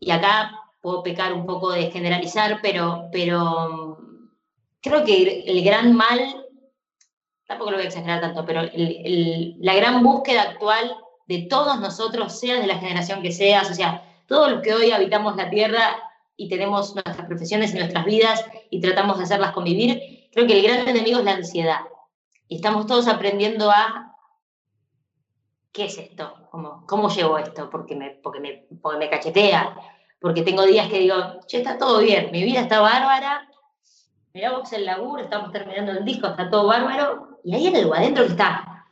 y 0.00 0.10
acá 0.10 0.52
puedo 0.80 1.02
pecar 1.02 1.32
un 1.32 1.46
poco 1.46 1.72
de 1.72 1.90
generalizar, 1.90 2.60
pero, 2.62 3.08
pero 3.10 3.98
creo 4.80 5.04
que 5.04 5.44
el, 5.46 5.64
gran 5.64 5.94
mal, 5.94 6.46
tampoco 7.46 7.70
lo 7.70 7.78
voy 7.78 7.86
a 7.86 7.88
exagerar 7.88 8.20
tanto, 8.20 8.44
pero 8.44 8.62
la 8.74 9.74
gran 9.74 10.02
búsqueda 10.02 10.42
actual 10.42 10.94
de 11.26 11.46
todos 11.48 11.80
nosotros, 11.80 12.38
seas 12.38 12.60
de 12.60 12.66
la 12.66 12.78
generación 12.78 13.22
que 13.22 13.32
seas, 13.32 13.70
o 13.70 13.74
sea, 13.74 14.02
todos 14.26 14.50
los 14.50 14.62
que 14.62 14.74
hoy 14.74 14.90
habitamos 14.90 15.36
la 15.36 15.50
Tierra 15.50 15.96
y 16.36 16.48
tenemos 16.48 16.94
nuestras 16.94 17.26
profesiones 17.26 17.74
y 17.74 17.78
nuestras 17.78 18.04
vidas 18.04 18.44
y 18.70 18.80
tratamos 18.80 19.18
de 19.18 19.24
hacerlas 19.24 19.52
convivir, 19.52 20.28
creo 20.32 20.46
que 20.46 20.58
el 20.58 20.64
gran 20.64 20.88
enemigo 20.88 21.18
es 21.18 21.24
la 21.24 21.32
ansiedad. 21.32 21.80
Y 22.48 22.56
estamos 22.56 22.86
todos 22.86 23.08
aprendiendo 23.08 23.70
a 23.70 24.14
qué 25.72 25.86
es 25.86 25.98
esto, 25.98 26.34
cómo, 26.50 26.84
cómo 26.86 27.08
llevo 27.08 27.38
esto, 27.38 27.68
porque 27.70 27.96
me, 27.96 28.10
porque, 28.10 28.40
me, 28.40 28.66
porque 28.80 28.98
me 28.98 29.10
cachetea, 29.10 29.76
porque 30.20 30.42
tengo 30.42 30.64
días 30.64 30.88
que 30.88 31.00
digo, 31.00 31.16
che, 31.46 31.58
está 31.58 31.78
todo 31.78 32.00
bien, 32.00 32.30
mi 32.30 32.44
vida 32.44 32.60
está 32.60 32.80
bárbara, 32.80 33.48
mirá 34.32 34.52
el 34.72 34.84
laburo, 34.84 35.22
estamos 35.22 35.52
terminando 35.52 35.92
el 35.92 36.04
disco, 36.04 36.28
está 36.28 36.48
todo 36.48 36.66
bárbaro, 36.66 37.40
y 37.44 37.54
ahí 37.54 37.66
en 37.66 37.76
el 37.76 37.92
adentro 37.92 38.24
que 38.24 38.30
está. 38.30 38.86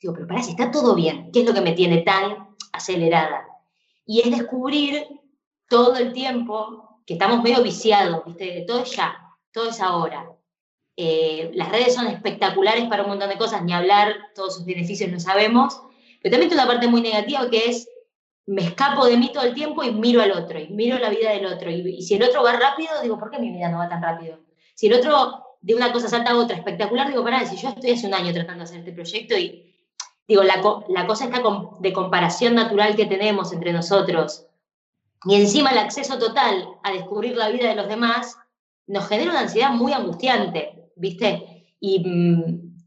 Digo, 0.00 0.14
pero 0.14 0.26
pará, 0.26 0.42
si 0.42 0.50
está 0.50 0.70
todo 0.70 0.94
bien, 0.94 1.30
¿qué 1.32 1.40
es 1.40 1.46
lo 1.46 1.54
que 1.54 1.60
me 1.60 1.72
tiene 1.72 2.02
tan 2.02 2.48
acelerada? 2.72 3.51
Y 4.06 4.20
es 4.20 4.30
descubrir 4.30 5.06
todo 5.68 5.96
el 5.96 6.12
tiempo 6.12 7.00
que 7.06 7.14
estamos 7.14 7.42
medio 7.42 7.62
viciados, 7.62 8.24
¿viste? 8.24 8.64
Todo 8.66 8.82
es 8.82 8.94
ya, 8.94 9.16
todo 9.52 9.70
es 9.70 9.80
ahora. 9.80 10.30
Eh, 10.96 11.50
las 11.54 11.70
redes 11.70 11.94
son 11.94 12.06
espectaculares 12.06 12.84
para 12.84 13.02
un 13.02 13.10
montón 13.10 13.30
de 13.30 13.38
cosas, 13.38 13.62
ni 13.62 13.72
hablar, 13.72 14.14
todos 14.34 14.56
sus 14.56 14.66
beneficios 14.66 15.10
lo 15.10 15.18
sabemos, 15.18 15.80
pero 16.20 16.32
también 16.32 16.50
tiene 16.50 16.62
una 16.62 16.70
parte 16.70 16.86
muy 16.86 17.00
negativa 17.00 17.48
que 17.50 17.70
es, 17.70 17.88
me 18.46 18.62
escapo 18.62 19.06
de 19.06 19.16
mí 19.16 19.30
todo 19.32 19.44
el 19.44 19.54
tiempo 19.54 19.82
y 19.82 19.92
miro 19.92 20.20
al 20.20 20.32
otro, 20.32 20.60
y 20.60 20.68
miro 20.68 20.98
la 20.98 21.08
vida 21.08 21.30
del 21.30 21.46
otro, 21.46 21.70
y, 21.70 22.02
si 22.02 22.14
el 22.14 22.22
otro 22.22 22.42
va 22.42 22.52
rápido, 22.52 22.90
digo, 23.02 23.18
¿por 23.18 23.30
qué 23.30 23.38
mi 23.38 23.50
vida 23.50 23.70
no 23.70 23.78
va 23.78 23.88
tan 23.88 24.02
rápido? 24.02 24.40
Si 24.74 24.88
el 24.88 24.94
otro 24.94 25.56
de 25.60 25.74
una 25.74 25.92
cosa 25.92 26.08
salta 26.08 26.32
a 26.32 26.36
otra 26.36 26.56
espectacular, 26.56 27.08
digo, 27.08 27.22
pará, 27.22 27.46
si 27.46 27.56
yo 27.56 27.70
estoy 27.70 27.92
hace 27.92 28.06
un 28.06 28.14
año 28.14 28.32
tratando 28.32 28.58
de 28.58 28.64
hacer 28.64 28.78
este 28.80 28.92
proyecto 28.92 29.38
y 29.38 29.71
Digo, 30.32 30.44
la, 30.44 30.62
la 30.88 31.06
cosa 31.06 31.26
está 31.26 31.42
de 31.80 31.92
comparación 31.92 32.54
natural 32.54 32.96
que 32.96 33.04
tenemos 33.04 33.52
entre 33.52 33.70
nosotros 33.70 34.46
y 35.26 35.34
encima 35.34 35.72
el 35.72 35.76
acceso 35.76 36.18
total 36.18 36.70
a 36.82 36.90
descubrir 36.90 37.36
la 37.36 37.50
vida 37.50 37.68
de 37.68 37.74
los 37.74 37.86
demás 37.86 38.38
nos 38.86 39.06
genera 39.08 39.32
una 39.32 39.40
ansiedad 39.40 39.72
muy 39.72 39.92
angustiante, 39.92 40.90
¿viste? 40.96 41.74
Y, 41.80 42.00
mm, 42.00 42.78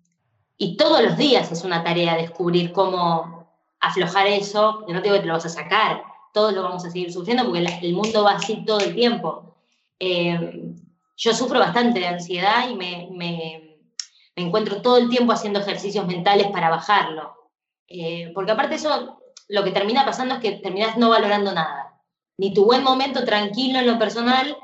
y 0.58 0.76
todos 0.76 1.04
los 1.04 1.18
días 1.18 1.52
es 1.52 1.64
una 1.64 1.84
tarea 1.84 2.18
descubrir 2.18 2.72
cómo 2.72 3.48
aflojar 3.80 4.26
eso, 4.26 4.78
porque 4.80 4.94
no 4.94 5.04
te 5.04 5.10
digo 5.10 5.18
que 5.18 5.22
te 5.22 5.28
lo 5.28 5.34
vas 5.34 5.46
a 5.46 5.50
sacar, 5.50 6.02
todos 6.34 6.52
lo 6.52 6.64
vamos 6.64 6.84
a 6.84 6.90
seguir 6.90 7.14
sufriendo 7.14 7.46
porque 7.46 7.64
el 7.84 7.94
mundo 7.94 8.24
va 8.24 8.38
así 8.38 8.66
todo 8.66 8.80
el 8.80 8.96
tiempo. 8.96 9.56
Eh, 10.00 10.74
yo 11.16 11.32
sufro 11.36 11.60
bastante 11.60 12.00
de 12.00 12.08
ansiedad 12.08 12.68
y 12.72 12.74
me, 12.74 13.08
me, 13.12 13.75
encuentro 14.36 14.82
todo 14.82 14.98
el 14.98 15.10
tiempo 15.10 15.32
haciendo 15.32 15.60
ejercicios 15.60 16.06
mentales 16.06 16.48
para 16.48 16.70
bajarlo. 16.70 17.52
Eh, 17.88 18.32
porque 18.34 18.52
aparte 18.52 18.76
eso, 18.76 19.20
lo 19.48 19.64
que 19.64 19.72
termina 19.72 20.06
pasando 20.06 20.36
es 20.36 20.42
que 20.42 20.52
terminas 20.54 20.98
no 20.98 21.10
valorando 21.10 21.54
nada. 21.54 22.02
Ni 22.38 22.54
tu 22.54 22.66
buen 22.66 22.84
momento 22.84 23.24
tranquilo 23.24 23.80
en 23.80 23.88
lo 23.88 23.98
personal, 23.98 24.58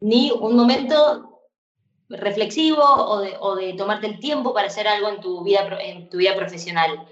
ni 0.00 0.32
un 0.32 0.56
momento 0.56 1.46
reflexivo 2.08 2.82
o 2.82 3.20
de, 3.20 3.36
o 3.38 3.54
de 3.54 3.74
tomarte 3.74 4.08
el 4.08 4.18
tiempo 4.18 4.52
para 4.52 4.66
hacer 4.66 4.88
algo 4.88 5.08
en 5.08 5.20
tu 5.20 5.44
vida, 5.44 5.68
en 5.80 6.08
tu 6.08 6.18
vida 6.18 6.34
profesional. 6.34 7.06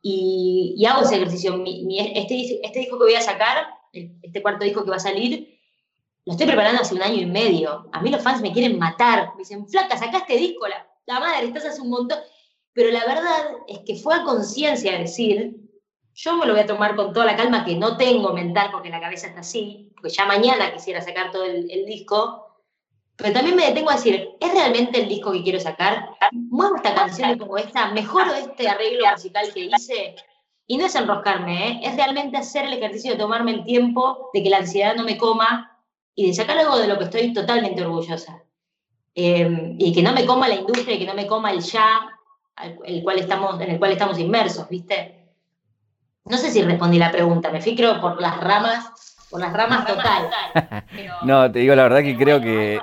Y, 0.00 0.82
hago 0.88 1.02
ese 1.02 1.16
ejercicio. 1.16 1.62
este, 1.64 2.60
este 2.64 2.78
disco 2.78 2.98
que 2.98 3.04
voy 3.04 3.14
a 3.14 3.20
sacar, 3.20 3.68
este 3.92 4.40
cuarto 4.40 4.64
disco 4.64 4.84
que 4.84 4.90
va 4.90 4.96
a 4.96 5.00
salir, 5.00 5.58
lo 6.24 6.32
estoy 6.32 6.46
preparando 6.46 6.82
hace 6.82 6.94
un 6.94 7.02
año 7.02 7.20
y 7.20 7.26
medio. 7.26 7.88
A 7.92 8.00
mí 8.00 8.10
los 8.10 8.22
fans 8.22 8.40
me 8.40 8.52
quieren 8.52 8.78
matar. 8.78 9.32
Me 9.34 9.40
dicen, 9.40 9.68
flaca, 9.68 9.98
sacaste 9.98 10.36
disco, 10.36 10.66
la, 10.68 10.87
la 11.08 11.20
madre, 11.20 11.46
estás 11.46 11.64
hace 11.64 11.80
un 11.80 11.90
montón. 11.90 12.18
Pero 12.74 12.90
la 12.90 13.04
verdad 13.06 13.56
es 13.66 13.80
que 13.80 13.96
fue 13.96 14.14
a 14.14 14.22
conciencia 14.22 14.98
decir, 14.98 15.56
yo 16.14 16.36
me 16.36 16.46
lo 16.46 16.52
voy 16.52 16.62
a 16.62 16.66
tomar 16.66 16.94
con 16.94 17.12
toda 17.12 17.26
la 17.26 17.36
calma 17.36 17.64
que 17.64 17.76
no 17.76 17.96
tengo 17.96 18.32
mental 18.32 18.68
porque 18.70 18.90
la 18.90 19.00
cabeza 19.00 19.28
está 19.28 19.40
así, 19.40 19.90
porque 19.94 20.10
ya 20.10 20.26
mañana 20.26 20.72
quisiera 20.72 21.00
sacar 21.00 21.30
todo 21.32 21.44
el, 21.44 21.86
disco. 21.86 22.44
Pero 23.16 23.32
también 23.32 23.56
me 23.56 23.66
detengo 23.66 23.90
a 23.90 23.94
decir, 23.94 24.28
¿es 24.38 24.52
realmente 24.52 25.00
el 25.00 25.08
disco 25.08 25.32
que 25.32 25.42
quiero 25.42 25.58
sacar? 25.58 26.10
¿Muevo 26.32 26.76
esta 26.76 26.94
canción 26.94 27.38
como 27.38 27.56
esta? 27.56 27.90
¿Mejoro 27.90 28.32
este 28.34 28.68
arreglo 28.68 29.10
musical 29.10 29.52
que 29.52 29.60
hice? 29.60 30.14
Y 30.66 30.76
no 30.76 30.86
es 30.86 30.94
enroscarme, 30.94 31.68
¿eh? 31.68 31.80
es 31.82 31.96
realmente 31.96 32.36
hacer 32.36 32.66
el 32.66 32.74
ejercicio 32.74 33.12
de 33.12 33.18
tomarme 33.18 33.52
el 33.52 33.64
tiempo, 33.64 34.30
de 34.34 34.42
que 34.42 34.50
la 34.50 34.58
ansiedad 34.58 34.94
no 34.94 35.02
me 35.02 35.16
coma 35.16 35.82
y 36.14 36.26
de 36.26 36.34
sacar 36.34 36.58
algo 36.58 36.78
de 36.78 36.86
lo 36.86 36.98
que 36.98 37.04
estoy 37.04 37.32
totalmente 37.32 37.82
orgullosa. 37.82 38.44
Em, 39.20 39.74
y 39.80 39.92
que 39.92 40.00
no 40.00 40.12
me 40.12 40.24
coma 40.24 40.46
la 40.46 40.54
industria, 40.54 40.94
y 40.94 41.00
que 41.00 41.06
no 41.06 41.14
me 41.14 41.26
coma 41.26 41.50
el 41.50 41.58
ya 41.58 42.08
el 42.84 43.02
cual 43.02 43.18
estamos, 43.18 43.60
en 43.60 43.72
el 43.72 43.78
cual 43.80 43.90
estamos 43.90 44.16
inmersos, 44.16 44.68
¿viste? 44.68 45.26
No 46.24 46.36
sé 46.36 46.52
si 46.52 46.62
respondí 46.62 46.98
la 46.98 47.10
pregunta, 47.10 47.50
me 47.50 47.60
fui 47.60 47.74
creo 47.74 48.00
por 48.00 48.20
las 48.20 48.38
ramas, 48.38 49.26
por 49.28 49.40
las 49.40 49.52
ramas 49.52 49.86
total. 49.86 50.30
no, 51.24 51.50
te 51.50 51.58
digo 51.58 51.74
la 51.74 51.82
verdad 51.82 52.02
que 52.02 52.16
creo 52.16 52.40
que, 52.40 52.80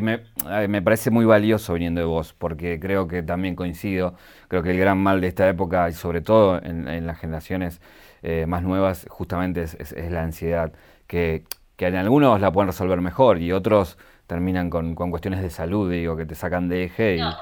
me, 0.00 0.80
parece 0.80 1.10
muy 1.10 1.26
valioso 1.26 1.74
viniendo 1.74 2.00
de 2.00 2.06
vos, 2.06 2.32
porque 2.32 2.80
creo 2.80 3.06
que 3.06 3.22
también 3.22 3.54
coincido, 3.54 4.14
creo 4.48 4.62
que 4.62 4.70
el 4.70 4.78
gran 4.78 4.96
mal 4.96 5.20
de 5.20 5.26
esta 5.26 5.46
época, 5.46 5.90
y 5.90 5.92
sobre 5.92 6.22
todo 6.22 6.58
en, 6.62 7.06
las 7.06 7.18
generaciones 7.18 7.82
eh, 8.22 8.46
más 8.46 8.62
nuevas, 8.62 9.06
justamente 9.10 9.64
es 9.64 10.10
la 10.10 10.22
ansiedad, 10.22 10.72
que 11.06 11.44
que 11.76 11.86
en 11.86 11.96
algunos 11.96 12.40
la 12.40 12.50
pueden 12.52 12.68
resolver 12.68 13.00
mejor 13.00 13.38
y 13.38 13.52
otros 13.52 13.98
terminan 14.26 14.70
con, 14.70 14.94
cuestiones 14.94 15.40
de 15.40 15.50
salud, 15.50 15.90
digo, 15.90 16.16
que 16.16 16.26
te 16.26 16.34
sacan 16.34 16.68
de 16.68 16.84
eje. 16.84 17.16
No, 17.16 17.30
ya, 17.30 17.38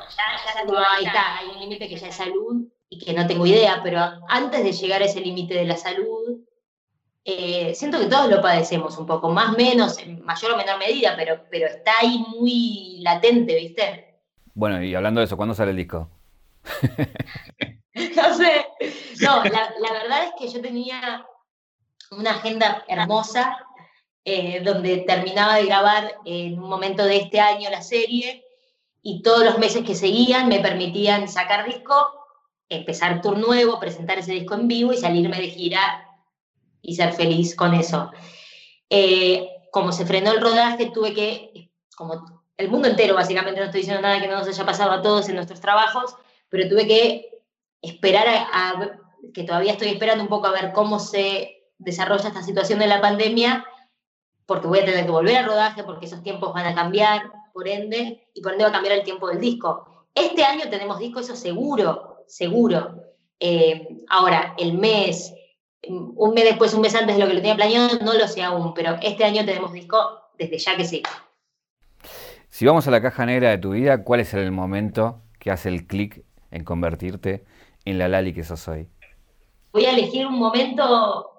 ya 0.68 0.86
ahí 0.96 1.04
está, 1.04 1.38
hay 1.38 1.48
un 1.48 1.60
límite 1.60 1.88
que 1.88 1.96
ya 1.96 2.08
es 2.08 2.14
salud 2.14 2.66
y 2.88 2.98
que 2.98 3.12
no 3.12 3.26
tengo 3.26 3.46
idea, 3.46 3.80
pero 3.82 4.00
antes 4.28 4.62
de 4.62 4.72
llegar 4.72 5.02
a 5.02 5.06
ese 5.06 5.20
límite 5.20 5.54
de 5.54 5.64
la 5.64 5.76
salud, 5.76 6.40
eh, 7.24 7.74
siento 7.74 7.98
que 7.98 8.06
todos 8.06 8.30
lo 8.30 8.42
padecemos 8.42 8.98
un 8.98 9.06
poco, 9.06 9.30
más 9.30 9.54
o 9.54 9.56
menos, 9.56 9.98
en 9.98 10.22
mayor 10.24 10.52
o 10.52 10.56
menor 10.56 10.78
medida, 10.78 11.14
pero, 11.16 11.40
pero 11.50 11.66
está 11.66 11.92
ahí 12.00 12.18
muy 12.38 12.98
latente, 13.00 13.56
¿viste? 13.56 14.20
Bueno, 14.52 14.82
y 14.82 14.94
hablando 14.94 15.20
de 15.20 15.24
eso, 15.24 15.36
¿cuándo 15.36 15.54
sale 15.54 15.70
el 15.70 15.78
disco? 15.78 16.10
no 17.94 18.34
sé. 18.34 18.66
No, 19.22 19.42
la, 19.44 19.72
la 19.80 19.92
verdad 19.92 20.24
es 20.24 20.32
que 20.38 20.48
yo 20.48 20.60
tenía 20.60 21.26
una 22.10 22.32
agenda 22.32 22.84
hermosa 22.88 23.56
eh, 24.26 24.62
donde 24.64 24.98
terminaba 24.98 25.56
de 25.56 25.66
grabar 25.66 26.14
en 26.24 26.58
un 26.58 26.68
momento 26.68 27.04
de 27.04 27.18
este 27.18 27.40
año 27.40 27.68
la 27.68 27.82
serie 27.82 28.42
y 29.02 29.20
todos 29.20 29.44
los 29.44 29.58
meses 29.58 29.84
que 29.84 29.94
seguían 29.94 30.48
me 30.48 30.60
permitían 30.60 31.28
sacar 31.28 31.66
disco, 31.66 31.94
empezar 32.70 33.20
tour 33.20 33.36
nuevo, 33.36 33.78
presentar 33.78 34.18
ese 34.18 34.32
disco 34.32 34.54
en 34.54 34.66
vivo 34.66 34.94
y 34.94 34.96
salirme 34.96 35.36
de 35.36 35.50
gira 35.50 36.08
y 36.80 36.94
ser 36.94 37.12
feliz 37.12 37.54
con 37.54 37.74
eso. 37.74 38.10
Eh, 38.88 39.46
como 39.70 39.92
se 39.92 40.06
frenó 40.06 40.32
el 40.32 40.40
rodaje, 40.40 40.90
tuve 40.90 41.12
que, 41.12 41.70
como 41.94 42.42
el 42.56 42.70
mundo 42.70 42.88
entero 42.88 43.14
básicamente, 43.14 43.60
no 43.60 43.66
estoy 43.66 43.80
diciendo 43.80 44.00
nada 44.00 44.22
que 44.22 44.28
no 44.28 44.38
nos 44.38 44.48
haya 44.48 44.64
pasado 44.64 44.92
a 44.92 45.02
todos 45.02 45.28
en 45.28 45.34
nuestros 45.34 45.60
trabajos, 45.60 46.16
pero 46.48 46.66
tuve 46.66 46.86
que 46.86 47.42
esperar 47.82 48.26
a 48.28 49.00
que 49.34 49.44
todavía 49.44 49.72
estoy 49.72 49.88
esperando 49.88 50.22
un 50.22 50.30
poco 50.30 50.46
a 50.46 50.52
ver 50.52 50.72
cómo 50.72 50.98
se 50.98 51.62
desarrolla 51.76 52.28
esta 52.28 52.42
situación 52.42 52.78
de 52.78 52.86
la 52.86 53.02
pandemia 53.02 53.66
porque 54.46 54.66
voy 54.66 54.80
a 54.80 54.84
tener 54.84 55.04
que 55.04 55.10
volver 55.10 55.36
al 55.36 55.46
rodaje, 55.46 55.84
porque 55.84 56.06
esos 56.06 56.22
tiempos 56.22 56.52
van 56.52 56.66
a 56.66 56.74
cambiar, 56.74 57.32
por 57.52 57.68
ende, 57.68 58.28
y 58.34 58.42
por 58.42 58.52
ende 58.52 58.64
va 58.64 58.70
a 58.70 58.74
cambiar 58.74 58.96
el 58.96 59.04
tiempo 59.04 59.28
del 59.28 59.40
disco. 59.40 60.06
Este 60.14 60.44
año 60.44 60.68
tenemos 60.70 60.98
disco, 60.98 61.20
eso 61.20 61.34
seguro, 61.34 62.24
seguro. 62.26 63.02
Eh, 63.40 63.88
ahora, 64.08 64.54
el 64.58 64.74
mes, 64.74 65.34
un 65.88 66.34
mes 66.34 66.44
después, 66.44 66.74
un 66.74 66.82
mes 66.82 66.94
antes 66.94 67.16
de 67.16 67.22
lo 67.22 67.28
que 67.28 67.34
lo 67.34 67.40
tenía 67.40 67.56
planeado, 67.56 67.98
no 68.00 68.14
lo 68.14 68.28
sé 68.28 68.42
aún, 68.42 68.74
pero 68.74 68.96
este 69.02 69.24
año 69.24 69.44
tenemos 69.44 69.72
disco 69.72 69.96
desde 70.38 70.58
ya 70.58 70.76
que 70.76 70.84
sí. 70.84 71.02
Si 72.48 72.66
vamos 72.66 72.86
a 72.86 72.90
la 72.90 73.02
caja 73.02 73.26
negra 73.26 73.50
de 73.50 73.58
tu 73.58 73.70
vida, 73.70 74.04
¿cuál 74.04 74.20
es 74.20 74.32
el 74.34 74.52
momento 74.52 75.22
que 75.40 75.50
hace 75.50 75.68
el 75.68 75.86
clic 75.86 76.24
en 76.50 76.64
convertirte 76.64 77.44
en 77.84 77.98
la 77.98 78.08
Lali 78.08 78.32
que 78.32 78.44
sos 78.44 78.68
hoy? 78.68 78.88
Voy 79.72 79.86
a 79.86 79.90
elegir 79.90 80.26
un 80.26 80.38
momento 80.38 81.33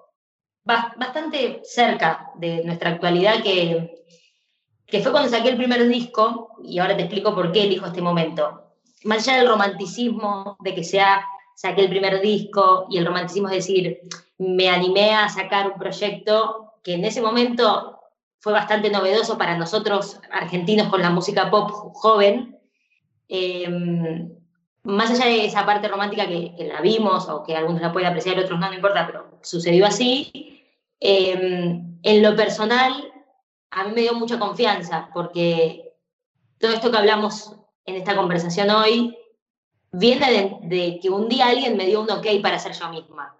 bastante 0.66 1.60
cerca 1.64 2.30
de 2.34 2.64
nuestra 2.64 2.90
actualidad, 2.90 3.42
que, 3.42 4.04
que 4.86 5.00
fue 5.00 5.12
cuando 5.12 5.30
saqué 5.30 5.50
el 5.50 5.56
primer 5.56 5.86
disco, 5.88 6.56
y 6.62 6.78
ahora 6.78 6.96
te 6.96 7.04
explico 7.04 7.34
por 7.34 7.52
qué 7.52 7.62
elijo 7.64 7.86
este 7.86 8.02
momento. 8.02 8.62
Más 9.04 9.26
allá 9.26 9.38
del 9.38 9.48
romanticismo 9.48 10.56
de 10.60 10.74
que 10.74 10.82
sea, 10.82 11.24
saqué 11.54 11.82
el 11.82 11.88
primer 11.88 12.20
disco, 12.20 12.86
y 12.90 12.98
el 12.98 13.06
romanticismo 13.06 13.48
es 13.48 13.54
decir, 13.54 14.00
me 14.38 14.68
animé 14.68 15.14
a 15.14 15.28
sacar 15.28 15.70
un 15.70 15.78
proyecto 15.78 16.74
que 16.82 16.94
en 16.94 17.04
ese 17.04 17.22
momento 17.22 18.00
fue 18.40 18.52
bastante 18.52 18.90
novedoso 18.90 19.38
para 19.38 19.56
nosotros 19.56 20.20
argentinos 20.30 20.88
con 20.88 21.00
la 21.00 21.10
música 21.10 21.50
pop 21.50 21.70
joven. 21.94 22.58
Em, 23.28 24.30
más 24.82 25.10
allá 25.10 25.26
de 25.26 25.46
esa 25.46 25.66
parte 25.66 25.88
romántica 25.88 26.28
que, 26.28 26.54
que, 26.56 26.64
la 26.64 26.80
vimos 26.80 27.28
o 27.28 27.42
que 27.42 27.56
algunos 27.56 27.82
la 27.82 27.92
pueden 27.92 28.08
apreciar, 28.08 28.38
otros 28.38 28.58
no, 28.60 28.68
no 28.68 28.74
importa, 28.74 29.04
pero 29.06 29.38
sucedió 29.42 29.84
así, 29.86 30.55
Em, 31.00 31.98
en 32.02 32.22
lo 32.22 32.34
personal, 32.36 33.12
a 33.70 33.84
mí 33.84 33.92
me 33.94 34.00
dio 34.02 34.14
mucha 34.14 34.38
confianza 34.38 35.10
porque 35.12 35.92
todo 36.58 36.72
esto 36.72 36.90
que 36.90 36.96
hablamos 36.96 37.54
en 37.84 37.96
esta 37.96 38.16
conversación 38.16 38.70
hoy 38.70 39.16
viene 39.92 40.58
de, 40.62 40.98
que 41.00 41.10
un 41.10 41.28
día 41.28 41.48
alguien 41.48 41.76
me 41.76 41.86
dio 41.86 42.00
un 42.00 42.10
ok 42.10 42.26
para 42.42 42.58
ser 42.58 42.72
yo 42.72 42.88
misma. 42.88 43.36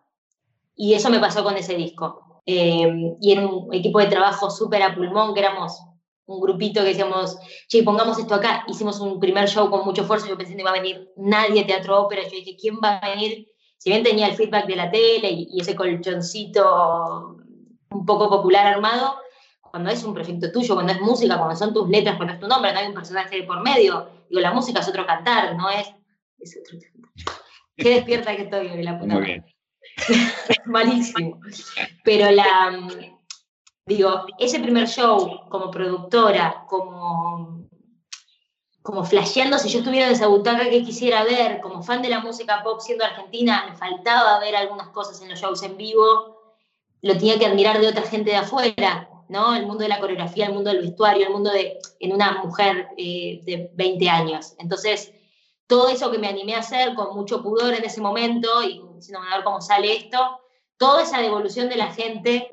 Y 0.74 0.94
eso 0.94 1.10
me 1.10 1.18
pasó 1.18 1.42
con 1.42 1.56
ese 1.56 1.74
disco. 1.74 2.42
Em, 2.44 3.16
y 3.20 3.32
en 3.32 3.46
un 3.46 3.74
equipo 3.74 3.98
de 3.98 4.06
trabajo 4.06 4.50
súper 4.50 4.82
a 4.82 4.94
pulmón, 4.94 5.34
que 5.34 5.40
éramos 5.40 5.80
un 6.26 6.40
grupito 6.40 6.80
que 6.80 6.88
decíamos, 6.88 7.38
che, 7.68 7.82
pongamos 7.82 8.18
esto 8.18 8.34
acá. 8.34 8.64
Hicimos 8.68 9.00
un 9.00 9.18
primer 9.18 9.48
show 9.48 9.70
con 9.70 9.84
mucho 9.84 10.02
esfuerzo, 10.02 10.28
yo 10.28 10.36
pensé 10.36 10.52
que 10.52 10.56
no 10.56 10.62
iba 10.62 10.70
a 10.70 10.80
venir 10.80 11.12
nadie 11.16 11.64
teatro 11.64 12.02
ópera, 12.02 12.22
yo 12.24 12.30
dije, 12.30 12.56
¿quién 12.60 12.76
va 12.82 12.98
a 12.98 13.10
venir? 13.10 13.48
Si 13.78 13.90
bien 13.90 14.02
tenía 14.02 14.26
el 14.26 14.34
feedback 14.34 14.66
de 14.66 14.76
la 14.76 14.90
tele 14.90 15.30
y 15.30 15.60
ese 15.60 15.74
colchoncito 15.74 17.45
un 17.96 18.06
poco 18.06 18.28
popular 18.28 18.66
armado, 18.66 19.16
cuando 19.70 19.90
es 19.90 20.02
un 20.04 20.14
proyecto 20.14 20.50
tuyo, 20.52 20.74
cuando 20.74 20.92
es 20.92 21.00
música, 21.00 21.36
cuando 21.36 21.56
son 21.56 21.74
tus 21.74 21.88
letras, 21.88 22.16
cuando 22.16 22.34
es 22.34 22.40
tu 22.40 22.46
nombre, 22.46 22.72
no 22.72 22.78
hay 22.78 22.86
un 22.86 22.94
personaje 22.94 23.42
por 23.42 23.60
medio. 23.62 24.08
Digo, 24.28 24.40
la 24.40 24.52
música 24.52 24.80
es 24.80 24.88
otro 24.88 25.06
cantar, 25.06 25.54
no 25.56 25.68
es. 25.70 25.86
es 26.38 26.58
otro 26.60 26.78
Qué 27.76 27.90
despierta 27.90 28.34
que 28.34 28.42
estoy, 28.42 28.82
la 28.82 28.98
puta. 28.98 29.14
Muy 29.14 29.24
bien. 29.24 29.44
Malísimo. 30.66 31.40
Pero 32.04 32.30
la. 32.30 32.88
Digo, 33.84 34.26
ese 34.38 34.60
primer 34.60 34.88
show 34.88 35.46
como 35.48 35.70
productora, 35.70 36.64
como. 36.66 37.66
Como 38.80 39.04
flasheando, 39.04 39.58
si 39.58 39.68
yo 39.68 39.80
estuviera 39.80 40.06
en 40.06 40.12
esa 40.12 40.28
butaca 40.28 40.70
que 40.70 40.84
quisiera 40.84 41.24
ver, 41.24 41.60
como 41.60 41.82
fan 41.82 42.02
de 42.02 42.08
la 42.08 42.20
música 42.20 42.62
pop 42.62 42.80
siendo 42.80 43.04
argentina, 43.04 43.66
me 43.68 43.76
faltaba 43.76 44.38
ver 44.38 44.54
algunas 44.54 44.88
cosas 44.90 45.20
en 45.20 45.28
los 45.28 45.40
shows 45.40 45.64
en 45.64 45.76
vivo 45.76 46.35
lo 47.02 47.14
tenía 47.14 47.38
que 47.38 47.46
admirar 47.46 47.80
de 47.80 47.88
otra 47.88 48.02
gente 48.02 48.30
de 48.30 48.36
afuera, 48.36 49.08
¿no? 49.28 49.54
El 49.54 49.66
mundo 49.66 49.82
de 49.82 49.88
la 49.88 50.00
coreografía, 50.00 50.46
el 50.46 50.54
mundo 50.54 50.70
del 50.70 50.82
vestuario, 50.82 51.26
el 51.26 51.32
mundo 51.32 51.50
de 51.50 51.78
en 52.00 52.12
una 52.12 52.42
mujer 52.42 52.88
eh, 52.96 53.40
de 53.44 53.70
20 53.74 54.08
años. 54.08 54.54
Entonces, 54.58 55.12
todo 55.66 55.88
eso 55.88 56.10
que 56.10 56.18
me 56.18 56.28
animé 56.28 56.54
a 56.54 56.60
hacer 56.60 56.94
con 56.94 57.14
mucho 57.14 57.42
pudor 57.42 57.74
en 57.74 57.84
ese 57.84 58.00
momento 58.00 58.62
y 58.62 58.80
diciendo, 58.94 59.20
a 59.20 59.36
ver 59.36 59.44
cómo 59.44 59.60
sale 59.60 59.96
esto, 59.96 60.40
toda 60.76 61.02
esa 61.02 61.20
devolución 61.20 61.68
de 61.68 61.76
la 61.76 61.92
gente 61.92 62.52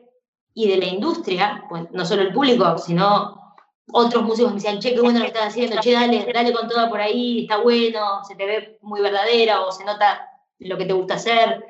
y 0.53 0.67
de 0.67 0.77
la 0.77 0.85
industria, 0.85 1.65
pues 1.69 1.83
no 1.91 2.05
solo 2.05 2.23
el 2.23 2.33
público, 2.33 2.77
sino 2.77 3.55
otros 3.91 4.23
músicos 4.23 4.51
me 4.51 4.55
decían, 4.55 4.79
che, 4.79 4.93
qué 4.93 5.01
bueno 5.01 5.19
lo 5.19 5.25
estás 5.25 5.47
haciendo, 5.47 5.79
che, 5.81 5.91
dale, 5.91 6.25
dale 6.33 6.53
con 6.53 6.67
todo 6.67 6.89
por 6.89 7.01
ahí, 7.01 7.41
está 7.41 7.57
bueno, 7.57 8.23
se 8.27 8.35
te 8.35 8.45
ve 8.45 8.77
muy 8.81 9.01
verdadera 9.01 9.61
o 9.61 9.71
se 9.71 9.83
nota 9.83 10.29
lo 10.59 10.77
que 10.77 10.85
te 10.85 10.93
gusta 10.93 11.15
hacer. 11.15 11.63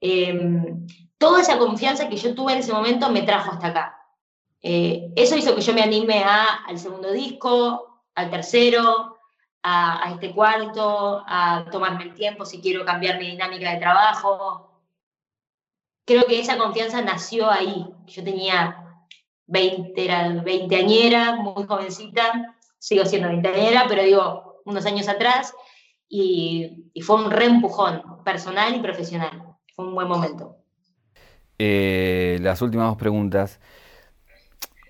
Em, 0.00 0.86
toda 1.18 1.40
esa 1.40 1.58
confianza 1.58 2.08
que 2.08 2.16
yo 2.16 2.34
tuve 2.34 2.52
en 2.52 2.58
ese 2.58 2.72
momento 2.72 3.10
me 3.10 3.22
trajo 3.22 3.52
hasta 3.52 3.68
acá. 3.68 4.04
Eh, 4.62 5.12
eso 5.16 5.36
hizo 5.36 5.54
que 5.54 5.60
yo 5.60 5.74
me 5.74 5.82
anime 5.82 6.24
a, 6.24 6.64
al 6.66 6.78
segundo 6.78 7.12
disco, 7.12 8.02
al 8.14 8.30
tercero, 8.30 9.18
a, 9.62 10.06
a, 10.06 10.12
este 10.12 10.34
cuarto, 10.34 11.22
a 11.26 11.66
tomarme 11.70 12.04
el 12.04 12.14
tiempo 12.14 12.44
si 12.44 12.60
quiero 12.60 12.84
cambiar 12.84 13.18
mi 13.18 13.26
dinámica 13.30 13.72
de 13.72 13.78
trabajo. 13.78 14.82
Creo 16.06 16.24
que 16.26 16.40
esa 16.40 16.56
confianza 16.56 17.02
nació 17.02 17.50
ahí. 17.50 17.86
Yo 18.06 18.24
tenía 18.24 18.84
20, 19.46 20.04
era 20.04 20.28
20 20.28 20.76
añera, 20.76 21.36
muy 21.36 21.64
jovencita, 21.64 22.56
sigo 22.78 23.04
siendo 23.04 23.28
20 23.28 23.48
añera, 23.48 23.84
pero 23.88 24.02
digo, 24.02 24.62
unos 24.64 24.86
años 24.86 25.08
atrás, 25.08 25.54
y, 26.08 26.90
y 26.92 27.00
fue 27.02 27.16
un 27.16 27.30
reempujón 27.30 28.22
personal 28.24 28.74
y 28.74 28.80
profesional. 28.80 29.56
Fue 29.74 29.86
un 29.86 29.94
buen 29.94 30.08
momento. 30.08 30.63
Eh, 31.58 32.38
las 32.42 32.62
últimas 32.62 32.88
dos 32.88 32.96
preguntas. 32.96 33.60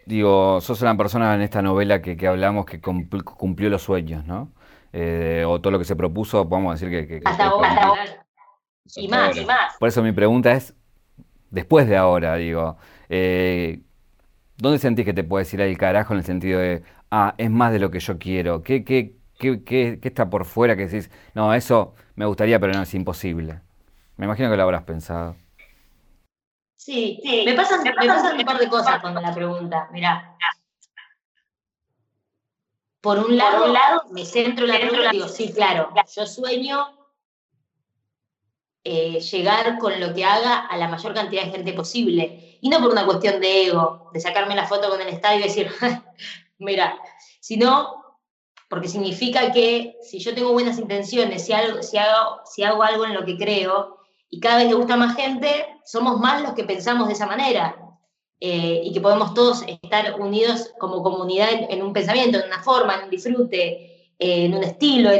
Digo, 0.06 0.60
sos 0.60 0.82
una 0.82 0.96
persona 0.96 1.34
en 1.34 1.40
esta 1.40 1.62
novela 1.62 2.02
que, 2.02 2.16
que 2.16 2.26
hablamos 2.26 2.66
que 2.66 2.80
cumplió 2.80 3.70
los 3.70 3.82
sueños, 3.82 4.24
¿no? 4.26 4.52
Eh, 4.92 5.44
o 5.46 5.60
todo 5.60 5.70
lo 5.72 5.78
que 5.78 5.84
se 5.84 5.96
propuso, 5.96 6.48
podemos 6.48 6.78
decir 6.78 6.90
que... 6.90 7.06
que 7.08 7.22
hasta 7.24 7.46
ahora. 7.46 8.26
Y 8.96 9.08
más, 9.08 9.36
y 9.36 9.44
más. 9.46 9.76
Por 9.78 9.88
eso 9.88 10.02
mi 10.02 10.12
pregunta 10.12 10.52
es, 10.52 10.74
después 11.50 11.88
de 11.88 11.96
ahora, 11.96 12.36
digo, 12.36 12.76
eh, 13.08 13.80
¿dónde 14.58 14.78
sentís 14.78 15.04
que 15.04 15.14
te 15.14 15.24
puedes 15.24 15.52
ir 15.54 15.62
al 15.62 15.76
carajo 15.78 16.12
en 16.12 16.18
el 16.18 16.24
sentido 16.24 16.60
de, 16.60 16.82
ah, 17.10 17.34
es 17.38 17.50
más 17.50 17.72
de 17.72 17.78
lo 17.78 17.90
que 17.90 18.00
yo 18.00 18.18
quiero? 18.18 18.62
¿Qué, 18.62 18.84
qué, 18.84 19.16
qué, 19.38 19.64
qué, 19.64 19.98
qué 20.00 20.08
está 20.08 20.28
por 20.28 20.44
fuera 20.44 20.76
que 20.76 20.86
decís, 20.86 21.10
no, 21.34 21.54
eso 21.54 21.94
me 22.14 22.26
gustaría, 22.26 22.60
pero 22.60 22.74
no, 22.74 22.82
es 22.82 22.94
imposible? 22.94 23.60
Me 24.16 24.26
imagino 24.26 24.50
que 24.50 24.56
lo 24.56 24.62
habrás 24.62 24.82
pensado. 24.82 25.36
Sí, 26.84 27.18
sí. 27.22 27.44
Me 27.46 27.54
pasan, 27.54 27.82
me 27.82 27.94
pasan 27.94 28.38
un 28.38 28.44
par 28.44 28.58
de 28.58 28.68
cosas 28.68 29.00
con 29.00 29.14
la 29.14 29.34
pregunta. 29.34 29.88
Mirá. 29.90 30.36
Por 33.00 33.20
un 33.20 33.38
lado, 33.38 34.04
me 34.10 34.26
centro 34.26 34.66
en 34.66 34.72
la 34.72 34.78
pregunta 34.80 35.08
y 35.08 35.16
digo, 35.16 35.28
sí, 35.28 35.50
claro, 35.50 35.88
yo 36.14 36.26
sueño 36.26 37.08
eh, 38.84 39.18
llegar 39.18 39.78
con 39.78 39.98
lo 39.98 40.12
que 40.12 40.26
haga 40.26 40.66
a 40.66 40.76
la 40.76 40.88
mayor 40.88 41.14
cantidad 41.14 41.44
de 41.44 41.52
gente 41.52 41.72
posible. 41.72 42.58
Y 42.60 42.68
no 42.68 42.80
por 42.80 42.90
una 42.90 43.06
cuestión 43.06 43.40
de 43.40 43.68
ego, 43.68 44.10
de 44.12 44.20
sacarme 44.20 44.54
la 44.54 44.66
foto 44.66 44.90
con 44.90 45.00
el 45.00 45.08
estadio 45.08 45.40
y 45.40 45.44
decir, 45.44 45.70
mira, 46.58 46.98
sino 47.40 48.18
porque 48.68 48.88
significa 48.88 49.52
que 49.52 49.96
si 50.02 50.18
yo 50.18 50.34
tengo 50.34 50.52
buenas 50.52 50.78
intenciones, 50.78 51.46
si, 51.46 51.54
algo, 51.54 51.82
si, 51.82 51.96
hago, 51.96 52.40
si 52.44 52.62
hago 52.62 52.82
algo 52.82 53.06
en 53.06 53.14
lo 53.14 53.24
que 53.24 53.38
creo, 53.38 54.03
y 54.34 54.40
cada 54.40 54.56
vez 54.56 54.68
le 54.68 54.74
gusta 54.74 54.96
más 54.96 55.14
gente, 55.14 55.64
somos 55.84 56.18
más 56.18 56.42
los 56.42 56.54
que 56.54 56.64
pensamos 56.64 57.06
de 57.06 57.12
esa 57.12 57.26
manera. 57.26 57.76
Eh, 58.40 58.80
y 58.84 58.92
que 58.92 59.00
podemos 59.00 59.32
todos 59.32 59.62
estar 59.62 60.20
unidos 60.20 60.72
como 60.80 61.04
comunidad 61.04 61.50
en, 61.70 61.80
un 61.80 61.92
pensamiento, 61.92 62.40
en 62.40 62.46
una 62.48 62.60
forma, 62.60 62.96
en 62.96 63.04
un 63.04 63.10
disfrute, 63.10 64.10
eh, 64.18 64.46
en 64.46 64.54
un 64.54 64.64
estilo. 64.64 65.10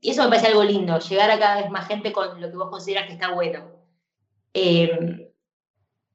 y 0.00 0.10
eso 0.10 0.22
me 0.22 0.28
parece 0.28 0.46
algo 0.46 0.62
lindo, 0.62 0.96
llegar 1.00 1.28
a 1.32 1.40
cada 1.40 1.62
vez 1.62 1.70
más 1.70 1.88
gente 1.88 2.12
con 2.12 2.40
lo 2.40 2.50
que 2.50 2.56
vos 2.56 2.70
consideras 2.70 3.08
que 3.08 3.14
está 3.14 3.34
bueno. 3.34 3.64
Eh, 4.54 5.32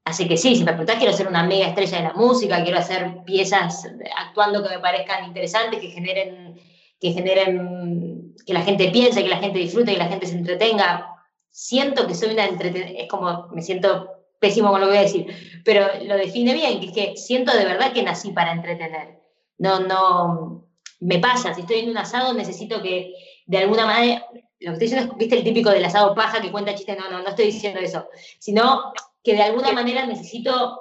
así 0.05 0.25
que 0.25 0.37
sí, 0.37 0.55
si 0.55 0.63
me 0.63 0.71
preguntás, 0.71 0.99
quiero 0.99 1.11
ser 1.11 1.27
una 1.27 1.43
mega 1.43 1.67
estrella 1.67 1.97
de 1.97 2.03
la 2.05 2.13
música, 2.13 2.63
quiero 2.63 2.79
hacer 2.79 3.25
piezas 3.25 3.85
actuando 4.15 4.63
que 4.63 4.69
me 4.69 4.79
parezcan 4.79 5.25
interesantes, 5.25 5.81
que 5.81 5.89
generen, 5.89 6.55
que 6.97 7.11
generen, 7.11 8.35
que 8.45 8.53
la 8.53 8.61
gente 8.61 8.89
piense, 8.89 9.21
que 9.21 9.29
la 9.29 9.39
gente 9.39 9.59
disfrute, 9.59 9.91
que 9.91 9.99
la 9.99 10.07
gente 10.07 10.25
se 10.25 10.37
entretenga 10.37 11.13
siento 11.57 12.05
que 12.05 12.13
soy 12.13 12.33
una 12.33 12.45
entretenida, 12.45 12.99
es 13.01 13.09
como, 13.09 13.47
me 13.47 13.63
siento 13.63 14.11
pésimo 14.39 14.69
con 14.69 14.79
lo 14.79 14.85
que 14.85 14.91
voy 14.91 14.99
a 14.99 15.01
decir, 15.01 15.61
pero 15.65 15.87
lo 16.03 16.15
define 16.15 16.53
bien, 16.53 16.79
que 16.79 16.85
es 16.85 16.91
que 16.93 17.17
siento 17.17 17.51
de 17.57 17.65
verdad 17.65 17.93
que 17.93 18.03
nací 18.03 18.29
para 18.29 18.51
entretener. 18.51 19.19
No, 19.57 19.79
no, 19.79 20.67
me 20.99 21.17
pasa, 21.17 21.55
si 21.55 21.61
estoy 21.61 21.79
en 21.79 21.89
un 21.89 21.97
asado 21.97 22.35
necesito 22.35 22.79
que 22.83 23.11
de 23.47 23.57
alguna 23.57 23.87
manera, 23.87 24.23
lo 24.59 24.77
que 24.77 24.85
estoy 24.85 24.87
diciendo 24.87 25.11
es, 25.11 25.17
viste 25.17 25.35
el 25.35 25.43
típico 25.43 25.71
del 25.71 25.83
asado 25.83 26.13
paja 26.13 26.41
que 26.41 26.51
cuenta 26.51 26.75
chistes, 26.75 26.95
no, 26.95 27.09
no, 27.09 27.23
no 27.23 27.29
estoy 27.29 27.45
diciendo 27.45 27.79
eso, 27.79 28.07
sino 28.37 28.93
que 29.23 29.33
de 29.33 29.41
alguna 29.41 29.71
manera 29.71 30.05
necesito 30.05 30.79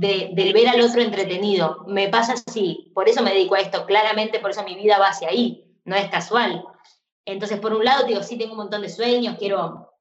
de, 0.00 0.34
ver 0.34 0.68
al 0.68 0.82
otro 0.82 1.00
entretenido. 1.00 1.82
Me 1.86 2.10
pasa 2.10 2.34
así, 2.34 2.92
por 2.94 3.08
eso 3.08 3.22
me 3.22 3.32
dedico 3.32 3.54
a 3.54 3.60
esto, 3.60 3.86
claramente 3.86 4.38
por 4.38 4.50
eso 4.50 4.62
mi 4.64 4.74
vida 4.74 4.98
va 4.98 5.08
hacia 5.08 5.28
ahí, 5.28 5.64
no 5.86 5.96
es 5.96 6.10
casual. 6.10 6.62
Entonces, 7.24 7.58
por 7.58 7.72
un 7.72 7.86
lado, 7.86 8.06
digo, 8.06 8.22
sí, 8.22 8.36
tengo 8.36 8.52
un 8.52 8.58
montón 8.58 8.82
de 8.82 8.90
sueños, 8.90 9.36
quiero 9.38 9.93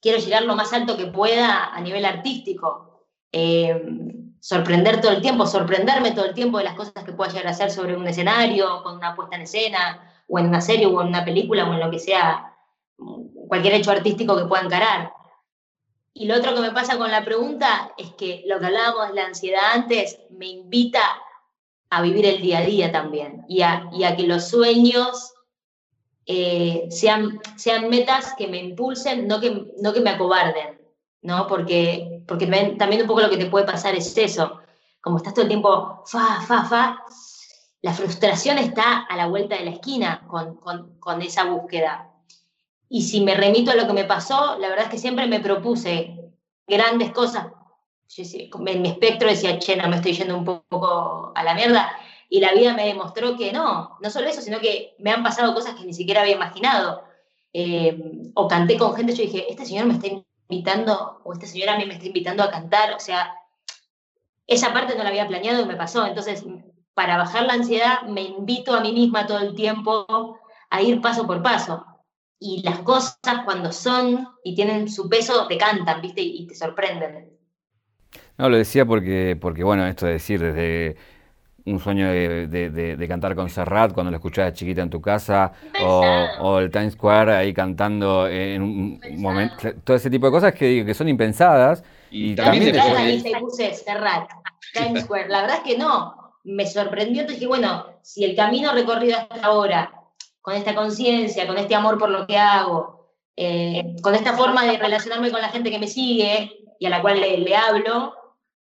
quiero 0.00 0.18
llegar 0.18 0.44
lo 0.44 0.56
más 0.56 0.72
alto 0.72 0.96
que 0.96 1.06
pueda 1.06 1.74
a 1.74 1.80
nivel 1.80 2.04
artístico. 2.04 3.06
Eh, 3.32 3.82
sorprender 4.40 5.00
todo 5.00 5.12
el 5.12 5.20
tiempo, 5.20 5.46
sorprenderme 5.46 6.12
todo 6.12 6.26
el 6.26 6.34
tiempo 6.34 6.58
de 6.58 6.64
las 6.64 6.74
cosas 6.74 7.04
que 7.04 7.12
pueda 7.12 7.30
llegar 7.30 7.48
a 7.48 7.50
hacer 7.50 7.70
sobre 7.70 7.96
un 7.96 8.06
escenario, 8.06 8.82
con 8.82 8.96
una 8.96 9.14
puesta 9.14 9.36
en 9.36 9.42
escena, 9.42 10.22
o 10.28 10.38
en 10.38 10.46
una 10.46 10.60
serie, 10.60 10.86
o 10.86 11.00
en 11.02 11.08
una 11.08 11.24
película, 11.24 11.68
o 11.68 11.72
en 11.72 11.80
lo 11.80 11.90
que 11.90 11.98
sea, 11.98 12.54
cualquier 13.48 13.74
hecho 13.74 13.90
artístico 13.90 14.36
que 14.36 14.44
pueda 14.44 14.62
encarar. 14.62 15.12
Y 16.14 16.26
lo 16.26 16.36
otro 16.36 16.54
que 16.54 16.60
me 16.60 16.72
pasa 16.72 16.98
con 16.98 17.10
la 17.10 17.24
pregunta 17.24 17.92
es 17.96 18.10
que 18.14 18.44
lo 18.46 18.58
que 18.58 18.66
hablábamos 18.66 19.08
de 19.08 19.14
la 19.14 19.26
ansiedad 19.26 19.60
antes 19.72 20.18
me 20.30 20.46
invita 20.46 21.02
a 21.90 22.02
vivir 22.02 22.26
el 22.26 22.42
día 22.42 22.58
a 22.58 22.62
día 22.62 22.92
también 22.92 23.44
y 23.48 23.62
a, 23.62 23.88
y 23.92 24.04
a 24.04 24.16
que 24.16 24.24
los 24.24 24.48
sueños 24.48 25.32
eh, 26.30 26.88
sean, 26.90 27.40
sean 27.56 27.88
metas 27.88 28.34
que 28.36 28.48
me 28.48 28.58
impulsen, 28.58 29.26
no 29.26 29.40
que, 29.40 29.72
no 29.80 29.94
que 29.94 30.02
me 30.02 30.10
acobarden, 30.10 30.78
¿no? 31.22 31.46
Porque, 31.46 32.22
porque 32.28 32.46
también 32.46 33.00
un 33.00 33.08
poco 33.08 33.22
lo 33.22 33.30
que 33.30 33.38
te 33.38 33.46
puede 33.46 33.64
pasar 33.64 33.94
es 33.94 34.14
eso, 34.18 34.60
como 35.00 35.16
estás 35.16 35.32
todo 35.32 35.44
el 35.44 35.48
tiempo, 35.48 36.02
fa, 36.04 36.42
fa, 36.42 36.64
fa, 36.64 37.02
la 37.80 37.94
frustración 37.94 38.58
está 38.58 39.06
a 39.08 39.16
la 39.16 39.26
vuelta 39.26 39.56
de 39.56 39.64
la 39.64 39.70
esquina 39.70 40.26
con, 40.28 40.56
con, 40.56 41.00
con 41.00 41.22
esa 41.22 41.44
búsqueda. 41.44 42.10
Y 42.90 43.02
si 43.02 43.22
me 43.22 43.34
remito 43.34 43.70
a 43.70 43.74
lo 43.74 43.86
que 43.86 43.94
me 43.94 44.04
pasó, 44.04 44.58
la 44.58 44.68
verdad 44.68 44.84
es 44.84 44.90
que 44.90 44.98
siempre 44.98 45.26
me 45.28 45.40
propuse 45.40 46.30
grandes 46.66 47.10
cosas. 47.12 47.46
en 48.18 48.82
mi 48.82 48.90
espectro 48.90 49.30
decía, 49.30 49.58
che, 49.58 49.76
no 49.76 49.88
me 49.88 49.96
estoy 49.96 50.12
yendo 50.12 50.36
un 50.36 50.44
poco 50.44 51.32
a 51.34 51.42
la 51.42 51.54
mierda 51.54 51.90
y 52.28 52.40
la 52.40 52.52
vida 52.52 52.74
me 52.74 52.86
demostró 52.86 53.36
que 53.36 53.52
no, 53.52 53.96
no 54.00 54.10
solo 54.10 54.28
eso, 54.28 54.42
sino 54.42 54.60
que 54.60 54.94
me 54.98 55.10
han 55.10 55.22
pasado 55.22 55.54
cosas 55.54 55.74
que 55.74 55.84
ni 55.84 55.94
siquiera 55.94 56.20
había 56.20 56.34
imaginado. 56.34 57.04
Eh, 57.52 58.30
o 58.34 58.46
canté 58.46 58.76
con 58.76 58.94
gente, 58.94 59.14
yo 59.14 59.22
dije, 59.22 59.50
este 59.50 59.64
señor 59.64 59.86
me 59.86 59.94
está 59.94 60.08
invitando, 60.48 61.20
o 61.24 61.32
esta 61.32 61.46
señora 61.46 61.74
a 61.74 61.78
mí 61.78 61.86
me 61.86 61.94
está 61.94 62.06
invitando 62.06 62.42
a 62.42 62.50
cantar, 62.50 62.92
o 62.92 63.00
sea, 63.00 63.32
esa 64.46 64.72
parte 64.72 64.94
no 64.94 65.02
la 65.02 65.08
había 65.08 65.26
planeado 65.26 65.62
y 65.62 65.66
me 65.66 65.76
pasó. 65.76 66.06
Entonces, 66.06 66.44
para 66.94 67.16
bajar 67.16 67.44
la 67.44 67.54
ansiedad, 67.54 68.02
me 68.02 68.22
invito 68.22 68.74
a 68.74 68.80
mí 68.80 68.92
misma 68.92 69.26
todo 69.26 69.38
el 69.38 69.54
tiempo 69.54 70.38
a 70.70 70.82
ir 70.82 71.00
paso 71.00 71.26
por 71.26 71.42
paso. 71.42 71.84
Y 72.38 72.62
las 72.62 72.80
cosas 72.80 73.16
cuando 73.44 73.72
son 73.72 74.28
y 74.44 74.54
tienen 74.54 74.88
su 74.88 75.08
peso, 75.08 75.46
te 75.48 75.58
cantan, 75.58 76.00
¿viste? 76.00 76.22
Y 76.22 76.46
te 76.46 76.54
sorprenden. 76.54 77.36
No, 78.36 78.48
lo 78.48 78.56
decía 78.56 78.86
porque, 78.86 79.36
porque 79.40 79.64
bueno, 79.64 79.86
esto 79.86 80.06
de 80.06 80.12
decir 80.12 80.40
desde 80.40 80.96
un 81.72 81.80
sueño 81.80 82.10
de, 82.10 83.06
cantar 83.08 83.34
con 83.34 83.48
Serrat 83.48 83.92
cuando 83.92 84.10
lo 84.10 84.16
escuchabas 84.16 84.54
chiquita 84.54 84.82
en 84.82 84.90
tu 84.90 85.00
casa, 85.00 85.52
o, 85.82 86.58
el 86.58 86.70
Times 86.70 86.94
Square 86.94 87.32
ahí 87.32 87.52
cantando 87.52 88.28
en 88.28 88.62
un 88.62 89.00
momento, 89.16 89.54
todo 89.84 89.96
ese 89.96 90.10
tipo 90.10 90.26
de 90.26 90.32
cosas 90.32 90.54
que, 90.54 90.84
que 90.84 90.94
son 90.94 91.08
impensadas. 91.08 91.84
Y, 92.10 92.34
también, 92.34 92.74
también 92.74 93.22
te 93.22 93.38
puse 93.38 93.74
Serrat, 93.74 94.30
Times 94.72 95.04
Square, 95.04 95.28
la 95.28 95.42
verdad 95.42 95.58
es 95.58 95.72
que 95.72 95.78
no, 95.78 96.34
me 96.44 96.66
sorprendió, 96.66 97.20
entonces 97.20 97.40
dije, 97.40 97.48
bueno, 97.48 97.86
si 98.02 98.24
el 98.24 98.34
camino 98.34 98.72
recorrido 98.72 99.18
hasta 99.18 99.46
ahora, 99.46 99.92
con 100.40 100.54
esta 100.54 100.74
conciencia, 100.74 101.46
con 101.46 101.58
este 101.58 101.74
amor 101.74 101.98
por 101.98 102.08
lo 102.08 102.26
que 102.26 102.38
hago, 102.38 103.12
eh, 103.36 103.94
con 104.02 104.14
esta 104.14 104.32
forma 104.32 104.64
de 104.64 104.78
relacionarme 104.78 105.30
con 105.30 105.42
la 105.42 105.50
gente 105.50 105.70
que 105.70 105.78
me 105.78 105.86
sigue 105.86 106.50
y 106.80 106.86
a 106.86 106.90
la 106.90 107.02
cual 107.02 107.20
le 107.20 107.54
hablo, 107.54 108.14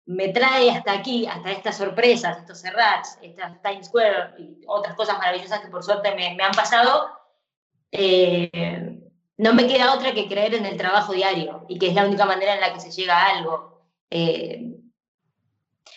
me 0.08 0.30
trae 0.30 0.72
hasta 0.72 0.94
aquí, 0.94 1.28
hasta 1.28 1.52
estas 1.52 1.78
sorpresas, 1.78 2.38
estos 2.38 2.60
Serrats, 2.60 3.20
estas 3.22 3.62
Times 3.62 3.88
Square 3.88 4.36
y 4.40 4.62
otras 4.66 4.96
cosas 4.96 5.18
maravillosas 5.18 5.60
que 5.60 5.68
por 5.68 5.84
suerte 5.84 6.16
me, 6.16 6.42
han 6.42 6.54
pasado, 6.54 7.10
eh, 7.92 9.00
no 9.38 9.54
me 9.54 9.68
queda 9.68 9.94
otra 9.94 10.14
que 10.14 10.28
creer 10.28 10.56
en 10.56 10.66
el 10.66 10.78
trabajo 10.78 11.12
diario 11.12 11.66
y 11.68 11.78
que 11.78 11.88
es 11.88 11.94
la 11.94 12.06
única 12.06 12.26
manera 12.26 12.56
en 12.56 12.62
la 12.62 12.74
que 12.74 12.80
se 12.80 12.92
llega 12.92 13.18
a 13.18 13.38
algo. 13.38 13.84
Eh, 14.10 14.78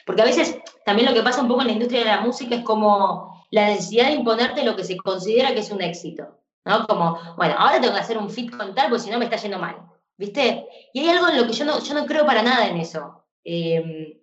porque 0.04 0.22
a 0.22 0.26
veces 0.26 0.58
también 0.84 1.08
lo 1.08 1.14
que 1.14 1.22
pasa 1.22 1.40
un 1.40 1.48
poco 1.48 1.60
en 1.60 1.68
la 1.68 1.72
industria 1.74 2.00
de 2.00 2.06
la 2.06 2.20
música 2.20 2.56
es 2.56 2.64
como 2.64 3.46
la 3.50 3.66
necesidad 3.66 4.06
de 4.06 4.14
imponerte 4.14 4.64
lo 4.64 4.74
que 4.74 4.84
se 4.84 4.96
considera 4.96 5.54
que 5.54 5.60
es 5.60 5.70
un 5.70 5.82
éxito. 5.82 6.36
¿no? 6.64 6.84
Como, 6.88 7.16
bueno, 7.36 7.54
ahora 7.56 7.80
tengo 7.80 7.94
que 7.94 8.00
hacer 8.00 8.18
un 8.18 8.28
fit 8.28 8.50
con 8.56 8.74
tal, 8.74 8.88
porque 8.88 9.04
si 9.04 9.10
no 9.10 9.18
me 9.18 9.26
está 9.26 9.36
yendo 9.36 9.60
mal. 9.60 9.76
¿Viste? 10.16 10.66
Y 10.92 11.00
hay 11.00 11.10
algo 11.10 11.28
en 11.28 11.36
lo 11.38 11.46
que 11.46 11.52
yo 11.52 11.64
no, 11.64 11.78
yo 11.78 11.94
no 11.94 12.04
creo 12.06 12.26
para 12.26 12.42
nada 12.42 12.66
en 12.66 12.76
eso. 12.76 13.19
Eh, 13.44 14.20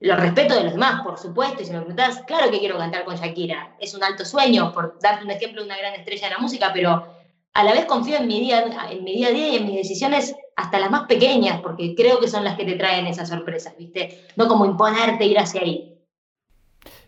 lo 0.00 0.16
respeto 0.16 0.54
de 0.54 0.64
los 0.64 0.72
demás, 0.72 1.02
por 1.02 1.18
supuesto, 1.18 1.62
y 1.62 1.64
si 1.64 1.72
me 1.72 1.78
preguntás, 1.78 2.22
claro 2.26 2.50
que 2.50 2.58
quiero 2.58 2.76
cantar 2.76 3.04
con 3.04 3.16
Shakira, 3.16 3.74
es 3.80 3.94
un 3.94 4.04
alto 4.04 4.24
sueño, 4.24 4.72
por 4.72 4.98
darte 5.00 5.24
un 5.24 5.30
ejemplo 5.30 5.62
de 5.62 5.66
una 5.66 5.78
gran 5.78 5.94
estrella 5.94 6.28
de 6.28 6.34
la 6.34 6.40
música, 6.40 6.70
pero 6.74 7.06
a 7.54 7.64
la 7.64 7.72
vez 7.72 7.86
confío 7.86 8.18
en 8.18 8.26
mi, 8.26 8.40
día, 8.40 8.64
en 8.90 9.04
mi 9.04 9.14
día 9.14 9.28
a 9.28 9.32
día 9.32 9.48
y 9.48 9.56
en 9.56 9.66
mis 9.66 9.76
decisiones, 9.76 10.34
hasta 10.56 10.78
las 10.78 10.90
más 10.90 11.06
pequeñas, 11.06 11.60
porque 11.62 11.94
creo 11.94 12.20
que 12.20 12.28
son 12.28 12.44
las 12.44 12.56
que 12.56 12.64
te 12.64 12.74
traen 12.74 13.06
esas 13.06 13.28
sorpresas, 13.28 13.76
¿viste? 13.78 14.26
No 14.36 14.46
como 14.46 14.66
imponerte 14.66 15.24
ir 15.24 15.38
hacia 15.38 15.62
ahí. 15.62 15.98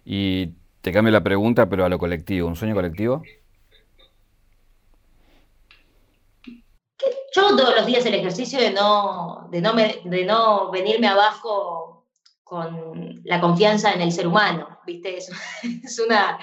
Y 0.04 0.54
te 0.80 0.92
cambio 0.92 1.12
la 1.12 1.22
pregunta, 1.22 1.68
pero 1.68 1.84
a 1.84 1.88
lo 1.88 1.98
colectivo, 1.98 2.48
¿un 2.48 2.56
sueño 2.56 2.74
colectivo? 2.74 3.22
Yo 7.36 7.54
todos 7.54 7.76
los 7.76 7.84
días 7.84 8.06
el 8.06 8.14
ejercicio 8.14 8.58
de 8.58 8.70
no, 8.70 9.46
de 9.50 9.60
no, 9.60 9.74
de 9.74 10.24
no 10.24 10.70
venirme 10.70 11.06
abajo 11.06 12.06
con 12.42 13.20
la 13.24 13.42
confianza 13.42 13.92
en 13.92 14.00
el 14.00 14.10
ser 14.10 14.26
humano, 14.26 14.78
¿viste? 14.86 15.18
Es, 15.18 15.30
es, 15.84 15.98
una, 15.98 16.38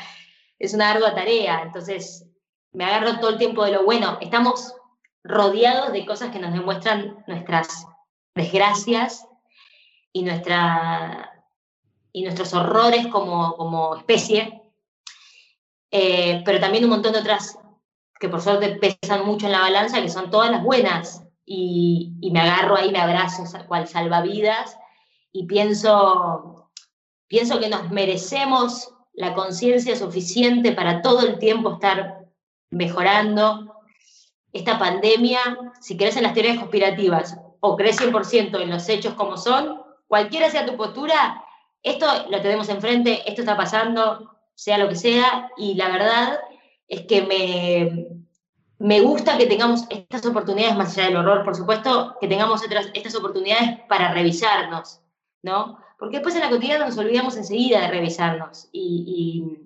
es 0.60 0.72
una 0.76 0.92
ardua 0.92 1.16
tarea, 1.16 1.64
entonces 1.64 2.28
me 2.74 2.86
agarro 2.86 3.20
todo 3.20 3.32
el 3.32 3.40
tiempo 3.40 3.66
de 3.66 3.72
lo 3.72 3.84
bueno. 3.84 4.20
Estamos 4.22 4.76
rodeados 5.24 5.94
de 5.94 6.06
cosas 6.06 6.30
que 6.30 6.38
nos 6.38 6.54
demuestran 6.54 7.24
nuestras 7.26 7.88
desgracias 8.36 9.28
y, 10.12 10.22
nuestra, 10.22 11.44
y 12.12 12.22
nuestros 12.22 12.54
horrores 12.54 13.08
como, 13.08 13.56
como 13.56 13.96
especie, 13.96 14.62
eh, 15.90 16.44
pero 16.46 16.60
también 16.60 16.84
un 16.84 16.92
montón 16.92 17.14
de 17.14 17.20
otras 17.20 17.58
que 18.24 18.30
por 18.30 18.40
suerte 18.40 18.80
pesan 18.80 19.26
mucho 19.26 19.48
en 19.48 19.52
la 19.52 19.60
balanza, 19.60 20.02
que 20.02 20.08
son 20.08 20.30
todas 20.30 20.50
las 20.50 20.64
buenas. 20.64 21.24
Y, 21.46 22.30
me 22.32 22.40
agarro 22.40 22.78
ahí, 22.78 22.90
me 22.90 23.00
abrazo 23.00 23.44
cual 23.68 23.86
salvavidas 23.86 24.78
y 25.34 25.46
pienso, 25.46 26.70
pienso 27.28 27.60
que 27.60 27.68
nos 27.68 27.92
merecemos 27.92 28.94
la 29.12 29.34
conciencia 29.34 29.98
suficiente 29.98 30.72
para 30.72 31.02
todo 31.02 31.28
el 31.28 31.38
tiempo 31.38 31.74
estar 31.74 32.30
mejorando. 32.70 33.76
Esta 34.54 34.80
pandemia, 34.80 35.42
si 35.82 35.98
crees 35.98 36.16
en 36.16 36.24
las 36.24 36.34
teorías 36.34 36.60
conspirativas 36.60 37.38
o 37.60 37.76
crees 37.76 38.00
100% 38.00 38.62
en 38.62 38.70
los 38.70 38.88
hechos 38.88 39.16
como 39.16 39.36
son, 39.36 39.82
cualquiera 40.08 40.50
sea 40.50 40.66
tu 40.66 40.78
postura, 40.78 41.44
esto 41.82 42.06
lo 42.30 42.42
tenemos 42.42 42.70
enfrente, 42.70 43.22
esto 43.30 43.42
está 43.42 43.58
pasando, 43.58 44.32
sea 44.56 44.78
lo 44.78 44.88
que 44.88 44.96
sea, 44.96 45.50
y 45.58 45.74
la 45.74 45.90
verdad 45.90 46.40
es 46.94 47.02
que 47.08 47.22
me, 47.24 48.08
me 48.78 49.02
gusta 49.02 49.38
que 49.38 49.48
tengamos 49.48 49.86
estas 49.90 50.26
oportunidades, 50.26 50.78
más 50.78 50.96
allá 50.98 51.08
del 51.08 51.18
horror, 51.18 51.44
por 51.44 51.56
supuesto, 51.56 52.16
que 52.22 52.28
tengamos 52.28 52.64
otras, 52.64 52.90
estas 52.94 53.16
oportunidades 53.16 53.80
para 53.90 54.14
revisarnos, 54.14 55.02
¿no? 55.42 55.80
Porque 55.98 56.18
después 56.18 56.36
en 56.36 56.42
la 56.42 56.50
cotidiana 56.50 56.86
nos 56.86 56.98
olvidamos 56.98 57.36
enseguida 57.36 57.82
de 57.82 57.88
revisarnos 57.88 58.70
y, 58.72 59.58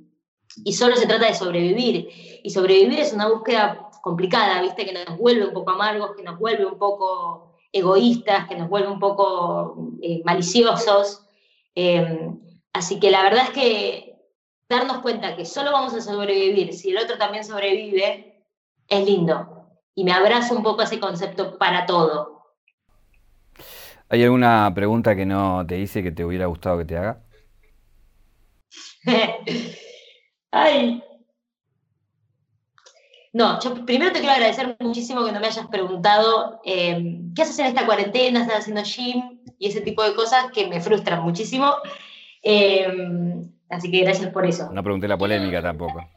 y, 0.63 0.73
solo 0.73 0.95
se 0.95 1.07
trata 1.07 1.27
de 1.27 1.33
sobrevivir. 1.33 2.09
Y 2.43 2.49
sobrevivir 2.49 2.99
es 2.99 3.13
una 3.13 3.27
búsqueda 3.27 3.89
complicada, 4.01 4.61
¿viste? 4.61 4.85
Que 4.85 4.93
nos 4.93 5.17
vuelve 5.17 5.47
un 5.47 5.53
poco 5.53 5.71
amargos, 5.71 6.11
que 6.15 6.23
nos 6.23 6.39
vuelve 6.39 6.65
un 6.65 6.77
poco 6.77 7.55
egoístas, 7.73 8.47
que 8.47 8.55
nos 8.55 8.69
vuelve 8.69 8.89
un 8.89 8.99
poco 8.99 9.91
eh, 10.01 10.21
maliciosos. 10.23 11.23
Eh, 11.75 12.29
así 12.71 12.99
que 12.99 13.11
la 13.11 13.23
verdad 13.23 13.43
es 13.45 13.49
que 13.49 14.06
darnos 14.69 14.99
cuenta 14.99 15.35
que 15.35 15.45
solo 15.45 15.71
vamos 15.71 15.93
a 15.93 16.01
sobrevivir 16.01 16.73
si 16.73 16.91
el 16.91 16.97
otro 16.97 17.17
también 17.17 17.43
sobrevive 17.43 18.43
es 18.87 19.05
lindo. 19.05 19.69
Y 19.95 20.03
me 20.03 20.11
abrazo 20.11 20.55
un 20.55 20.63
poco 20.63 20.83
ese 20.83 20.99
concepto 20.99 21.57
para 21.57 21.85
todo. 21.85 22.37
¿Hay 24.09 24.23
alguna 24.23 24.71
pregunta 24.73 25.15
que 25.15 25.25
no 25.25 25.65
te 25.65 25.79
hice 25.79 26.03
que 26.03 26.11
te 26.11 26.23
hubiera 26.23 26.45
gustado 26.45 26.77
que 26.77 26.85
te 26.85 26.97
haga? 26.97 27.21
Ay. 30.51 31.03
No, 33.33 33.59
yo 33.59 33.85
primero 33.85 34.11
te 34.11 34.19
quiero 34.19 34.33
agradecer 34.33 34.77
muchísimo 34.79 35.25
que 35.25 35.31
no 35.31 35.39
me 35.39 35.47
hayas 35.47 35.67
preguntado 35.67 36.61
eh, 36.63 37.21
qué 37.35 37.41
haces 37.41 37.59
en 37.59 37.67
esta 37.67 37.85
cuarentena, 37.85 38.41
estás 38.41 38.59
haciendo 38.59 38.83
gym 38.83 39.39
y 39.59 39.67
ese 39.67 39.81
tipo 39.81 40.03
de 40.03 40.15
cosas 40.15 40.51
que 40.53 40.67
me 40.67 40.81
frustran 40.81 41.21
muchísimo. 41.21 41.75
Eh, 42.41 42.87
así 43.69 43.91
que 43.91 44.01
gracias 44.01 44.31
por 44.31 44.45
eso. 44.45 44.71
No 44.71 44.83
pregunté 44.83 45.07
la 45.07 45.17
polémica 45.17 45.61
tampoco. 45.61 46.07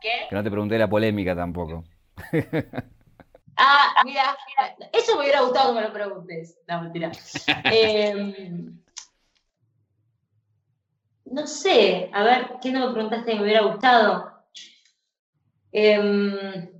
¿Qué? 0.00 0.26
Que 0.28 0.34
no 0.34 0.42
te 0.42 0.50
pregunté 0.50 0.78
la 0.78 0.88
polémica 0.88 1.34
tampoco. 1.34 1.84
Ah, 3.58 4.02
mira, 4.04 4.36
eso 4.92 5.14
me 5.14 5.22
hubiera 5.22 5.40
gustado 5.40 5.72
que 5.72 5.80
me 5.80 5.86
lo 5.86 5.92
preguntes. 5.92 6.58
No, 6.68 6.82
mentira. 6.82 7.10
Em, 7.64 8.82
no 11.24 11.46
sé, 11.46 12.10
a 12.12 12.22
ver, 12.22 12.56
¿qué 12.60 12.70
no 12.70 12.86
me 12.86 12.92
preguntaste 12.92 13.32
que 13.32 13.36
me 13.36 13.44
hubiera 13.44 13.62
gustado? 13.62 14.44
Em, 15.72 16.70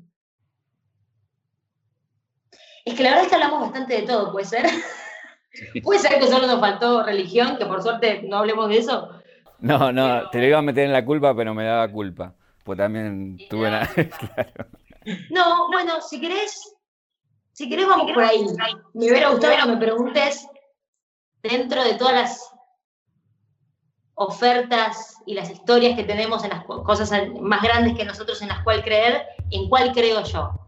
es 2.85 2.95
que 2.95 3.03
la 3.03 3.11
verdad 3.11 3.25
es 3.25 3.29
que 3.29 3.35
hablamos 3.35 3.61
bastante 3.61 4.01
de 4.01 4.07
todo, 4.07 4.33
¿puede 4.33 4.47
ser? 4.47 4.67
¿Puede 5.83 6.01
ser 6.01 6.19
que 6.21 6.27
solo 6.27 6.47
nos 6.47 6.61
faltó 6.61 7.03
religión, 7.03 7.57
que 7.57 7.65
por 7.65 7.83
suerte 7.83 8.23
no 8.23 8.37
hablemos 8.37 8.69
de 8.69 8.79
eso? 8.79 9.16
No, 9.59 9.93
no, 9.93 10.29
te 10.31 10.39
lo 10.39 10.47
iba 10.47 10.59
a 10.59 10.63
meter 10.63 10.85
en 10.85 10.93
la 10.93 11.05
culpa, 11.05 11.35
pero 11.35 11.55
me 11.55 11.65
daba 11.65 11.91
culpa. 11.91 12.35
Pues 12.65 12.79
también 12.79 13.39
tuve 13.49 13.69
una... 13.69 13.87
claro. 13.95 14.67
No, 15.31 15.69
bueno, 15.69 16.01
si 16.01 16.21
querés, 16.21 16.75
si 17.53 17.69
querés 17.69 17.87
vamos 17.87 18.11
por 18.13 18.25
ahí. 18.25 18.45
Me 18.95 19.07
hubiera 19.11 19.31
gustado 19.31 19.55
que 19.57 19.73
me 19.73 19.77
preguntes 19.77 20.47
dentro 21.43 21.85
de 21.85 21.95
todas 21.95 22.15
las 22.15 22.53
ofertas 24.15 25.17
y 25.27 25.35
las 25.35 25.51
historias 25.51 25.97
que 25.97 26.05
tenemos 26.05 26.43
en 26.43 26.51
las 26.51 26.65
cosas 26.65 27.13
más 27.41 27.63
grandes 27.63 27.95
que 27.97 28.05
nosotros 28.05 28.41
en 28.43 28.49
las 28.49 28.65
cuales 28.65 28.85
creer, 28.85 29.27
en 29.51 29.69
cuál 29.69 29.93
creo 29.93 30.23
yo. 30.25 30.66